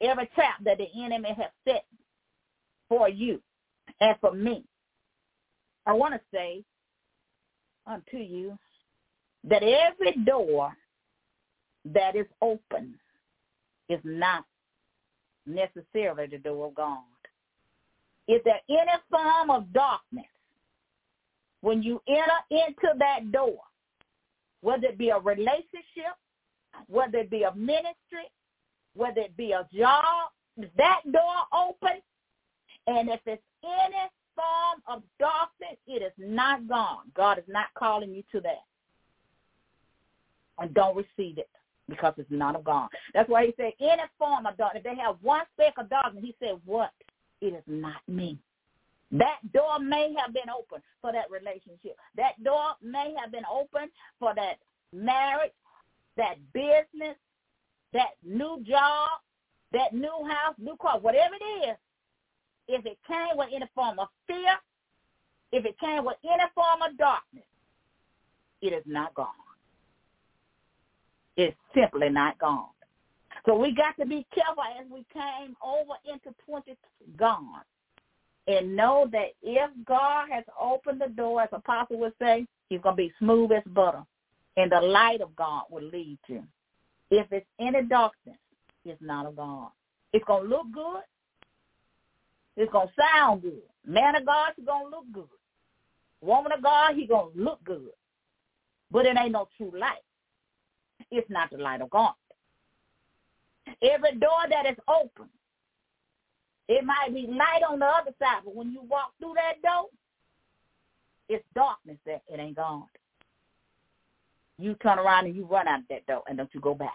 Every 0.00 0.28
trap 0.34 0.56
that 0.64 0.78
the 0.78 0.86
enemy 1.04 1.34
has 1.36 1.50
set 1.66 1.84
for 2.88 3.08
you 3.08 3.40
and 4.00 4.16
for 4.20 4.32
me. 4.32 4.64
I 5.86 5.92
want 5.92 6.14
to 6.14 6.20
say 6.32 6.62
unto 7.86 8.18
you 8.18 8.58
that 9.44 9.62
every 9.62 10.12
door 10.24 10.72
that 11.86 12.16
is 12.16 12.26
open 12.42 12.94
is 13.88 14.00
not 14.04 14.44
necessarily 15.46 16.26
the 16.26 16.38
door 16.38 16.68
of 16.68 16.74
God. 16.74 16.98
Is 18.28 18.40
there 18.44 18.60
any 18.68 18.92
form 19.10 19.50
of 19.50 19.72
darkness 19.72 20.26
when 21.62 21.82
you 21.82 22.00
enter 22.06 22.22
into 22.50 22.94
that 22.98 23.32
door, 23.32 23.58
whether 24.60 24.86
it 24.88 24.98
be 24.98 25.08
a 25.08 25.18
relationship, 25.18 26.14
whether 26.86 27.18
it 27.18 27.30
be 27.30 27.42
a 27.44 27.54
ministry, 27.54 28.30
whether 28.94 29.22
it 29.22 29.36
be 29.36 29.52
a 29.52 29.66
job, 29.74 30.30
that 30.76 31.00
door 31.10 31.22
open, 31.54 32.00
and 32.86 33.08
if 33.08 33.20
it's 33.26 33.42
any 33.64 34.10
form 34.34 34.82
of 34.86 35.02
darkness, 35.18 35.78
it 35.86 36.02
is 36.02 36.12
not 36.18 36.68
gone. 36.68 37.10
God 37.14 37.38
is 37.38 37.44
not 37.48 37.66
calling 37.76 38.12
you 38.12 38.22
to 38.32 38.40
that 38.40 38.62
and 40.58 40.74
don't 40.74 40.96
receive 40.96 41.38
it 41.38 41.48
because 41.88 42.14
it's 42.18 42.30
not 42.30 42.54
of 42.54 42.64
God. 42.64 42.88
That's 43.14 43.28
why 43.28 43.46
he 43.46 43.54
said, 43.56 43.72
any 43.80 44.02
form 44.18 44.46
of 44.46 44.56
darkness. 44.56 44.82
If 44.84 44.96
they 44.96 45.02
have 45.02 45.16
one 45.22 45.42
speck 45.54 45.74
of 45.78 45.88
darkness, 45.88 46.24
he 46.24 46.34
said, 46.38 46.60
what? 46.64 46.90
It 47.40 47.54
is 47.54 47.64
not 47.66 48.02
me. 48.08 48.38
That 49.12 49.38
door 49.52 49.78
may 49.78 50.14
have 50.22 50.34
been 50.34 50.50
open 50.50 50.82
for 51.00 51.12
that 51.12 51.30
relationship. 51.30 51.96
That 52.16 52.42
door 52.44 52.72
may 52.82 53.14
have 53.20 53.32
been 53.32 53.46
open 53.50 53.90
for 54.18 54.34
that 54.34 54.56
marriage, 54.92 55.52
that 56.16 56.36
business, 56.52 57.16
that 57.94 58.10
new 58.24 58.62
job, 58.68 59.08
that 59.72 59.94
new 59.94 60.28
house, 60.28 60.54
new 60.58 60.76
car, 60.80 61.00
whatever 61.00 61.34
it 61.40 61.68
is. 61.70 61.76
If 62.68 62.86
it 62.86 62.98
came 63.06 63.36
with 63.36 63.48
any 63.54 63.66
form 63.74 63.98
of 63.98 64.08
fear, 64.26 64.56
if 65.52 65.64
it 65.64 65.78
came 65.80 66.04
with 66.04 66.16
any 66.24 66.44
form 66.54 66.82
of 66.82 66.98
darkness, 66.98 67.44
it 68.62 68.72
is 68.74 68.84
not 68.86 69.14
gone 69.14 69.28
It's 71.36 71.56
simply 71.74 72.10
not 72.10 72.38
gone. 72.38 72.68
So 73.48 73.56
we 73.56 73.74
got 73.74 73.96
to 73.98 74.04
be 74.04 74.26
careful 74.34 74.62
as 74.78 74.84
we 74.92 75.06
came 75.10 75.56
over 75.64 75.94
into 76.04 76.36
20 76.44 76.76
gone 77.16 77.62
and 78.46 78.76
know 78.76 79.08
that 79.10 79.28
if 79.42 79.70
God 79.86 80.26
has 80.30 80.44
opened 80.60 81.00
the 81.00 81.08
door, 81.08 81.40
as 81.40 81.48
Apostle 81.52 81.98
would 82.00 82.12
say, 82.20 82.46
he's 82.68 82.82
going 82.82 82.94
to 82.96 83.02
be 83.02 83.12
smooth 83.18 83.52
as 83.52 83.62
butter. 83.68 84.02
And 84.58 84.70
the 84.70 84.82
light 84.82 85.22
of 85.22 85.34
God 85.34 85.62
will 85.70 85.82
lead 85.82 86.18
you. 86.28 86.44
If 87.10 87.26
it's 87.32 87.46
any 87.58 87.84
darkness, 87.84 88.36
it's 88.84 89.00
not 89.00 89.24
of 89.24 89.36
God. 89.36 89.70
It's 90.12 90.24
going 90.26 90.42
to 90.42 90.48
look 90.50 90.66
good. 90.70 91.02
It's 92.58 92.70
going 92.70 92.88
to 92.88 92.94
sound 93.00 93.40
good. 93.40 93.62
Man 93.86 94.14
of 94.14 94.26
God, 94.26 94.52
he's 94.56 94.66
going 94.66 94.84
to 94.84 94.90
look 94.90 95.06
good. 95.10 95.24
Woman 96.20 96.52
of 96.52 96.62
God, 96.62 96.96
he's 96.96 97.08
going 97.08 97.32
to 97.34 97.42
look 97.42 97.64
good. 97.64 97.92
But 98.90 99.06
it 99.06 99.16
ain't 99.18 99.32
no 99.32 99.48
true 99.56 99.72
light. 99.74 100.04
It's 101.10 101.30
not 101.30 101.48
the 101.50 101.56
light 101.56 101.80
of 101.80 101.88
God. 101.88 102.12
Every 103.82 104.18
door 104.18 104.44
that 104.50 104.66
is 104.66 104.76
open, 104.88 105.28
it 106.68 106.84
might 106.84 107.14
be 107.14 107.26
light 107.26 107.62
on 107.68 107.78
the 107.78 107.86
other 107.86 108.12
side, 108.18 108.42
but 108.44 108.54
when 108.54 108.70
you 108.70 108.82
walk 108.82 109.12
through 109.18 109.34
that 109.34 109.62
door, 109.62 109.86
it's 111.28 111.44
darkness 111.54 111.98
that 112.06 112.22
it 112.28 112.40
ain't 112.40 112.56
God. 112.56 112.84
You 114.58 114.74
turn 114.82 114.98
around 114.98 115.26
and 115.26 115.36
you 115.36 115.44
run 115.44 115.68
out 115.68 115.80
of 115.80 115.88
that 115.90 116.06
door 116.06 116.22
and 116.28 116.36
don't 116.36 116.52
you 116.52 116.60
go 116.60 116.74
back. 116.74 116.90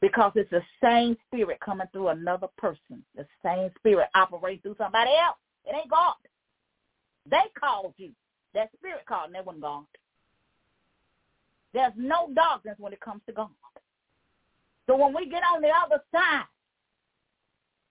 Because 0.00 0.32
it's 0.34 0.50
the 0.50 0.62
same 0.82 1.16
spirit 1.26 1.58
coming 1.60 1.86
through 1.92 2.08
another 2.08 2.46
person. 2.58 3.02
The 3.16 3.26
same 3.42 3.70
spirit 3.78 4.08
operating 4.14 4.60
through 4.60 4.76
somebody 4.78 5.10
else. 5.10 5.36
It 5.64 5.74
ain't 5.74 5.90
God. 5.90 6.14
They 7.30 7.50
called 7.58 7.94
you. 7.96 8.10
That 8.52 8.70
spirit 8.76 9.06
called 9.06 9.26
and 9.26 9.34
they 9.34 9.40
wasn't 9.40 9.62
God. 9.62 9.84
There's 11.72 11.92
no 11.96 12.30
darkness 12.34 12.76
when 12.78 12.92
it 12.92 13.00
comes 13.00 13.22
to 13.26 13.32
God. 13.32 13.48
So 14.86 14.96
when 14.96 15.14
we 15.14 15.28
get 15.28 15.42
on 15.54 15.62
the 15.62 15.68
other 15.68 16.02
side, 16.12 16.44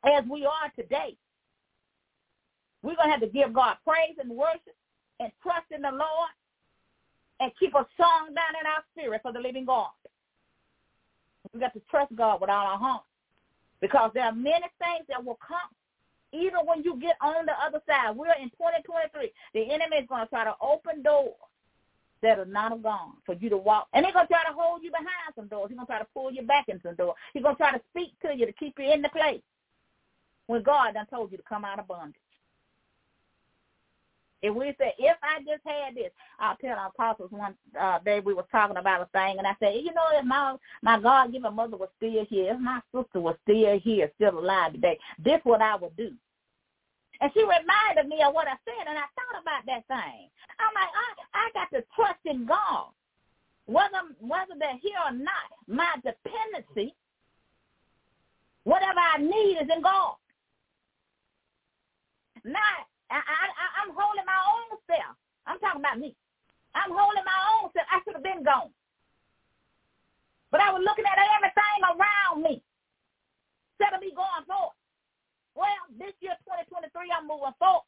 as 0.05 0.23
we 0.29 0.45
are 0.45 0.71
today, 0.75 1.15
we're 2.81 2.95
going 2.95 3.07
to 3.07 3.11
have 3.11 3.21
to 3.21 3.27
give 3.27 3.53
God 3.53 3.77
praise 3.85 4.17
and 4.19 4.29
worship 4.29 4.75
and 5.19 5.31
trust 5.41 5.71
in 5.73 5.81
the 5.81 5.91
Lord 5.91 6.29
and 7.39 7.51
keep 7.59 7.73
a 7.73 7.87
song 7.97 8.35
down 8.35 8.59
in 8.59 8.67
our 8.67 8.83
spirit 8.91 9.21
for 9.21 9.31
the 9.31 9.39
living 9.39 9.65
God. 9.65 9.89
We 11.53 11.59
got 11.59 11.73
to 11.73 11.81
trust 11.89 12.15
God 12.15 12.41
with 12.41 12.49
all 12.49 12.67
our 12.67 12.77
heart 12.77 13.03
because 13.81 14.11
there 14.13 14.25
are 14.25 14.33
many 14.33 14.65
things 14.79 15.05
that 15.09 15.23
will 15.23 15.39
come 15.45 15.71
even 16.33 16.65
when 16.65 16.83
you 16.83 16.99
get 16.99 17.15
on 17.21 17.45
the 17.45 17.53
other 17.53 17.81
side. 17.87 18.15
We're 18.15 18.33
in 18.41 18.49
2023. 18.49 19.31
The 19.53 19.71
enemy 19.71 19.97
is 19.97 20.07
going 20.09 20.23
to 20.23 20.29
try 20.29 20.43
to 20.43 20.55
open 20.61 21.03
doors 21.03 21.35
that 22.23 22.39
are 22.39 22.45
not 22.45 22.71
of 22.71 22.81
God 22.81 23.11
for 23.25 23.35
you 23.35 23.49
to 23.49 23.57
walk. 23.57 23.87
And 23.93 24.05
he's 24.05 24.13
going 24.13 24.25
to 24.25 24.33
try 24.33 24.43
to 24.43 24.55
hold 24.57 24.81
you 24.81 24.89
behind 24.89 25.09
some 25.35 25.47
doors. 25.47 25.69
He's 25.69 25.77
going 25.77 25.85
to 25.85 25.91
try 25.91 25.99
to 25.99 26.07
pull 26.13 26.31
you 26.31 26.41
back 26.41 26.65
into 26.69 26.81
some 26.87 26.95
doors. 26.95 27.15
He's 27.33 27.43
going 27.43 27.55
to 27.55 27.61
try 27.61 27.71
to 27.71 27.81
speak 27.91 28.13
to 28.21 28.35
you 28.35 28.45
to 28.45 28.53
keep 28.53 28.75
you 28.79 28.91
in 28.91 29.01
the 29.01 29.09
place 29.09 29.41
when 30.47 30.63
God 30.63 30.95
done 30.95 31.05
told 31.07 31.31
you 31.31 31.37
to 31.37 31.43
come 31.43 31.63
out 31.63 31.79
of 31.79 31.87
bondage. 31.87 32.15
If 34.41 34.53
we 34.53 34.75
say, 34.77 34.93
if 34.99 35.15
I 35.23 35.39
just 35.39 35.61
had 35.65 35.95
this, 35.95 36.11
I'll 36.37 36.57
tell 36.57 36.77
our 36.77 36.89
apostles 36.89 37.31
one 37.31 37.55
uh, 37.79 37.99
day 37.99 38.19
we 38.19 38.33
were 38.33 38.45
talking 38.51 38.75
about 38.75 39.01
a 39.01 39.05
thing, 39.17 39.37
and 39.37 39.47
I 39.47 39.55
said, 39.57 39.75
you 39.75 39.93
know, 39.93 40.03
if 40.13 40.25
my 40.25 40.57
my 40.81 40.99
God-given 40.99 41.53
mother 41.53 41.77
was 41.77 41.87
still 41.95 42.25
here, 42.29 42.53
if 42.53 42.59
my 42.59 42.81
sister 42.93 43.21
was 43.21 43.37
still 43.43 43.79
here, 43.79 44.11
still 44.15 44.37
alive 44.37 44.73
today, 44.73 44.99
this 45.17 45.39
what 45.43 45.61
I 45.61 45.77
would 45.77 45.95
do. 45.95 46.11
And 47.21 47.31
she 47.33 47.41
reminded 47.41 48.09
me 48.09 48.21
of 48.23 48.33
what 48.33 48.47
I 48.47 48.57
said, 48.65 48.87
and 48.87 48.97
I 48.97 49.07
thought 49.13 49.41
about 49.41 49.63
that 49.67 49.87
thing. 49.87 50.29
I'm 50.59 50.73
like, 50.73 50.91
I, 50.91 51.07
I 51.33 51.45
got 51.53 51.69
to 51.71 51.83
trust 51.95 52.19
in 52.25 52.45
God. 52.45 52.89
Whether 53.65 54.11
whether 54.19 54.59
they're 54.59 54.81
here 54.81 54.99
or 55.07 55.15
not, 55.15 55.47
my 55.67 55.87
dependency, 56.03 56.93
whatever 58.65 58.99
I 58.99 59.19
need 59.19 59.63
is 59.63 59.69
in 59.71 59.81
God. 59.81 60.19
Not, 62.43 62.83
I, 63.09 63.23
I, 63.23 63.45
I'm 63.79 63.95
holding 63.95 64.27
my 64.27 64.41
own 64.51 64.75
self. 64.83 65.15
I'm 65.47 65.59
talking 65.59 65.79
about 65.79 65.99
me. 65.99 66.13
I'm 66.75 66.91
holding 66.91 67.23
my 67.23 67.39
own 67.55 67.71
self. 67.71 67.87
I 67.87 68.03
should 68.03 68.19
have 68.19 68.23
been 68.23 68.43
gone. 68.43 68.67
But 70.51 70.59
I 70.59 70.75
was 70.75 70.83
looking 70.83 71.05
at 71.07 71.17
everything 71.39 71.79
around 71.87 72.43
me 72.43 72.61
instead 73.79 73.95
of 73.95 74.01
me 74.01 74.11
going 74.11 74.43
forward. 74.43 74.75
Well, 75.55 75.85
this 75.97 76.13
year, 76.21 76.33
2023, 76.45 76.89
I'm 77.13 77.29
moving 77.29 77.53
forward. 77.61 77.85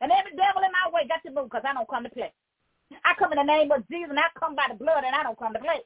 And 0.00 0.14
every 0.14 0.30
devil 0.38 0.62
in 0.62 0.70
my 0.70 0.86
way 0.94 1.10
got 1.10 1.22
to 1.26 1.34
move 1.34 1.50
because 1.50 1.66
I 1.66 1.74
don't 1.74 1.90
come 1.90 2.06
to 2.06 2.14
play. 2.14 2.30
I 3.04 3.18
come 3.18 3.34
in 3.34 3.42
the 3.42 3.44
name 3.44 3.70
of 3.74 3.82
Jesus 3.90 4.08
and 4.08 4.18
I 4.18 4.30
come 4.38 4.54
by 4.54 4.70
the 4.70 4.78
blood 4.78 5.02
and 5.02 5.12
I 5.12 5.22
don't 5.26 5.38
come 5.38 5.52
to 5.52 5.60
play. 5.60 5.82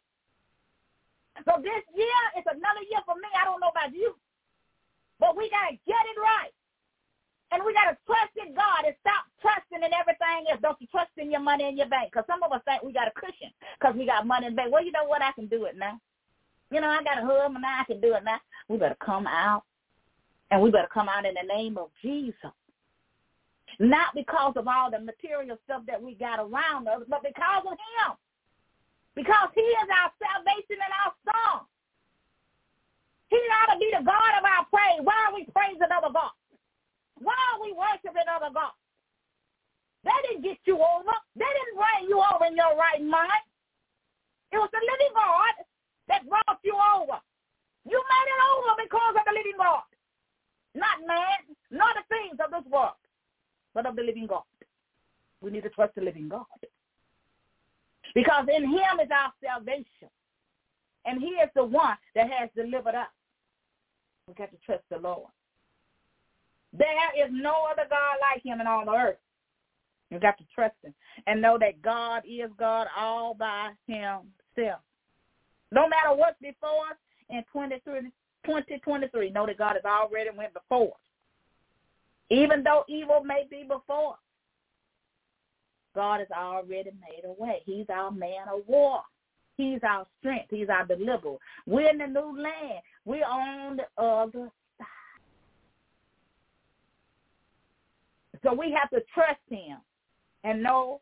So 1.48 1.56
this 1.64 1.82
year 1.96 2.20
is 2.36 2.44
another 2.44 2.84
year 2.92 3.00
for 3.08 3.16
me. 3.16 3.26
I 3.32 3.48
don't 3.48 3.58
know 3.58 3.72
about 3.72 3.96
you. 3.96 4.14
But 5.18 5.36
we 5.36 5.48
got 5.48 5.72
to 5.72 5.74
get 5.88 6.04
it 6.04 6.18
right. 6.20 6.52
And 7.52 7.64
we 7.64 7.72
got 7.72 7.92
to 7.92 7.96
trust 8.06 8.32
in 8.36 8.54
God 8.54 8.84
and 8.88 8.96
stop 9.00 9.28
trusting 9.40 9.84
in 9.84 9.92
everything 9.92 10.48
else. 10.48 10.60
Don't 10.60 10.80
you 10.80 10.88
trust 10.88 11.12
in 11.16 11.30
your 11.30 11.40
money 11.40 11.68
in 11.68 11.76
your 11.76 11.88
bank? 11.88 12.12
Because 12.12 12.24
some 12.28 12.42
of 12.42 12.52
us 12.52 12.60
think 12.64 12.82
we 12.82 12.92
got 12.92 13.08
a 13.08 13.16
cushion 13.16 13.52
because 13.78 13.96
we 13.96 14.06
got 14.06 14.26
money 14.26 14.46
in 14.46 14.52
the 14.52 14.56
bank. 14.56 14.72
Well, 14.72 14.84
you 14.84 14.92
know 14.92 15.04
what? 15.04 15.22
I 15.22 15.32
can 15.32 15.48
do 15.48 15.64
it 15.64 15.76
now. 15.76 16.00
You 16.70 16.80
know, 16.80 16.88
I 16.88 17.02
got 17.04 17.20
a 17.20 17.26
husband 17.26 17.60
now. 17.60 17.80
I 17.80 17.84
can 17.84 18.00
do 18.00 18.14
it 18.14 18.24
now. 18.24 18.40
We 18.68 18.78
better 18.78 18.96
come 19.04 19.26
out. 19.26 19.64
And 20.52 20.60
we 20.60 20.68
better 20.68 20.92
come 20.92 21.08
out 21.08 21.24
in 21.24 21.32
the 21.32 21.48
name 21.48 21.80
of 21.80 21.88
Jesus. 22.04 22.52
Not 23.80 24.12
because 24.12 24.52
of 24.60 24.68
all 24.68 24.92
the 24.92 25.00
material 25.00 25.56
stuff 25.64 25.80
that 25.88 25.96
we 25.96 26.12
got 26.12 26.44
around 26.44 26.86
us, 26.92 27.00
but 27.08 27.24
because 27.24 27.64
of 27.64 27.72
him. 27.72 28.12
Because 29.16 29.48
he 29.56 29.64
is 29.64 29.88
our 29.88 30.12
salvation 30.20 30.76
and 30.76 30.92
our 30.92 31.12
song. 31.24 31.64
He 33.32 33.40
ought 33.48 33.72
to 33.72 33.80
be 33.80 33.88
the 33.96 34.04
God 34.04 34.32
of 34.36 34.44
our 34.44 34.68
praise. 34.68 35.00
Why 35.00 35.16
are 35.24 35.32
we 35.32 35.48
praising 35.56 35.88
other 35.88 36.12
God? 36.12 36.36
Why 37.16 37.32
are 37.56 37.64
we 37.64 37.72
worshiping 37.72 38.28
other 38.28 38.52
God? 38.52 38.76
They 40.04 40.18
didn't 40.28 40.44
get 40.44 40.60
you 40.68 40.76
over. 40.76 41.16
They 41.32 41.48
didn't 41.48 41.80
bring 41.80 42.12
you 42.12 42.20
over 42.20 42.44
in 42.44 42.60
your 42.60 42.76
right 42.76 43.00
mind. 43.00 43.44
It 44.52 44.60
was 44.60 44.68
the 44.68 44.84
living 44.84 45.16
God 45.16 45.64
that 46.12 46.28
brought 46.28 46.60
you 46.60 46.76
over. 46.76 47.16
You 47.88 47.96
made 47.96 48.28
it 48.28 48.40
over 48.52 48.76
because 48.84 49.16
of 49.16 49.24
the 49.24 49.32
living 49.32 49.56
God. 49.56 49.88
Not 50.74 51.06
man, 51.06 51.56
not 51.70 51.94
the 51.94 52.02
things 52.08 52.38
of 52.44 52.50
this 52.50 52.70
world, 52.72 52.92
but 53.74 53.86
of 53.86 53.96
the 53.96 54.02
living 54.02 54.26
God. 54.26 54.42
We 55.40 55.50
need 55.50 55.64
to 55.64 55.70
trust 55.70 55.94
the 55.94 56.02
living 56.02 56.28
God. 56.28 56.46
Because 58.14 58.46
in 58.54 58.64
him 58.64 59.00
is 59.02 59.08
our 59.10 59.32
salvation. 59.42 60.08
And 61.04 61.20
he 61.20 61.30
is 61.30 61.50
the 61.54 61.64
one 61.64 61.96
that 62.14 62.30
has 62.30 62.48
delivered 62.54 62.94
us. 62.94 63.08
We 64.28 64.34
got 64.34 64.50
to 64.50 64.56
trust 64.64 64.84
the 64.90 64.98
Lord. 64.98 65.30
There 66.72 67.24
is 67.24 67.30
no 67.32 67.66
other 67.70 67.86
God 67.90 68.16
like 68.20 68.44
him 68.44 68.60
in 68.60 68.66
all 68.66 68.84
the 68.84 68.92
earth. 68.92 69.18
You 70.10 70.20
got 70.20 70.38
to 70.38 70.44
trust 70.54 70.76
him 70.82 70.94
and 71.26 71.42
know 71.42 71.58
that 71.58 71.82
God 71.82 72.22
is 72.26 72.50
God 72.58 72.86
all 72.96 73.34
by 73.34 73.70
himself. 73.86 74.80
No 75.70 75.88
matter 75.88 76.14
what's 76.14 76.38
before 76.40 76.86
us 76.90 76.98
in 77.30 77.42
2023, 77.52 78.10
know 78.46 79.46
that 79.46 79.58
God 79.58 79.74
has 79.74 79.84
already 79.84 80.30
went 80.36 80.54
before. 80.54 80.92
Even 82.30 82.62
though 82.62 82.84
evil 82.88 83.22
may 83.24 83.46
be 83.50 83.62
before 83.62 84.16
God 85.94 86.20
has 86.20 86.28
already 86.30 86.90
made 87.00 87.24
a 87.24 87.42
way. 87.42 87.62
He's 87.66 87.86
our 87.92 88.10
man 88.10 88.48
of 88.52 88.60
war. 88.66 89.00
He's 89.56 89.80
our 89.86 90.06
strength. 90.18 90.46
He's 90.50 90.68
our 90.68 90.86
deliverer. 90.86 91.36
We're 91.66 91.90
in 91.90 91.98
the 91.98 92.06
new 92.06 92.40
land. 92.40 92.80
We're 93.04 93.24
on 93.24 93.76
the 93.76 94.02
other 94.02 94.50
side. 94.78 94.86
So 98.42 98.54
we 98.54 98.72
have 98.72 98.90
to 98.90 99.04
trust 99.12 99.40
him 99.50 99.78
and 100.44 100.62
know 100.62 101.00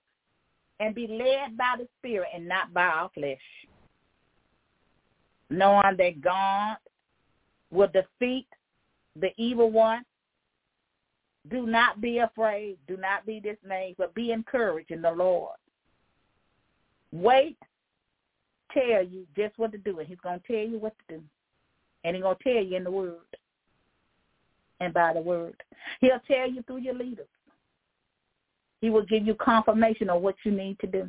and 0.81 0.95
be 0.95 1.07
led 1.07 1.57
by 1.57 1.77
the 1.79 1.87
Spirit 1.99 2.29
and 2.35 2.49
not 2.49 2.75
by 2.75 2.87
our 2.87 3.11
flesh. 3.15 3.39
Knowing 5.51 5.97
that 5.99 6.21
God 6.21 6.77
will 7.71 7.89
defeat 7.89 8.47
the 9.19 9.31
evil 9.37 9.71
one. 9.71 10.05
Do 11.51 11.67
not 11.67 12.01
be 12.01 12.19
afraid. 12.19 12.77
Do 12.87 12.97
not 12.97 13.25
be 13.25 13.41
dismayed, 13.41 13.97
but 13.99 14.15
be 14.15 14.33
encouraged 14.33 14.91
in 14.91 15.03
the 15.03 15.11
Lord. 15.11 15.57
Wait 17.13 17.57
tell 18.73 19.03
you 19.03 19.27
just 19.37 19.59
what 19.59 19.73
to 19.73 19.79
do, 19.79 19.99
and 19.99 20.09
he's 20.09 20.21
going 20.23 20.41
to 20.41 20.47
tell 20.47 20.73
you 20.73 20.79
what 20.79 20.95
to 20.99 21.17
do. 21.17 21.23
And 22.05 22.17
he's 22.17 22.23
going 22.23 22.37
to 22.37 22.43
tell 22.43 22.63
you 22.63 22.77
in 22.77 22.85
the 22.85 22.91
word 22.91 23.19
and 24.81 24.95
by 24.95 25.13
the 25.13 25.21
word. 25.21 25.63
He'll 26.01 26.21
tell 26.27 26.51
you 26.51 26.63
through 26.63 26.79
your 26.79 26.95
leaders. 26.95 27.27
He 28.81 28.89
will 28.89 29.05
give 29.05 29.27
you 29.27 29.35
confirmation 29.35 30.09
of 30.09 30.23
what 30.23 30.37
you 30.45 30.53
need 30.53 30.79
to 30.81 30.87
do. 30.87 31.09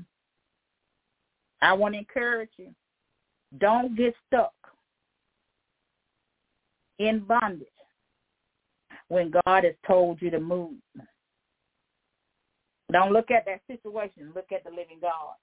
I 1.62 1.74
want 1.74 1.94
to 1.94 2.00
encourage 2.00 2.50
you. 2.58 2.74
Don't 3.60 3.96
get 3.96 4.14
stuck 4.28 4.54
in 7.00 7.20
bondage 7.20 7.68
when 9.08 9.32
God 9.46 9.64
has 9.64 9.74
told 9.86 10.22
you 10.22 10.30
to 10.30 10.40
move. 10.40 10.76
Don't 12.92 13.14
look 13.14 13.32
at 13.32 13.46
that 13.46 13.62
situation. 13.68 14.32
Look 14.36 14.52
at 14.54 14.64
the 14.64 14.70
living 14.70 15.00
God. 15.02 15.36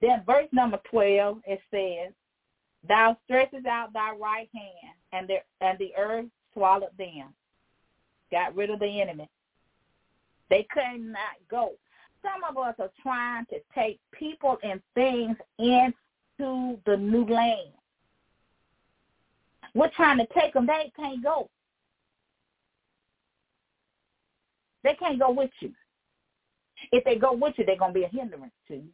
Then 0.00 0.22
verse 0.26 0.48
number 0.52 0.78
12, 0.90 1.38
it 1.46 1.60
says, 1.70 2.12
Thou 2.88 3.16
stretches 3.24 3.64
out 3.66 3.92
thy 3.92 4.12
right 4.12 4.48
hand, 4.54 4.94
and 5.12 5.28
the, 5.28 5.36
and 5.60 5.78
the 5.78 5.92
earth 5.98 6.26
swallowed 6.52 6.96
them. 6.98 7.34
Got 8.30 8.54
rid 8.54 8.70
of 8.70 8.80
the 8.80 9.00
enemy. 9.00 9.28
They 10.50 10.66
could 10.70 11.00
not 11.00 11.36
go. 11.50 11.72
Some 12.22 12.44
of 12.48 12.56
us 12.56 12.74
are 12.78 12.90
trying 13.02 13.46
to 13.46 13.56
take 13.74 13.98
people 14.12 14.58
and 14.62 14.80
things 14.94 15.36
into 15.58 16.78
the 16.86 16.96
new 16.96 17.24
land. 17.26 17.72
We're 19.76 19.90
trying 19.90 20.16
to 20.16 20.26
take 20.32 20.54
them. 20.54 20.66
They 20.66 20.90
can't 20.96 21.22
go. 21.22 21.50
They 24.82 24.94
can't 24.94 25.18
go 25.18 25.30
with 25.30 25.50
you. 25.60 25.70
If 26.92 27.04
they 27.04 27.16
go 27.16 27.34
with 27.34 27.52
you, 27.58 27.66
they're 27.66 27.76
going 27.76 27.92
to 27.92 27.98
be 27.98 28.04
a 28.04 28.08
hindrance 28.08 28.54
to 28.68 28.76
you. 28.76 28.88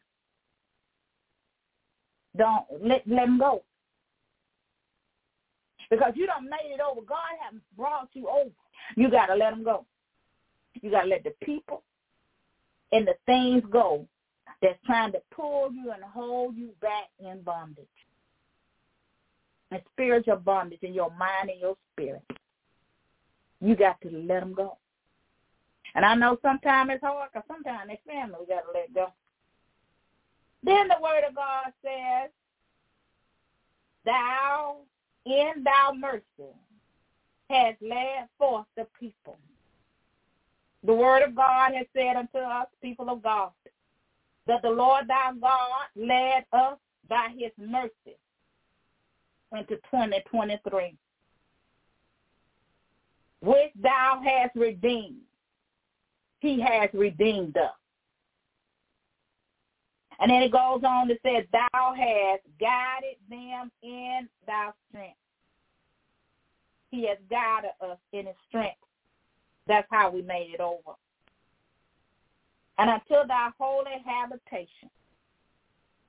Don't 2.37 2.65
let 2.83 3.07
let 3.07 3.27
them 3.27 3.39
go. 3.39 3.63
Because 5.89 6.15
you 6.17 6.27
don't 6.27 6.51
made 6.51 6.75
it 6.75 6.81
over. 6.81 7.03
God 7.03 7.19
has 7.41 7.61
brought 7.77 8.09
you 8.15 8.29
over. 8.29 8.51
You 8.97 9.09
got 9.09 9.27
to 9.27 9.37
let 9.37 9.51
them 9.51 9.63
go. 9.63 9.87
You 10.81 10.91
got 10.91 11.03
to 11.03 11.09
let 11.09 11.23
the 11.23 11.35
people 11.45 11.85
and 12.91 13.07
the 13.07 13.15
things 13.27 13.63
go 13.71 14.05
that's 14.61 14.79
trying 14.85 15.13
to 15.13 15.23
pull 15.31 15.71
you 15.73 15.93
and 15.93 16.03
hold 16.03 16.57
you 16.57 16.71
back 16.81 17.11
in 17.21 17.43
bondage. 17.43 17.87
And 19.73 19.81
spiritual 19.95 20.37
bondage 20.37 20.83
in 20.83 20.93
your 20.93 21.11
mind 21.13 21.49
and 21.49 21.59
your 21.59 21.77
spirit. 21.93 22.23
You 23.63 23.75
got 23.75 23.99
to 24.03 24.11
let 24.11 24.41
them 24.41 24.53
go. 24.53 24.77
And 25.95 26.05
I 26.05 26.15
know 26.15 26.37
sometimes 26.43 26.91
it's 26.93 27.03
hard 27.03 27.31
because 27.33 27.47
sometimes 27.49 27.91
it's 27.91 28.03
family 28.07 28.37
we 28.39 28.47
got 28.55 28.63
to 28.63 28.73
let 28.75 28.93
go. 28.93 29.07
Then 30.63 30.89
the 30.89 31.03
word 31.03 31.25
of 31.27 31.35
God 31.35 31.73
says, 31.83 32.31
Thou 34.05 34.77
in 35.25 35.65
thy 35.65 35.97
mercy 35.97 36.53
has 37.49 37.75
led 37.81 38.29
forth 38.37 38.67
the 38.77 38.87
people. 39.01 39.39
The 40.85 40.93
word 40.93 41.23
of 41.23 41.35
God 41.35 41.73
has 41.75 41.87
said 41.97 42.17
unto 42.17 42.39
us, 42.39 42.67
people 42.83 43.09
of 43.09 43.23
God, 43.23 43.53
that 44.47 44.61
the 44.61 44.71
Lord 44.71 45.09
thy 45.09 45.33
God 45.41 45.87
led 45.97 46.45
us 46.53 46.77
by 47.09 47.29
his 47.39 47.53
mercy 47.57 48.19
into 49.57 49.77
2023, 49.77 50.97
which 53.41 53.71
thou 53.81 54.21
hast 54.25 54.55
redeemed. 54.55 55.17
He 56.41 56.61
has 56.61 56.91
redeemed 56.93 57.57
us. 57.57 57.71
And 60.21 60.31
then 60.31 60.43
it 60.43 60.53
goes 60.53 60.83
on 60.85 61.09
to 61.09 61.17
say, 61.25 61.47
thou 61.53 61.95
hast 61.97 62.43
guided 62.61 63.17
them 63.29 63.71
in 63.83 64.29
thy 64.47 64.71
strength. 64.89 65.17
He 66.91 67.09
has 67.09 67.19
guided 67.31 67.71
us 67.81 67.99
in 68.13 68.27
his 68.27 68.37
strength. 68.49 68.77
That's 69.67 69.87
how 69.91 70.11
we 70.11 70.23
made 70.23 70.51
it 70.55 70.61
over. 70.61 70.97
And 72.79 72.91
until 72.91 73.27
thy 73.27 73.51
holy 73.59 74.03
habitation, 74.05 74.91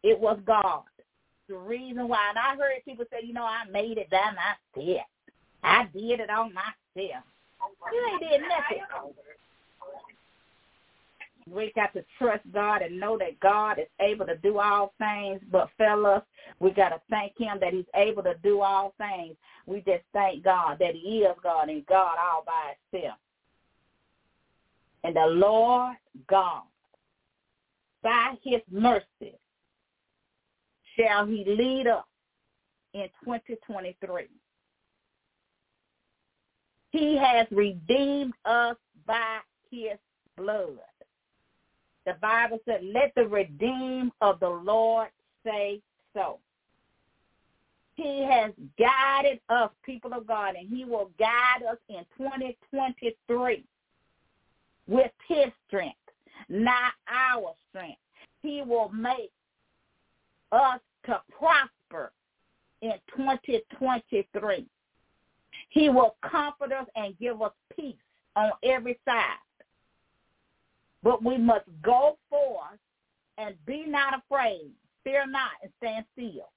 it 0.03 0.19
was 0.19 0.39
God. 0.45 0.83
The 1.49 1.57
reason 1.57 2.07
why, 2.07 2.29
and 2.29 2.39
I 2.39 2.55
heard 2.55 2.85
people 2.85 3.05
say, 3.11 3.25
you 3.25 3.33
know, 3.33 3.43
I 3.43 3.65
made 3.69 3.97
it 3.97 4.09
by 4.09 4.31
myself. 4.31 5.05
I 5.63 5.85
did 5.93 6.19
it 6.19 6.29
on 6.29 6.53
myself. 6.53 7.23
You 7.91 8.09
ain't 8.11 8.21
did 8.21 8.41
nothing. 8.41 9.13
We 11.49 11.73
got 11.75 11.93
to 11.93 12.05
trust 12.17 12.43
God 12.53 12.81
and 12.81 12.99
know 12.99 13.17
that 13.17 13.39
God 13.41 13.77
is 13.77 13.87
able 13.99 14.25
to 14.25 14.37
do 14.37 14.59
all 14.59 14.93
things. 14.97 15.41
But 15.51 15.69
fellas, 15.77 16.23
we 16.59 16.71
got 16.71 16.89
to 16.89 17.01
thank 17.09 17.33
him 17.37 17.57
that 17.59 17.73
he's 17.73 17.85
able 17.95 18.23
to 18.23 18.35
do 18.41 18.61
all 18.61 18.93
things. 18.97 19.35
We 19.65 19.81
just 19.81 20.03
thank 20.13 20.43
God 20.43 20.77
that 20.79 20.95
he 20.95 21.19
is 21.19 21.35
God 21.43 21.67
and 21.69 21.85
God 21.85 22.15
all 22.17 22.45
by 22.45 22.73
himself. 22.91 23.17
And 25.03 25.15
the 25.15 25.27
Lord 25.27 25.97
God, 26.29 26.63
by 28.01 28.35
his 28.41 28.61
mercy, 28.71 29.37
shall 30.97 31.25
he 31.25 31.43
lead 31.45 31.87
us 31.87 32.05
in 32.93 33.07
2023. 33.23 34.27
He 36.91 37.17
has 37.17 37.47
redeemed 37.51 38.33
us 38.45 38.75
by 39.07 39.39
his 39.71 39.97
blood. 40.37 40.77
The 42.05 42.13
Bible 42.21 42.59
said, 42.65 42.81
let 42.83 43.13
the 43.15 43.27
redeemed 43.27 44.11
of 44.21 44.39
the 44.39 44.49
Lord 44.49 45.07
say 45.43 45.81
so. 46.13 46.39
He 47.95 48.27
has 48.29 48.51
guided 48.77 49.39
us, 49.49 49.69
people 49.85 50.13
of 50.13 50.27
God, 50.27 50.55
and 50.55 50.67
he 50.67 50.83
will 50.83 51.11
guide 51.19 51.63
us 51.69 51.77
in 51.89 52.03
2023 52.17 53.63
with 54.87 55.11
his 55.27 55.45
strength, 55.67 55.97
not 56.49 56.93
our 57.07 57.53
strength. 57.69 57.99
He 58.41 58.61
will 58.61 58.89
make 58.89 59.31
us 60.53 60.79
to 61.05 61.21
prosper 61.37 62.11
in 62.81 62.93
2023. 63.15 64.65
He 65.69 65.89
will 65.89 66.15
comfort 66.21 66.71
us 66.71 66.87
and 66.95 67.17
give 67.19 67.41
us 67.41 67.51
peace 67.75 67.95
on 68.35 68.51
every 68.63 68.99
side. 69.05 69.23
But 71.01 71.23
we 71.23 71.37
must 71.37 71.65
go 71.81 72.17
forth 72.29 72.79
and 73.37 73.55
be 73.65 73.85
not 73.87 74.13
afraid. 74.19 74.71
Fear 75.03 75.27
not 75.27 75.51
and 75.61 75.71
stand 75.77 76.05
still. 76.13 76.49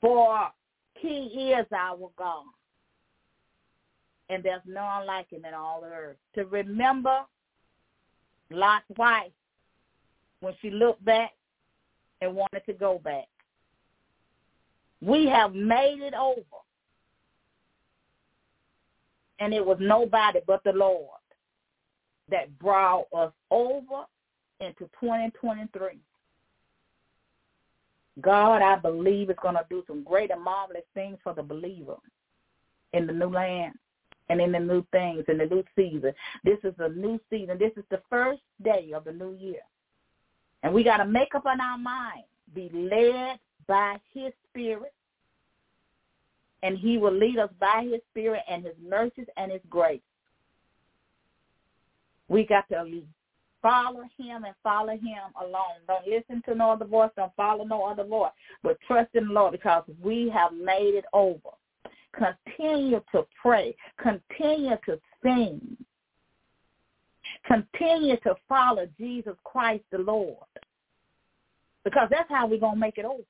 For 0.00 0.48
he 0.94 1.52
is 1.58 1.66
our 1.76 2.10
God. 2.16 2.44
And 4.28 4.44
there's 4.44 4.62
none 4.64 5.06
like 5.06 5.30
him 5.30 5.44
in 5.44 5.54
all 5.54 5.80
the 5.80 5.88
earth. 5.88 6.16
To 6.36 6.44
remember 6.44 7.20
Lot's 8.50 8.84
wife 8.96 9.32
when 10.40 10.54
she 10.62 10.70
looked 10.70 11.04
back 11.04 11.32
and 12.20 12.34
wanted 12.34 12.64
to 12.66 12.72
go 12.72 13.00
back. 13.02 13.28
We 15.00 15.26
have 15.26 15.54
made 15.54 16.00
it 16.00 16.14
over. 16.14 16.42
And 19.38 19.54
it 19.54 19.64
was 19.64 19.78
nobody 19.80 20.40
but 20.46 20.62
the 20.64 20.72
Lord 20.72 21.18
that 22.30 22.58
brought 22.58 23.06
us 23.16 23.32
over 23.50 24.04
into 24.60 24.88
2023. 25.00 25.98
God, 28.20 28.60
I 28.62 28.76
believe, 28.76 29.30
is 29.30 29.36
going 29.42 29.54
to 29.54 29.64
do 29.70 29.82
some 29.86 30.04
great 30.04 30.30
and 30.30 30.42
marvelous 30.42 30.82
things 30.94 31.16
for 31.24 31.32
the 31.32 31.42
believer 31.42 31.96
in 32.92 33.06
the 33.06 33.12
new 33.12 33.30
land 33.30 33.74
and 34.28 34.40
in 34.40 34.52
the 34.52 34.58
new 34.58 34.84
things, 34.92 35.24
in 35.28 35.38
the 35.38 35.46
new 35.46 35.64
season. 35.74 36.12
This 36.44 36.58
is 36.62 36.74
a 36.78 36.88
new 36.90 37.18
season. 37.30 37.58
This 37.58 37.72
is 37.76 37.84
the 37.90 38.02
first 38.10 38.42
day 38.62 38.92
of 38.94 39.04
the 39.04 39.12
new 39.12 39.34
year. 39.34 39.60
And 40.62 40.74
we 40.74 40.84
got 40.84 40.98
to 40.98 41.04
make 41.04 41.34
up 41.34 41.44
in 41.52 41.60
our 41.60 41.78
mind, 41.78 42.24
be 42.54 42.70
led 42.72 43.38
by 43.66 43.96
his 44.12 44.32
spirit, 44.50 44.92
and 46.62 46.76
he 46.76 46.98
will 46.98 47.12
lead 47.12 47.38
us 47.38 47.50
by 47.58 47.86
his 47.90 48.00
spirit 48.10 48.42
and 48.48 48.64
his 48.64 48.74
mercies 48.86 49.26
and 49.36 49.50
his 49.50 49.62
grace. 49.70 50.00
We 52.28 52.44
got 52.44 52.68
to 52.68 52.84
follow 53.62 54.02
him 54.18 54.44
and 54.44 54.54
follow 54.62 54.92
him 54.92 55.32
alone. 55.40 55.80
Don't 55.86 56.06
listen 56.06 56.42
to 56.46 56.54
no 56.54 56.70
other 56.70 56.84
voice. 56.84 57.10
Don't 57.16 57.34
follow 57.36 57.64
no 57.64 57.84
other 57.84 58.04
voice. 58.04 58.32
But 58.62 58.78
trust 58.86 59.10
in 59.14 59.28
the 59.28 59.32
Lord 59.32 59.52
because 59.52 59.84
we 60.02 60.30
have 60.34 60.52
made 60.52 60.94
it 60.94 61.04
over. 61.12 61.50
Continue 62.12 63.00
to 63.12 63.26
pray. 63.40 63.74
Continue 64.02 64.76
to 64.86 65.00
sing. 65.22 65.76
Continue 67.46 68.16
to 68.18 68.34
follow 68.48 68.86
Jesus 68.98 69.36
Christ 69.44 69.84
the 69.90 69.98
Lord. 69.98 70.36
Because 71.84 72.08
that's 72.10 72.28
how 72.28 72.46
we're 72.46 72.60
going 72.60 72.74
to 72.74 72.80
make 72.80 72.98
it 72.98 73.04
over. 73.04 73.22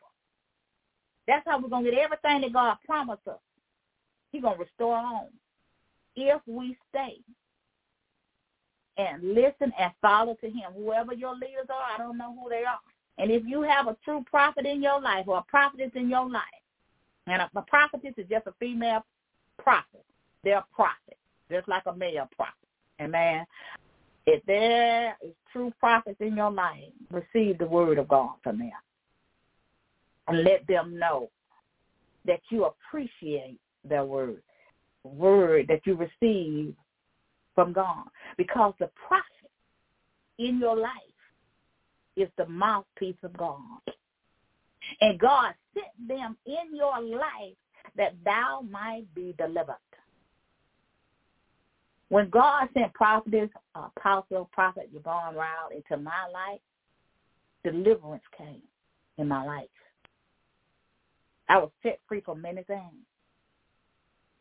That's 1.26 1.46
how 1.46 1.60
we're 1.60 1.68
going 1.68 1.84
to 1.84 1.90
get 1.90 2.00
everything 2.00 2.40
that 2.40 2.52
God 2.52 2.76
promised 2.84 3.26
us. 3.28 3.38
He's 4.32 4.42
going 4.42 4.56
to 4.56 4.64
restore 4.64 4.98
home 5.00 5.28
if 6.16 6.40
we 6.46 6.76
stay 6.88 7.18
and 8.96 9.34
listen 9.34 9.72
and 9.78 9.92
follow 10.02 10.34
to 10.40 10.46
him. 10.46 10.72
Whoever 10.76 11.14
your 11.14 11.34
leaders 11.34 11.68
are, 11.68 11.94
I 11.94 11.98
don't 11.98 12.18
know 12.18 12.34
who 12.34 12.48
they 12.50 12.64
are. 12.64 12.78
And 13.18 13.30
if 13.30 13.42
you 13.46 13.62
have 13.62 13.86
a 13.86 13.96
true 14.04 14.24
prophet 14.28 14.66
in 14.66 14.82
your 14.82 15.00
life 15.00 15.26
or 15.28 15.38
a 15.38 15.42
prophetess 15.42 15.90
in 15.94 16.08
your 16.08 16.28
life, 16.28 16.42
and 17.26 17.42
a, 17.42 17.50
a 17.54 17.62
prophetess 17.62 18.14
is 18.16 18.26
just 18.28 18.46
a 18.46 18.54
female 18.58 19.04
prophet, 19.58 20.04
they're 20.42 20.58
a 20.58 20.66
prophet, 20.74 21.16
just 21.50 21.68
like 21.68 21.82
a 21.86 21.94
male 21.94 22.28
prophet. 22.34 22.54
Amen. 23.00 23.46
If 24.32 24.46
there 24.46 25.16
is 25.24 25.32
true 25.52 25.72
prophets 25.80 26.18
in 26.20 26.36
your 26.36 26.52
life, 26.52 26.92
receive 27.10 27.58
the 27.58 27.66
word 27.66 27.98
of 27.98 28.06
God 28.06 28.34
from 28.44 28.60
them. 28.60 28.70
And 30.28 30.44
let 30.44 30.64
them 30.68 30.96
know 30.96 31.30
that 32.26 32.38
you 32.48 32.66
appreciate 32.66 33.58
their 33.82 34.04
word, 34.04 34.40
word 35.02 35.66
that 35.68 35.80
you 35.84 35.96
receive 35.96 36.76
from 37.56 37.72
God. 37.72 38.04
Because 38.36 38.72
the 38.78 38.88
prophet 39.08 39.50
in 40.38 40.60
your 40.60 40.76
life 40.76 40.92
is 42.16 42.28
the 42.38 42.46
mouthpiece 42.46 43.16
of 43.24 43.36
God. 43.36 43.80
And 45.00 45.18
God 45.18 45.54
sent 45.74 46.08
them 46.08 46.36
in 46.46 46.76
your 46.76 47.00
life 47.00 47.56
that 47.96 48.14
thou 48.24 48.60
might 48.70 49.12
be 49.12 49.34
delivered. 49.36 49.74
When 52.10 52.28
God 52.28 52.68
sent 52.74 52.92
prophetess, 52.92 53.50
uh, 53.74 53.88
apostle, 53.96 54.50
prophet 54.52 54.90
Yvonne 54.94 55.36
Ryle 55.36 55.70
into 55.74 55.96
my 56.02 56.26
life, 56.32 56.60
deliverance 57.64 58.24
came 58.36 58.62
in 59.16 59.28
my 59.28 59.44
life. 59.44 59.68
I 61.48 61.58
was 61.58 61.70
set 61.82 62.00
free 62.08 62.20
from 62.20 62.42
many 62.42 62.62
things. 62.64 63.06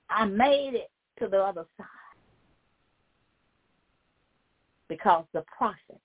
I 0.09 0.25
made 0.25 0.73
it 0.73 0.89
to 1.19 1.27
the 1.29 1.37
other 1.37 1.65
side 1.77 1.87
because 4.87 5.25
the 5.33 5.43
prophet. 5.55 6.01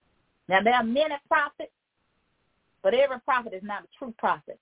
Now 0.48 0.60
there 0.62 0.74
are 0.74 0.84
many 0.84 1.14
prophets, 1.28 1.72
but 2.82 2.92
every 2.92 3.20
prophet 3.20 3.54
is 3.54 3.62
not 3.62 3.84
a 3.84 3.88
true 3.98 4.14
prophet. 4.18 4.58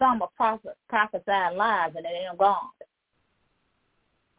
Some 0.00 0.22
are 0.22 0.30
prophet, 0.36 0.76
prophesying 0.88 1.56
lies 1.56 1.92
and 1.94 2.04
they 2.04 2.26
ain't 2.28 2.38
God. 2.38 2.58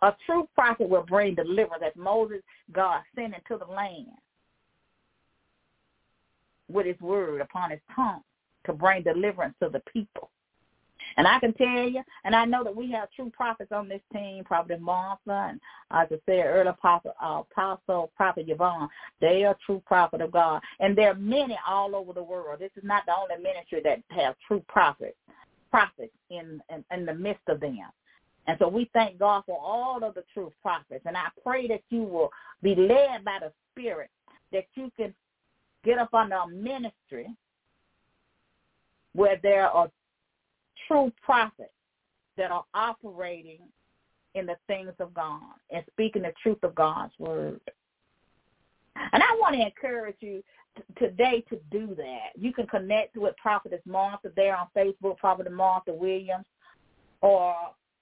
A 0.04 0.14
true 0.26 0.50
prophet 0.54 0.90
will 0.90 1.06
bring 1.08 1.34
deliverance 1.34 1.82
as 1.86 1.94
Moses, 1.96 2.42
God 2.74 3.02
sent 3.16 3.34
into 3.34 3.58
the 3.58 3.72
land 3.72 4.08
with 6.70 6.86
his 6.86 7.00
word 7.00 7.40
upon 7.40 7.72
his 7.72 7.80
tongue 7.96 8.22
to 8.66 8.74
bring 8.74 9.04
deliverance 9.04 9.56
to 9.64 9.70
the 9.70 9.82
people. 9.94 10.30
And 11.16 11.26
I 11.26 11.40
can 11.40 11.54
tell 11.54 11.88
you, 11.88 12.02
and 12.26 12.36
I 12.36 12.44
know 12.44 12.66
that 12.66 12.76
we 12.76 12.92
have 12.92 13.12
true 13.12 13.30
prophets 13.30 13.72
on 13.72 13.88
this 13.88 14.02
team, 14.12 14.44
Prophet 14.44 14.82
Martha, 14.82 15.48
and 15.50 15.60
as 15.92 16.08
I 16.12 16.20
said 16.26 16.46
earlier, 16.48 16.72
Apostle, 16.72 17.14
Apostle 17.22 18.12
Prophet 18.18 18.46
Yvonne. 18.50 18.90
They 19.22 19.46
are 19.46 19.56
true 19.66 19.82
prophet 19.86 20.20
of 20.20 20.32
God. 20.32 20.62
And 20.82 20.98
there 20.98 21.12
are 21.12 21.16
many 21.16 21.58
all 21.66 21.96
over 21.96 22.12
the 22.12 22.24
world. 22.24 22.60
This 22.60 22.72
is 22.76 22.84
not 22.84 23.04
the 23.06 23.14
only 23.16 23.42
ministry 23.42 23.82
that 23.86 24.02
has 24.10 24.36
true 24.48 24.64
prophets, 24.68 25.18
prophets 25.72 26.14
in, 26.30 26.62
in, 26.70 26.84
in 26.92 27.06
the 27.06 27.14
midst 27.14 27.48
of 27.48 27.62
them. 27.62 27.80
And 28.48 28.58
so 28.60 28.68
we 28.68 28.90
thank 28.94 29.20
God 29.20 29.44
for 29.46 29.58
all 29.60 30.04
of 30.04 30.16
the 30.16 30.24
true 30.34 30.52
prophets. 30.62 31.04
And 31.06 31.16
I 31.16 31.28
pray 31.44 31.68
that 31.68 31.82
you 31.90 32.04
will 32.04 32.30
be 32.62 32.76
led 32.76 33.24
by 33.24 33.40
the 33.42 33.52
Spirit, 33.72 34.10
that 34.52 34.66
you 34.76 34.92
can 34.98 35.14
get 35.84 35.98
up 35.98 36.14
under 36.14 36.36
a 36.36 36.48
ministry 36.48 37.28
where 39.14 39.40
there 39.42 39.68
are 39.68 39.90
true 40.88 41.12
prophets 41.22 41.70
that 42.38 42.52
are 42.52 42.66
operating 42.74 43.60
in 44.36 44.46
the 44.46 44.56
things 44.68 44.92
of 45.00 45.14
God 45.14 45.42
and 45.72 45.84
speaking 45.92 46.24
the 46.24 46.34
truth 46.42 46.64
of 46.64 46.76
God's 46.76 47.14
word. 47.20 47.60
And 48.96 49.24
I 49.24 49.38
want 49.40 49.56
to 49.56 49.62
encourage 49.62 50.18
you 50.20 50.44
today 50.98 51.44
to 51.50 51.60
do 51.72 51.96
that. 51.96 52.30
You 52.36 52.54
can 52.54 52.68
connect 52.68 53.16
with 53.16 53.36
Prophetess 53.38 53.82
Martha 53.86 54.32
there 54.36 54.56
on 54.56 54.68
Facebook, 54.76 55.18
Prophetess 55.18 55.54
Martha 55.54 55.94
Williams, 55.94 56.46
or 57.22 57.56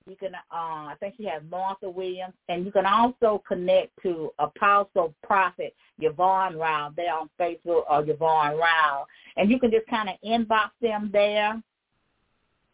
you 0.07 0.15
can, 0.15 0.33
uh, 0.35 0.39
I 0.51 0.95
think 0.99 1.15
she 1.17 1.25
has 1.25 1.41
Martha 1.49 1.89
Williams, 1.89 2.33
and 2.49 2.65
you 2.65 2.71
can 2.71 2.85
also 2.85 3.41
connect 3.47 3.91
to 4.03 4.31
Apostle 4.39 5.13
Prophet 5.23 5.75
Yvonne 5.99 6.57
Ryle 6.57 6.91
there 6.95 7.13
on 7.13 7.29
Facebook 7.39 7.83
or 7.89 8.03
Yvonne 8.07 8.57
Ryle. 8.57 9.07
And 9.37 9.49
you 9.49 9.59
can 9.59 9.71
just 9.71 9.87
kind 9.87 10.09
of 10.09 10.15
inbox 10.25 10.69
them 10.81 11.09
there. 11.13 11.61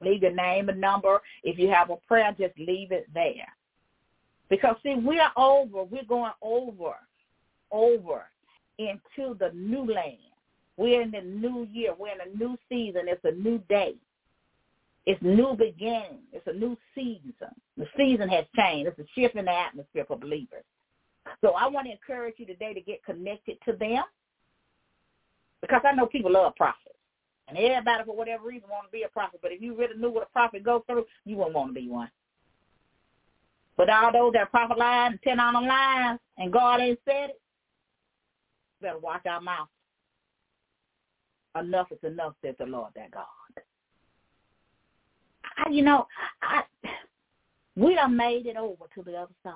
Leave 0.01 0.21
your 0.21 0.33
name 0.33 0.69
and 0.69 0.79
number. 0.79 1.19
If 1.43 1.57
you 1.57 1.69
have 1.69 1.89
a 1.89 1.97
prayer, 2.07 2.33
just 2.39 2.57
leave 2.57 2.91
it 2.91 3.07
there. 3.13 3.47
Because 4.49 4.75
see, 4.83 4.95
we're 4.95 5.29
over. 5.35 5.83
We're 5.83 6.05
going 6.05 6.31
over, 6.41 6.95
over 7.71 8.23
into 8.77 9.35
the 9.37 9.51
new 9.53 9.91
land. 9.91 10.17
We're 10.77 11.01
in 11.01 11.11
the 11.11 11.21
new 11.21 11.67
year. 11.73 11.93
We're 11.97 12.13
in 12.13 12.33
a 12.33 12.37
new 12.37 12.57
season. 12.69 13.03
It's 13.07 13.25
a 13.25 13.31
new 13.31 13.57
day. 13.67 13.95
It's 15.07 15.21
new 15.23 15.55
beginning. 15.55 16.19
It's 16.33 16.45
a 16.47 16.53
new 16.53 16.77
season. 16.93 17.31
The 17.77 17.85
season 17.95 18.27
has 18.27 18.43
changed. 18.57 18.89
It's 18.89 18.99
a 18.99 19.19
shift 19.19 19.37
in 19.37 19.45
the 19.45 19.51
atmosphere 19.51 20.03
for 20.05 20.17
believers. 20.17 20.65
So 21.39 21.53
I 21.53 21.65
want 21.67 21.87
to 21.87 21.93
encourage 21.93 22.35
you 22.37 22.45
today 22.45 22.73
to 22.73 22.81
get 22.81 23.05
connected 23.05 23.57
to 23.65 23.71
them 23.71 24.03
because 25.61 25.81
I 25.85 25.93
know 25.93 26.07
people 26.07 26.33
love 26.33 26.57
prophets. 26.57 26.97
And 27.47 27.57
everybody, 27.57 28.03
for 28.03 28.17
whatever 28.17 28.45
reason, 28.45 28.67
want 28.69 28.87
to 28.87 28.91
be 28.91 29.03
a 29.03 29.07
prophet. 29.07 29.39
But 29.41 29.53
if 29.53 29.61
you 29.61 29.77
really 29.77 29.97
knew 29.97 30.11
what 30.11 30.23
a 30.23 30.33
prophet 30.33 30.65
goes 30.65 30.81
through, 30.87 31.05
you 31.23 31.37
wouldn't 31.37 31.55
want 31.55 31.73
to 31.73 31.79
be 31.79 31.87
one. 31.87 32.11
But 33.77 33.89
all 33.89 34.11
those 34.11 34.33
that 34.33 34.51
prophet 34.51 34.77
lies 34.77 35.11
and 35.11 35.21
ten 35.23 35.39
on 35.39 35.53
the 35.53 35.61
lies 35.61 36.19
and 36.37 36.51
God 36.51 36.81
ain't 36.81 36.99
said 37.05 37.29
it, 37.29 37.41
better 38.81 38.99
watch 38.99 39.25
our 39.25 39.39
mouth. 39.39 39.69
Enough 41.57 41.93
is 41.93 41.99
enough, 42.03 42.33
says 42.43 42.55
the 42.59 42.65
Lord 42.65 42.91
that 42.95 43.11
God. 43.11 43.23
I, 45.57 45.69
you 45.69 45.83
know, 45.83 46.07
I 46.41 46.63
we 47.75 47.95
have 47.95 48.11
made 48.11 48.47
it 48.47 48.57
over 48.57 48.85
to 48.95 49.03
the 49.03 49.15
other 49.15 49.33
side. 49.43 49.53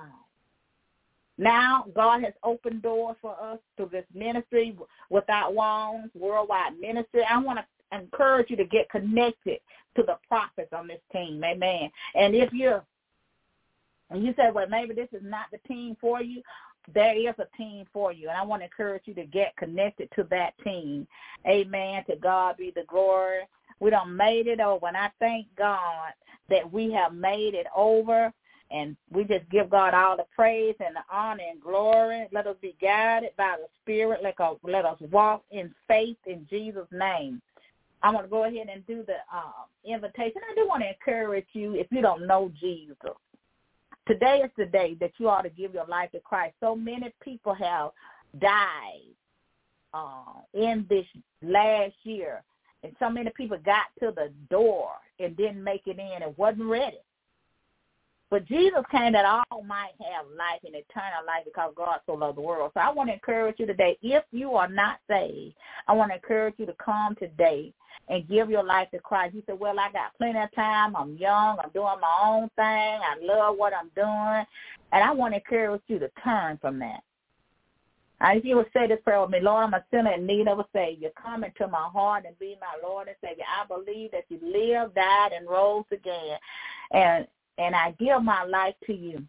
Now 1.38 1.86
God 1.94 2.22
has 2.22 2.34
opened 2.44 2.82
doors 2.82 3.16
for 3.20 3.36
us 3.40 3.58
through 3.76 3.90
this 3.90 4.04
ministry 4.14 4.76
without 5.10 5.54
walls, 5.54 6.08
worldwide 6.14 6.78
ministry. 6.80 7.22
I 7.28 7.38
want 7.38 7.58
to 7.58 7.96
encourage 7.96 8.50
you 8.50 8.56
to 8.56 8.64
get 8.64 8.88
connected 8.90 9.58
to 9.96 10.02
the 10.02 10.18
prophets 10.28 10.72
on 10.72 10.86
this 10.86 11.00
team. 11.12 11.42
Amen. 11.44 11.90
And 12.14 12.34
if 12.34 12.52
you're 12.52 12.84
and 14.10 14.24
you 14.24 14.34
say, 14.36 14.50
well, 14.52 14.66
maybe 14.68 14.94
this 14.94 15.08
is 15.12 15.22
not 15.24 15.46
the 15.50 15.58
team 15.66 15.96
for 16.00 16.22
you, 16.22 16.42
there 16.92 17.16
is 17.16 17.34
a 17.38 17.56
team 17.56 17.86
for 17.92 18.12
you. 18.12 18.28
And 18.28 18.36
I 18.36 18.42
want 18.42 18.60
to 18.60 18.64
encourage 18.64 19.02
you 19.06 19.14
to 19.14 19.24
get 19.24 19.56
connected 19.56 20.10
to 20.16 20.26
that 20.30 20.52
team. 20.62 21.06
Amen. 21.46 22.04
To 22.10 22.16
God 22.16 22.56
be 22.56 22.72
the 22.74 22.84
glory. 22.88 23.40
We 23.82 23.90
don't 23.90 24.16
made 24.16 24.46
it 24.46 24.60
over. 24.60 24.86
And 24.86 24.96
I 24.96 25.10
thank 25.18 25.48
God 25.58 26.12
that 26.48 26.72
we 26.72 26.92
have 26.92 27.12
made 27.12 27.54
it 27.54 27.66
over. 27.76 28.32
And 28.70 28.96
we 29.10 29.24
just 29.24 29.50
give 29.50 29.70
God 29.70 29.92
all 29.92 30.16
the 30.16 30.24
praise 30.34 30.76
and 30.78 30.94
the 30.94 31.00
honor 31.12 31.42
and 31.50 31.60
glory. 31.60 32.28
Let 32.32 32.46
us 32.46 32.54
be 32.62 32.76
guided 32.80 33.30
by 33.36 33.56
the 33.58 33.66
Spirit. 33.82 34.20
Let 34.22 34.40
us, 34.40 34.56
let 34.62 34.84
us 34.84 34.98
walk 35.10 35.42
in 35.50 35.74
faith 35.88 36.16
in 36.26 36.46
Jesus' 36.48 36.86
name. 36.92 37.42
I 38.04 38.10
want 38.10 38.24
to 38.24 38.30
go 38.30 38.44
ahead 38.44 38.68
and 38.72 38.86
do 38.86 39.04
the 39.04 39.16
uh, 39.34 39.64
invitation. 39.84 40.40
I 40.48 40.54
do 40.54 40.66
want 40.68 40.84
to 40.84 40.88
encourage 40.88 41.46
you 41.52 41.74
if 41.74 41.88
you 41.90 42.02
don't 42.02 42.26
know 42.26 42.52
Jesus. 42.60 42.96
Today 44.06 44.42
is 44.44 44.50
the 44.56 44.66
day 44.66 44.96
that 45.00 45.12
you 45.18 45.28
ought 45.28 45.42
to 45.42 45.50
give 45.50 45.74
your 45.74 45.86
life 45.86 46.12
to 46.12 46.20
Christ. 46.20 46.54
So 46.60 46.76
many 46.76 47.12
people 47.20 47.54
have 47.54 47.90
died 48.40 49.12
uh, 49.92 50.40
in 50.54 50.86
this 50.88 51.06
last 51.42 51.94
year, 52.04 52.42
and 52.82 52.94
so 52.98 53.08
many 53.08 53.30
people 53.36 53.58
got 53.64 53.86
to 54.00 54.12
the 54.14 54.32
door 54.50 54.90
and 55.18 55.36
didn't 55.36 55.62
make 55.62 55.82
it 55.86 55.98
in 55.98 56.22
and 56.22 56.36
wasn't 56.36 56.64
ready. 56.64 56.98
But 58.30 58.46
Jesus 58.46 58.82
came 58.90 59.12
that 59.12 59.26
all 59.26 59.62
might 59.62 59.92
have 60.00 60.24
life 60.38 60.60
and 60.64 60.74
eternal 60.74 61.26
life 61.26 61.44
because 61.44 61.74
God 61.76 62.00
so 62.06 62.14
loved 62.14 62.38
the 62.38 62.40
world. 62.40 62.70
So 62.72 62.80
I 62.80 62.90
want 62.90 63.10
to 63.10 63.14
encourage 63.14 63.56
you 63.58 63.66
today, 63.66 63.98
if 64.00 64.24
you 64.32 64.52
are 64.52 64.68
not 64.68 65.00
saved, 65.06 65.54
I 65.86 65.92
want 65.92 66.10
to 66.12 66.14
encourage 66.14 66.54
you 66.56 66.64
to 66.64 66.74
come 66.82 67.14
today 67.16 67.74
and 68.08 68.26
give 68.28 68.48
your 68.48 68.64
life 68.64 68.90
to 68.92 68.98
Christ. 69.00 69.34
You 69.34 69.42
say, 69.46 69.52
well, 69.52 69.78
I 69.78 69.92
got 69.92 70.16
plenty 70.16 70.38
of 70.38 70.52
time. 70.54 70.96
I'm 70.96 71.16
young. 71.18 71.58
I'm 71.62 71.70
doing 71.74 72.00
my 72.00 72.20
own 72.24 72.48
thing. 72.56 72.64
I 72.64 73.16
love 73.20 73.58
what 73.58 73.74
I'm 73.74 73.90
doing. 73.94 74.46
And 74.92 75.04
I 75.04 75.12
want 75.12 75.34
to 75.34 75.36
encourage 75.36 75.82
you 75.88 75.98
to 75.98 76.10
turn 76.24 76.58
from 76.58 76.78
that. 76.78 77.02
Now, 78.22 78.36
if 78.36 78.44
you 78.44 78.54
would 78.54 78.70
say 78.72 78.86
this 78.86 79.00
prayer 79.02 79.20
with 79.20 79.30
me, 79.30 79.40
Lord, 79.40 79.64
I'm 79.64 79.74
a 79.74 79.84
sinner 79.90 80.12
in 80.12 80.24
need 80.26 80.46
of 80.46 80.60
a 80.60 80.66
Savior. 80.72 81.10
Come 81.20 81.42
into 81.42 81.66
my 81.66 81.88
heart 81.92 82.24
and 82.24 82.38
be 82.38 82.56
my 82.60 82.88
Lord 82.88 83.08
and 83.08 83.16
Savior. 83.20 83.42
I 83.50 83.66
believe 83.66 84.12
that 84.12 84.26
you 84.28 84.38
lived, 84.40 84.94
died, 84.94 85.32
and 85.32 85.48
rose 85.48 85.84
again. 85.90 86.38
And 86.92 87.26
and 87.58 87.74
I 87.74 87.90
give 87.98 88.22
my 88.22 88.44
life 88.44 88.76
to 88.86 88.94
you. 88.94 89.26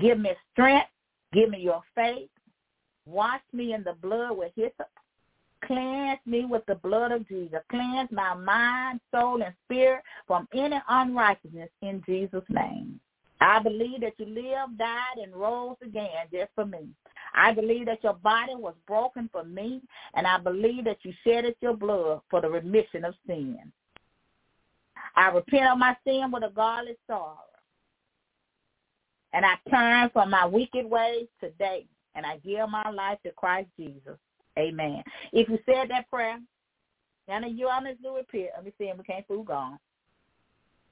Give 0.00 0.18
me 0.18 0.30
strength. 0.52 0.88
Give 1.34 1.50
me 1.50 1.60
your 1.60 1.82
faith. 1.94 2.30
Wash 3.04 3.42
me 3.52 3.74
in 3.74 3.84
the 3.84 3.92
blood 3.92 4.38
with 4.38 4.52
hyssop. 4.56 4.88
Cleanse 5.64 6.20
me 6.24 6.46
with 6.46 6.64
the 6.66 6.76
blood 6.76 7.12
of 7.12 7.28
Jesus. 7.28 7.60
Cleanse 7.70 8.10
my 8.10 8.34
mind, 8.34 9.00
soul, 9.12 9.42
and 9.42 9.54
spirit 9.66 10.02
from 10.26 10.48
any 10.54 10.80
unrighteousness 10.88 11.68
in 11.82 12.02
Jesus' 12.06 12.44
name. 12.48 12.98
I 13.40 13.60
believe 13.62 14.00
that 14.00 14.14
you 14.18 14.26
lived, 14.26 14.78
died, 14.78 15.18
and 15.22 15.34
rose 15.34 15.76
again 15.82 16.08
just 16.32 16.50
for 16.54 16.64
me. 16.64 16.88
I 17.34 17.52
believe 17.52 17.86
that 17.86 18.02
your 18.02 18.14
body 18.14 18.54
was 18.54 18.74
broken 18.86 19.28
for 19.30 19.44
me, 19.44 19.80
and 20.14 20.26
I 20.26 20.38
believe 20.38 20.84
that 20.84 20.98
you 21.02 21.12
shedded 21.24 21.54
your 21.60 21.76
blood 21.76 22.22
for 22.30 22.40
the 22.40 22.48
remission 22.48 23.04
of 23.04 23.14
sin. 23.26 23.72
I 25.14 25.28
repent 25.28 25.70
of 25.70 25.78
my 25.78 25.96
sin 26.04 26.30
with 26.32 26.42
a 26.44 26.50
godly 26.50 26.96
sorrow. 27.06 27.38
And 29.32 29.44
I 29.44 29.54
turn 29.70 30.10
from 30.10 30.30
my 30.30 30.46
wicked 30.46 30.86
ways 30.86 31.26
today, 31.40 31.86
and 32.14 32.24
I 32.24 32.38
give 32.38 32.68
my 32.68 32.90
life 32.90 33.18
to 33.24 33.32
Christ 33.32 33.68
Jesus. 33.78 34.18
Amen. 34.58 35.02
If 35.32 35.48
you 35.48 35.58
said 35.66 35.90
that 35.90 36.08
prayer, 36.10 36.38
none 37.28 37.56
you 37.56 37.68
on 37.68 37.84
this 37.84 37.96
new. 38.02 38.14
Let 38.14 38.64
me 38.64 38.72
see, 38.78 38.84
if 38.84 38.98
we 38.98 39.04
can't 39.04 39.26
fool 39.26 39.44
gone. 39.44 39.78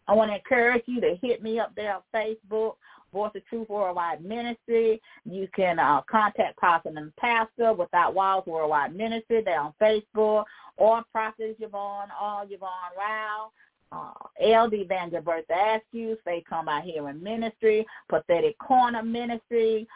I 0.09 0.15
want 0.15 0.31
to 0.31 0.37
encourage 0.37 0.85
you 0.87 1.01
to 1.01 1.17
hit 1.23 1.43
me 1.43 1.59
up 1.59 1.73
there 1.75 1.97
on 1.97 2.03
Facebook, 2.15 2.75
Voice 3.13 3.33
of 3.35 3.47
Truth 3.47 3.69
Worldwide 3.69 4.25
Ministry. 4.25 5.01
You 5.25 5.49
can 5.55 5.79
uh, 5.79 6.03
contact 6.11 6.59
Pastor 6.59 6.91
and 6.95 7.15
Pastor 7.17 7.73
Without 7.73 8.15
Walls 8.15 8.45
Worldwide 8.47 8.95
Ministry. 8.95 9.43
They're 9.45 9.61
on 9.61 9.75
Facebook. 9.81 10.45
Or 10.79 11.03
Prophet 11.11 11.57
Yvonne 11.59 12.09
or 12.23 12.45
Yvonne 12.45 12.93
Rao 12.99 13.51
uh, 13.93 14.13
LD 14.41 14.89
Bertha 14.89 15.79
Askew, 15.79 16.17
Faith 16.25 16.45
Come 16.49 16.69
Out 16.69 16.85
Here 16.85 17.09
in 17.09 17.23
Ministry, 17.23 17.87
Prophetic 18.09 18.59
Corner 18.59 19.03
Ministry, 19.03 19.87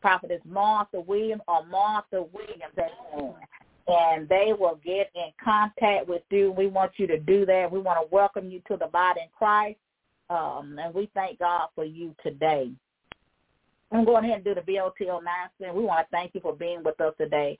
Prophetess 0.00 0.42
Martha 0.44 1.00
Williams 1.00 1.42
or 1.48 1.64
Martha 1.66 2.24
Williams. 2.32 2.74
And 3.88 4.28
they 4.28 4.52
will 4.58 4.80
get 4.84 5.10
in 5.14 5.30
contact 5.42 6.08
with 6.08 6.22
you. 6.30 6.50
We 6.52 6.66
want 6.66 6.92
you 6.96 7.06
to 7.06 7.18
do 7.18 7.46
that. 7.46 7.70
We 7.70 7.78
want 7.78 8.00
to 8.00 8.14
welcome 8.14 8.50
you 8.50 8.60
to 8.68 8.76
the 8.76 8.88
body 8.88 9.20
in 9.22 9.28
Christ. 9.36 9.78
Um, 10.28 10.78
and 10.82 10.92
we 10.92 11.08
thank 11.14 11.38
God 11.38 11.68
for 11.74 11.84
you 11.84 12.14
today. 12.22 12.72
I'm 13.92 14.04
going 14.04 14.24
ahead 14.24 14.36
and 14.36 14.44
do 14.44 14.54
the 14.54 14.60
BOT 14.62 15.00
announcement. 15.00 15.74
We 15.74 15.84
want 15.84 16.06
to 16.06 16.10
thank 16.10 16.34
you 16.34 16.40
for 16.40 16.54
being 16.54 16.82
with 16.82 17.00
us 17.00 17.14
today. 17.18 17.56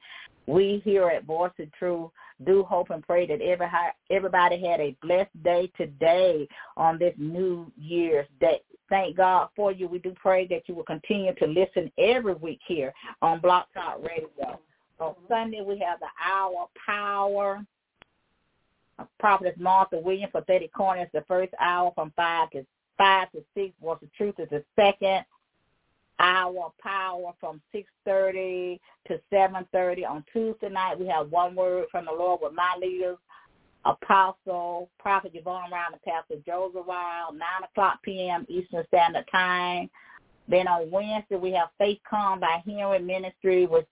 We 0.47 0.83
here 0.85 1.09
at 1.09 1.25
Voice 1.25 1.53
of 1.61 1.73
Truth 1.73 2.11
do 2.45 2.65
hope 2.65 2.91
and 2.91 3.07
pray 3.07 3.27
that 3.27 3.41
every, 3.41 3.67
everybody 4.11 4.61
had 4.61 4.81
a 4.81 4.97
blessed 5.03 5.43
day 5.45 5.71
today 5.77 6.49
on 6.77 6.99
this 6.99 7.15
New 7.17 7.71
Year's 7.79 8.27
Day. 8.41 8.61
Thank 8.89 9.17
God 9.17 9.49
for 9.57 9.73
you. 9.73 9.89
We 9.89 9.99
do 9.99 10.15
pray 10.21 10.47
that 10.49 10.63
you 10.67 10.75
will 10.75 10.85
continue 10.85 11.35
to 11.35 11.47
listen 11.47 11.91
every 11.99 12.35
week 12.35 12.61
here 12.67 12.93
on 13.23 13.41
Blog 13.41 13.65
Talk 13.75 14.01
Radio. 14.03 14.61
On 14.99 15.15
Sunday, 15.29 15.63
we 15.63 15.79
have 15.79 16.01
the 16.01 16.07
Hour 16.25 16.69
Power. 16.85 17.65
Prophetess 19.19 19.59
Martha 19.59 19.99
Williams 19.99 20.33
for 20.33 20.41
30 20.43 20.69
Corners, 20.69 21.09
the 21.13 21.23
first 21.29 21.53
hour 21.61 21.93
from 21.95 22.15
5 22.17 22.51
to 22.53 22.67
5 22.97 23.33
to 23.33 23.45
6. 23.55 23.75
Voice 23.83 23.99
of 24.03 24.13
Truth 24.15 24.37
is 24.39 24.49
the 24.49 24.65
second 24.75 25.23
our 26.19 26.73
power 26.81 27.33
from 27.41 27.61
6.30 27.75 28.81
to 29.09 29.21
7.30 29.33 30.09
on 30.09 30.25
Tuesday 30.33 30.69
night. 30.69 30.99
We 30.99 31.07
have 31.09 31.31
one 31.31 31.55
word 31.55 31.87
from 31.91 32.07
the 32.07 32.13
Lord 32.13 32.41
with 32.43 32.55
my 32.55 32.77
leaders, 32.81 33.19
Apostle, 33.85 34.89
Prophet 34.99 35.33
Yvonne 35.35 35.71
Ryan 35.71 35.93
and 35.93 36.03
Pastor 36.03 36.37
Joseph 36.47 36.87
Wild, 36.87 37.35
9 37.35 37.41
o'clock 37.65 38.03
p.m. 38.03 38.47
Eastern 38.49 38.85
Standard 38.89 39.27
Time. 39.31 39.91
Then 40.49 40.69
on 40.69 40.91
Wednesday, 40.91 41.37
we 41.37 41.53
have 41.53 41.69
Faith 41.77 41.99
Come 42.09 42.41
by 42.41 42.63
Hearing 42.65 43.07
Ministry 43.07 43.67
with 43.67 43.85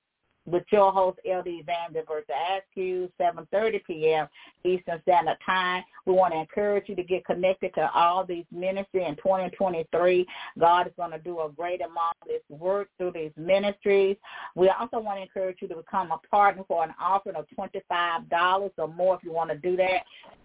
with 0.47 0.65
your 0.71 0.93
host, 0.93 1.19
LD 1.25 1.65
Vandenberg, 1.67 2.27
to 2.27 2.35
ask 2.35 2.65
you 2.75 3.11
7.30 3.21 3.85
p.m. 3.85 4.29
Eastern 4.65 5.01
Standard 5.03 5.39
Time. 5.45 5.83
We 6.07 6.13
want 6.13 6.35
to 6.35 6.41
encourage 6.41 6.89
you 6.89 6.97
to 6.97 7.03
get 7.03 7.25
connected 7.25 7.75
to 7.75 7.91
all 7.95 8.25
these 8.25 8.45
ministries 8.53 9.07
in 9.09 9.17
2023. 9.17 10.27
God 10.59 10.87
is 10.87 10.93
going 10.97 11.13
to 11.13 11.19
do 11.19 11.41
a 11.41 11.51
great 11.51 11.81
amount 11.81 12.17
of 12.23 12.29
this 12.29 12.43
work 12.49 12.89
through 12.99 13.13
these 13.13 13.33
ministries. 13.37 14.17
We 14.55 14.69
also 14.69 14.99
want 15.01 15.19
to 15.19 15.23
encourage 15.23 15.59
you 15.63 15.69
to 15.69 15.77
become 15.77 16.13
a 16.13 16.19
partner 16.29 16.65
for 16.69 16.85
an 16.85 16.95
offering 17.01 17.37
of 17.37 17.47
$25 17.59 18.71
or 18.77 18.89
more 18.89 19.17
if 19.17 19.25
you 19.25 19.33
want 19.33 19.51
to 19.51 19.57
do 19.57 19.77
that. 19.77 20.03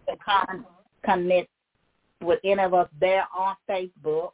To 0.08 0.16
connect 1.04 1.50
with 2.22 2.40
any 2.44 2.62
of 2.62 2.74
us 2.74 2.90
there 3.00 3.26
on 3.38 3.56
Facebook. 3.70 4.32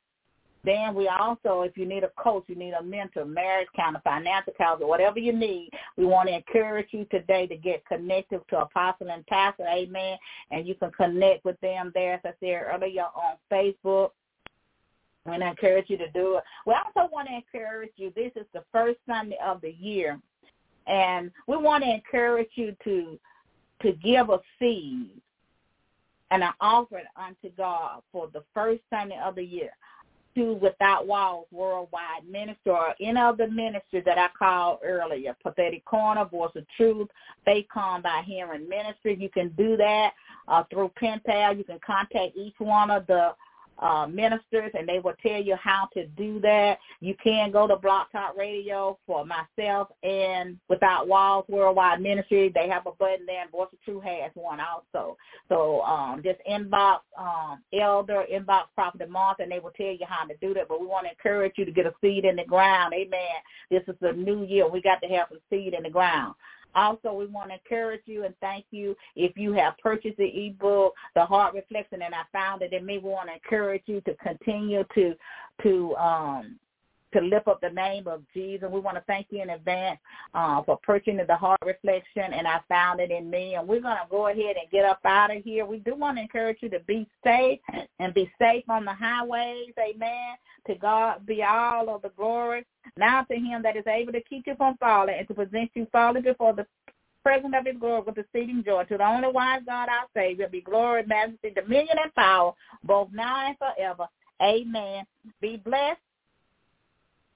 Then 0.65 0.95
we 0.95 1.07
also, 1.07 1.61
if 1.61 1.77
you 1.77 1.85
need 1.85 2.03
a 2.03 2.09
coach, 2.17 2.45
you 2.47 2.55
need 2.55 2.73
a 2.73 2.81
mentor, 2.81 3.23
marriage 3.23 3.67
counselor, 3.75 4.01
financial 4.03 4.53
counselor, 4.57 4.87
whatever 4.87 5.19
you 5.19 5.31
need, 5.31 5.69
we 5.95 6.05
want 6.05 6.27
to 6.27 6.35
encourage 6.35 6.87
you 6.89 7.05
today 7.11 7.45
to 7.45 7.55
get 7.55 7.85
connected 7.85 8.41
to 8.49 8.61
Apostle 8.61 9.11
and 9.11 9.25
Pastor, 9.27 9.65
amen. 9.71 10.17
And 10.49 10.67
you 10.67 10.73
can 10.73 10.91
connect 10.91 11.45
with 11.45 11.59
them 11.61 11.91
there, 11.93 12.15
as 12.15 12.21
I 12.25 12.33
said 12.39 12.63
earlier, 12.73 13.03
on 13.03 13.35
Facebook. 13.51 14.09
We 15.27 15.35
encourage 15.35 15.89
you 15.89 15.97
to 15.97 16.09
do 16.11 16.37
it. 16.37 16.43
We 16.65 16.73
also 16.73 17.11
want 17.11 17.27
to 17.27 17.35
encourage 17.35 17.91
you, 17.97 18.11
this 18.15 18.31
is 18.35 18.45
the 18.53 18.63
first 18.71 18.97
Sunday 19.07 19.37
of 19.43 19.61
the 19.61 19.71
year, 19.71 20.19
and 20.87 21.31
we 21.47 21.57
want 21.57 21.83
to 21.83 21.89
encourage 21.89 22.51
you 22.55 22.75
to 22.83 23.19
to 23.81 23.91
give 23.91 24.29
a 24.29 24.39
seed 24.57 25.09
and 26.31 26.43
an 26.43 26.53
offering 26.61 27.05
unto 27.17 27.53
God 27.55 28.01
for 28.11 28.29
the 28.31 28.43
first 28.53 28.81
Sunday 28.89 29.19
of 29.23 29.35
the 29.35 29.43
year 29.43 29.71
to 30.35 30.53
Without 30.55 31.07
Walls 31.07 31.47
Worldwide 31.51 32.27
Ministry 32.29 32.71
or 32.71 32.93
any 33.01 33.19
of 33.19 33.37
the 33.37 33.47
ministries 33.47 34.03
that 34.05 34.17
I 34.17 34.27
called 34.37 34.79
earlier, 34.83 35.35
Prophetic 35.41 35.83
Corner, 35.85 36.25
Voice 36.25 36.51
of 36.55 36.65
Truth, 36.77 37.07
Faith 37.45 37.65
Come 37.73 38.01
by 38.01 38.23
Hearing 38.25 38.67
Ministry. 38.69 39.17
You 39.19 39.29
can 39.29 39.49
do 39.57 39.77
that 39.77 40.13
uh, 40.47 40.63
through 40.69 40.91
PayPal. 41.01 41.57
You 41.57 41.63
can 41.63 41.79
contact 41.85 42.35
each 42.35 42.55
one 42.59 42.91
of 42.91 43.07
the 43.07 43.33
uh, 43.79 44.07
ministers, 44.07 44.71
and 44.77 44.87
they 44.87 44.99
will 44.99 45.15
tell 45.21 45.41
you 45.41 45.55
how 45.61 45.87
to 45.93 46.05
do 46.07 46.39
that. 46.41 46.77
You 47.01 47.15
can 47.23 47.51
go 47.51 47.67
to 47.67 47.75
Blog 47.75 48.07
Talk 48.11 48.37
Radio 48.37 48.97
for 49.05 49.25
myself 49.25 49.89
and 50.03 50.57
Without 50.69 51.07
Walls 51.07 51.45
Worldwide 51.47 52.01
Ministry. 52.01 52.51
They 52.53 52.69
have 52.69 52.87
a 52.87 52.91
button 52.91 53.25
there, 53.25 53.41
and 53.41 53.51
Voice 53.51 53.67
of 53.73 53.81
Truth 53.83 54.03
has 54.03 54.31
one 54.33 54.59
also. 54.59 55.17
So 55.49 55.81
um, 55.81 56.21
just 56.23 56.39
inbox 56.49 56.99
um, 57.19 57.61
Elder, 57.79 58.25
inbox 58.33 58.63
Prophet 58.75 59.09
Martha, 59.09 59.43
and 59.43 59.51
they 59.51 59.59
will 59.59 59.71
tell 59.71 59.87
you 59.87 60.05
how 60.07 60.25
to 60.25 60.35
do 60.37 60.53
that. 60.53 60.67
But 60.67 60.79
we 60.79 60.87
want 60.87 61.05
to 61.05 61.11
encourage 61.11 61.53
you 61.57 61.65
to 61.65 61.71
get 61.71 61.85
a 61.85 61.93
seed 62.01 62.25
in 62.25 62.35
the 62.35 62.45
ground. 62.45 62.93
Amen. 62.93 63.19
This 63.69 63.83
is 63.87 63.95
a 64.01 64.13
new 64.13 64.45
year. 64.45 64.69
We 64.69 64.81
got 64.81 65.01
to 65.01 65.07
have 65.09 65.27
a 65.31 65.35
seed 65.49 65.73
in 65.73 65.83
the 65.83 65.89
ground. 65.89 66.35
Also, 66.75 67.13
we 67.13 67.25
want 67.25 67.49
to 67.49 67.55
encourage 67.55 68.01
you 68.05 68.25
and 68.25 68.33
thank 68.41 68.65
you 68.71 68.95
if 69.15 69.37
you 69.37 69.53
have 69.53 69.77
purchased 69.77 70.17
the 70.17 70.47
ebook, 70.47 70.93
The 71.15 71.25
Heart 71.25 71.53
Reflection, 71.53 72.01
and 72.01 72.13
I 72.13 72.23
found 72.31 72.61
it 72.61 72.71
me. 72.83 72.97
We 72.97 73.09
want 73.09 73.29
to 73.29 73.33
encourage 73.33 73.83
you 73.85 74.01
to 74.01 74.15
continue 74.15 74.83
to 74.95 75.13
to 75.63 75.95
um 75.95 76.59
to 77.13 77.21
lift 77.21 77.47
up 77.47 77.61
the 77.61 77.69
name 77.69 78.07
of 78.07 78.23
Jesus. 78.33 78.69
We 78.71 78.79
want 78.79 78.97
to 78.97 79.03
thank 79.07 79.27
you 79.29 79.41
in 79.41 79.51
advance 79.51 79.99
uh, 80.33 80.61
for 80.63 80.77
purchasing 80.83 81.19
the 81.25 81.35
heart 81.35 81.59
reflection, 81.65 82.33
and 82.33 82.47
I 82.47 82.59
found 82.67 82.99
it 82.99 83.11
in 83.11 83.29
me. 83.29 83.55
And 83.55 83.67
we're 83.67 83.81
going 83.81 83.97
to 83.97 84.09
go 84.09 84.27
ahead 84.27 84.55
and 84.61 84.69
get 84.71 84.85
up 84.85 84.99
out 85.05 85.35
of 85.35 85.43
here. 85.43 85.65
We 85.65 85.79
do 85.79 85.95
want 85.95 86.17
to 86.17 86.21
encourage 86.21 86.57
you 86.61 86.69
to 86.69 86.79
be 86.81 87.07
safe 87.23 87.59
and 87.99 88.13
be 88.13 88.29
safe 88.39 88.63
on 88.69 88.85
the 88.85 88.93
highways. 88.93 89.73
Amen. 89.79 90.35
To 90.67 90.75
God 90.75 91.25
be 91.25 91.43
all 91.43 91.89
of 91.89 92.01
the 92.01 92.11
glory. 92.17 92.65
Now 92.97 93.23
to 93.23 93.35
him 93.35 93.61
that 93.63 93.77
is 93.77 93.87
able 93.87 94.13
to 94.13 94.21
keep 94.21 94.47
you 94.47 94.55
from 94.55 94.77
falling 94.77 95.15
and 95.17 95.27
to 95.27 95.33
present 95.33 95.71
you 95.73 95.87
falling 95.91 96.23
before 96.23 96.53
the 96.53 96.65
presence 97.23 97.53
of 97.57 97.65
his 97.65 97.77
glory 97.79 98.01
with 98.05 98.17
exceeding 98.17 98.63
joy. 98.63 98.83
To 98.83 98.97
the 98.97 99.07
only 99.07 99.29
wise 99.31 99.61
God 99.65 99.89
our 99.89 100.07
Savior 100.15 100.47
be 100.47 100.61
glory, 100.61 101.03
majesty, 101.05 101.51
dominion, 101.51 101.97
and 102.03 102.13
power, 102.13 102.53
both 102.83 103.09
now 103.11 103.47
and 103.47 103.57
forever. 103.57 104.07
Amen. 104.41 105.05
Be 105.41 105.57
blessed 105.57 105.99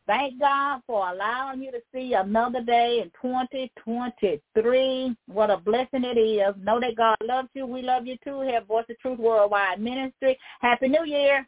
Thank 0.09 0.39
God 0.39 0.81
for 0.87 1.07
allowing 1.07 1.61
you 1.61 1.71
to 1.71 1.81
see 1.93 2.15
another 2.15 2.63
day 2.63 2.99
in 3.03 3.11
2023. 3.21 5.15
What 5.27 5.51
a 5.51 5.57
blessing 5.57 6.03
it 6.03 6.17
is. 6.17 6.55
Know 6.63 6.79
that 6.79 6.95
God 6.97 7.15
loves 7.21 7.49
you. 7.53 7.67
We 7.67 7.83
love 7.83 8.07
you 8.07 8.17
too. 8.23 8.39
Have 8.39 8.65
Voice 8.65 8.85
of 8.89 8.97
Truth 8.97 9.19
Worldwide 9.19 9.79
Ministry. 9.79 10.35
Happy 10.61 10.87
New 10.87 11.05
Year. 11.05 11.47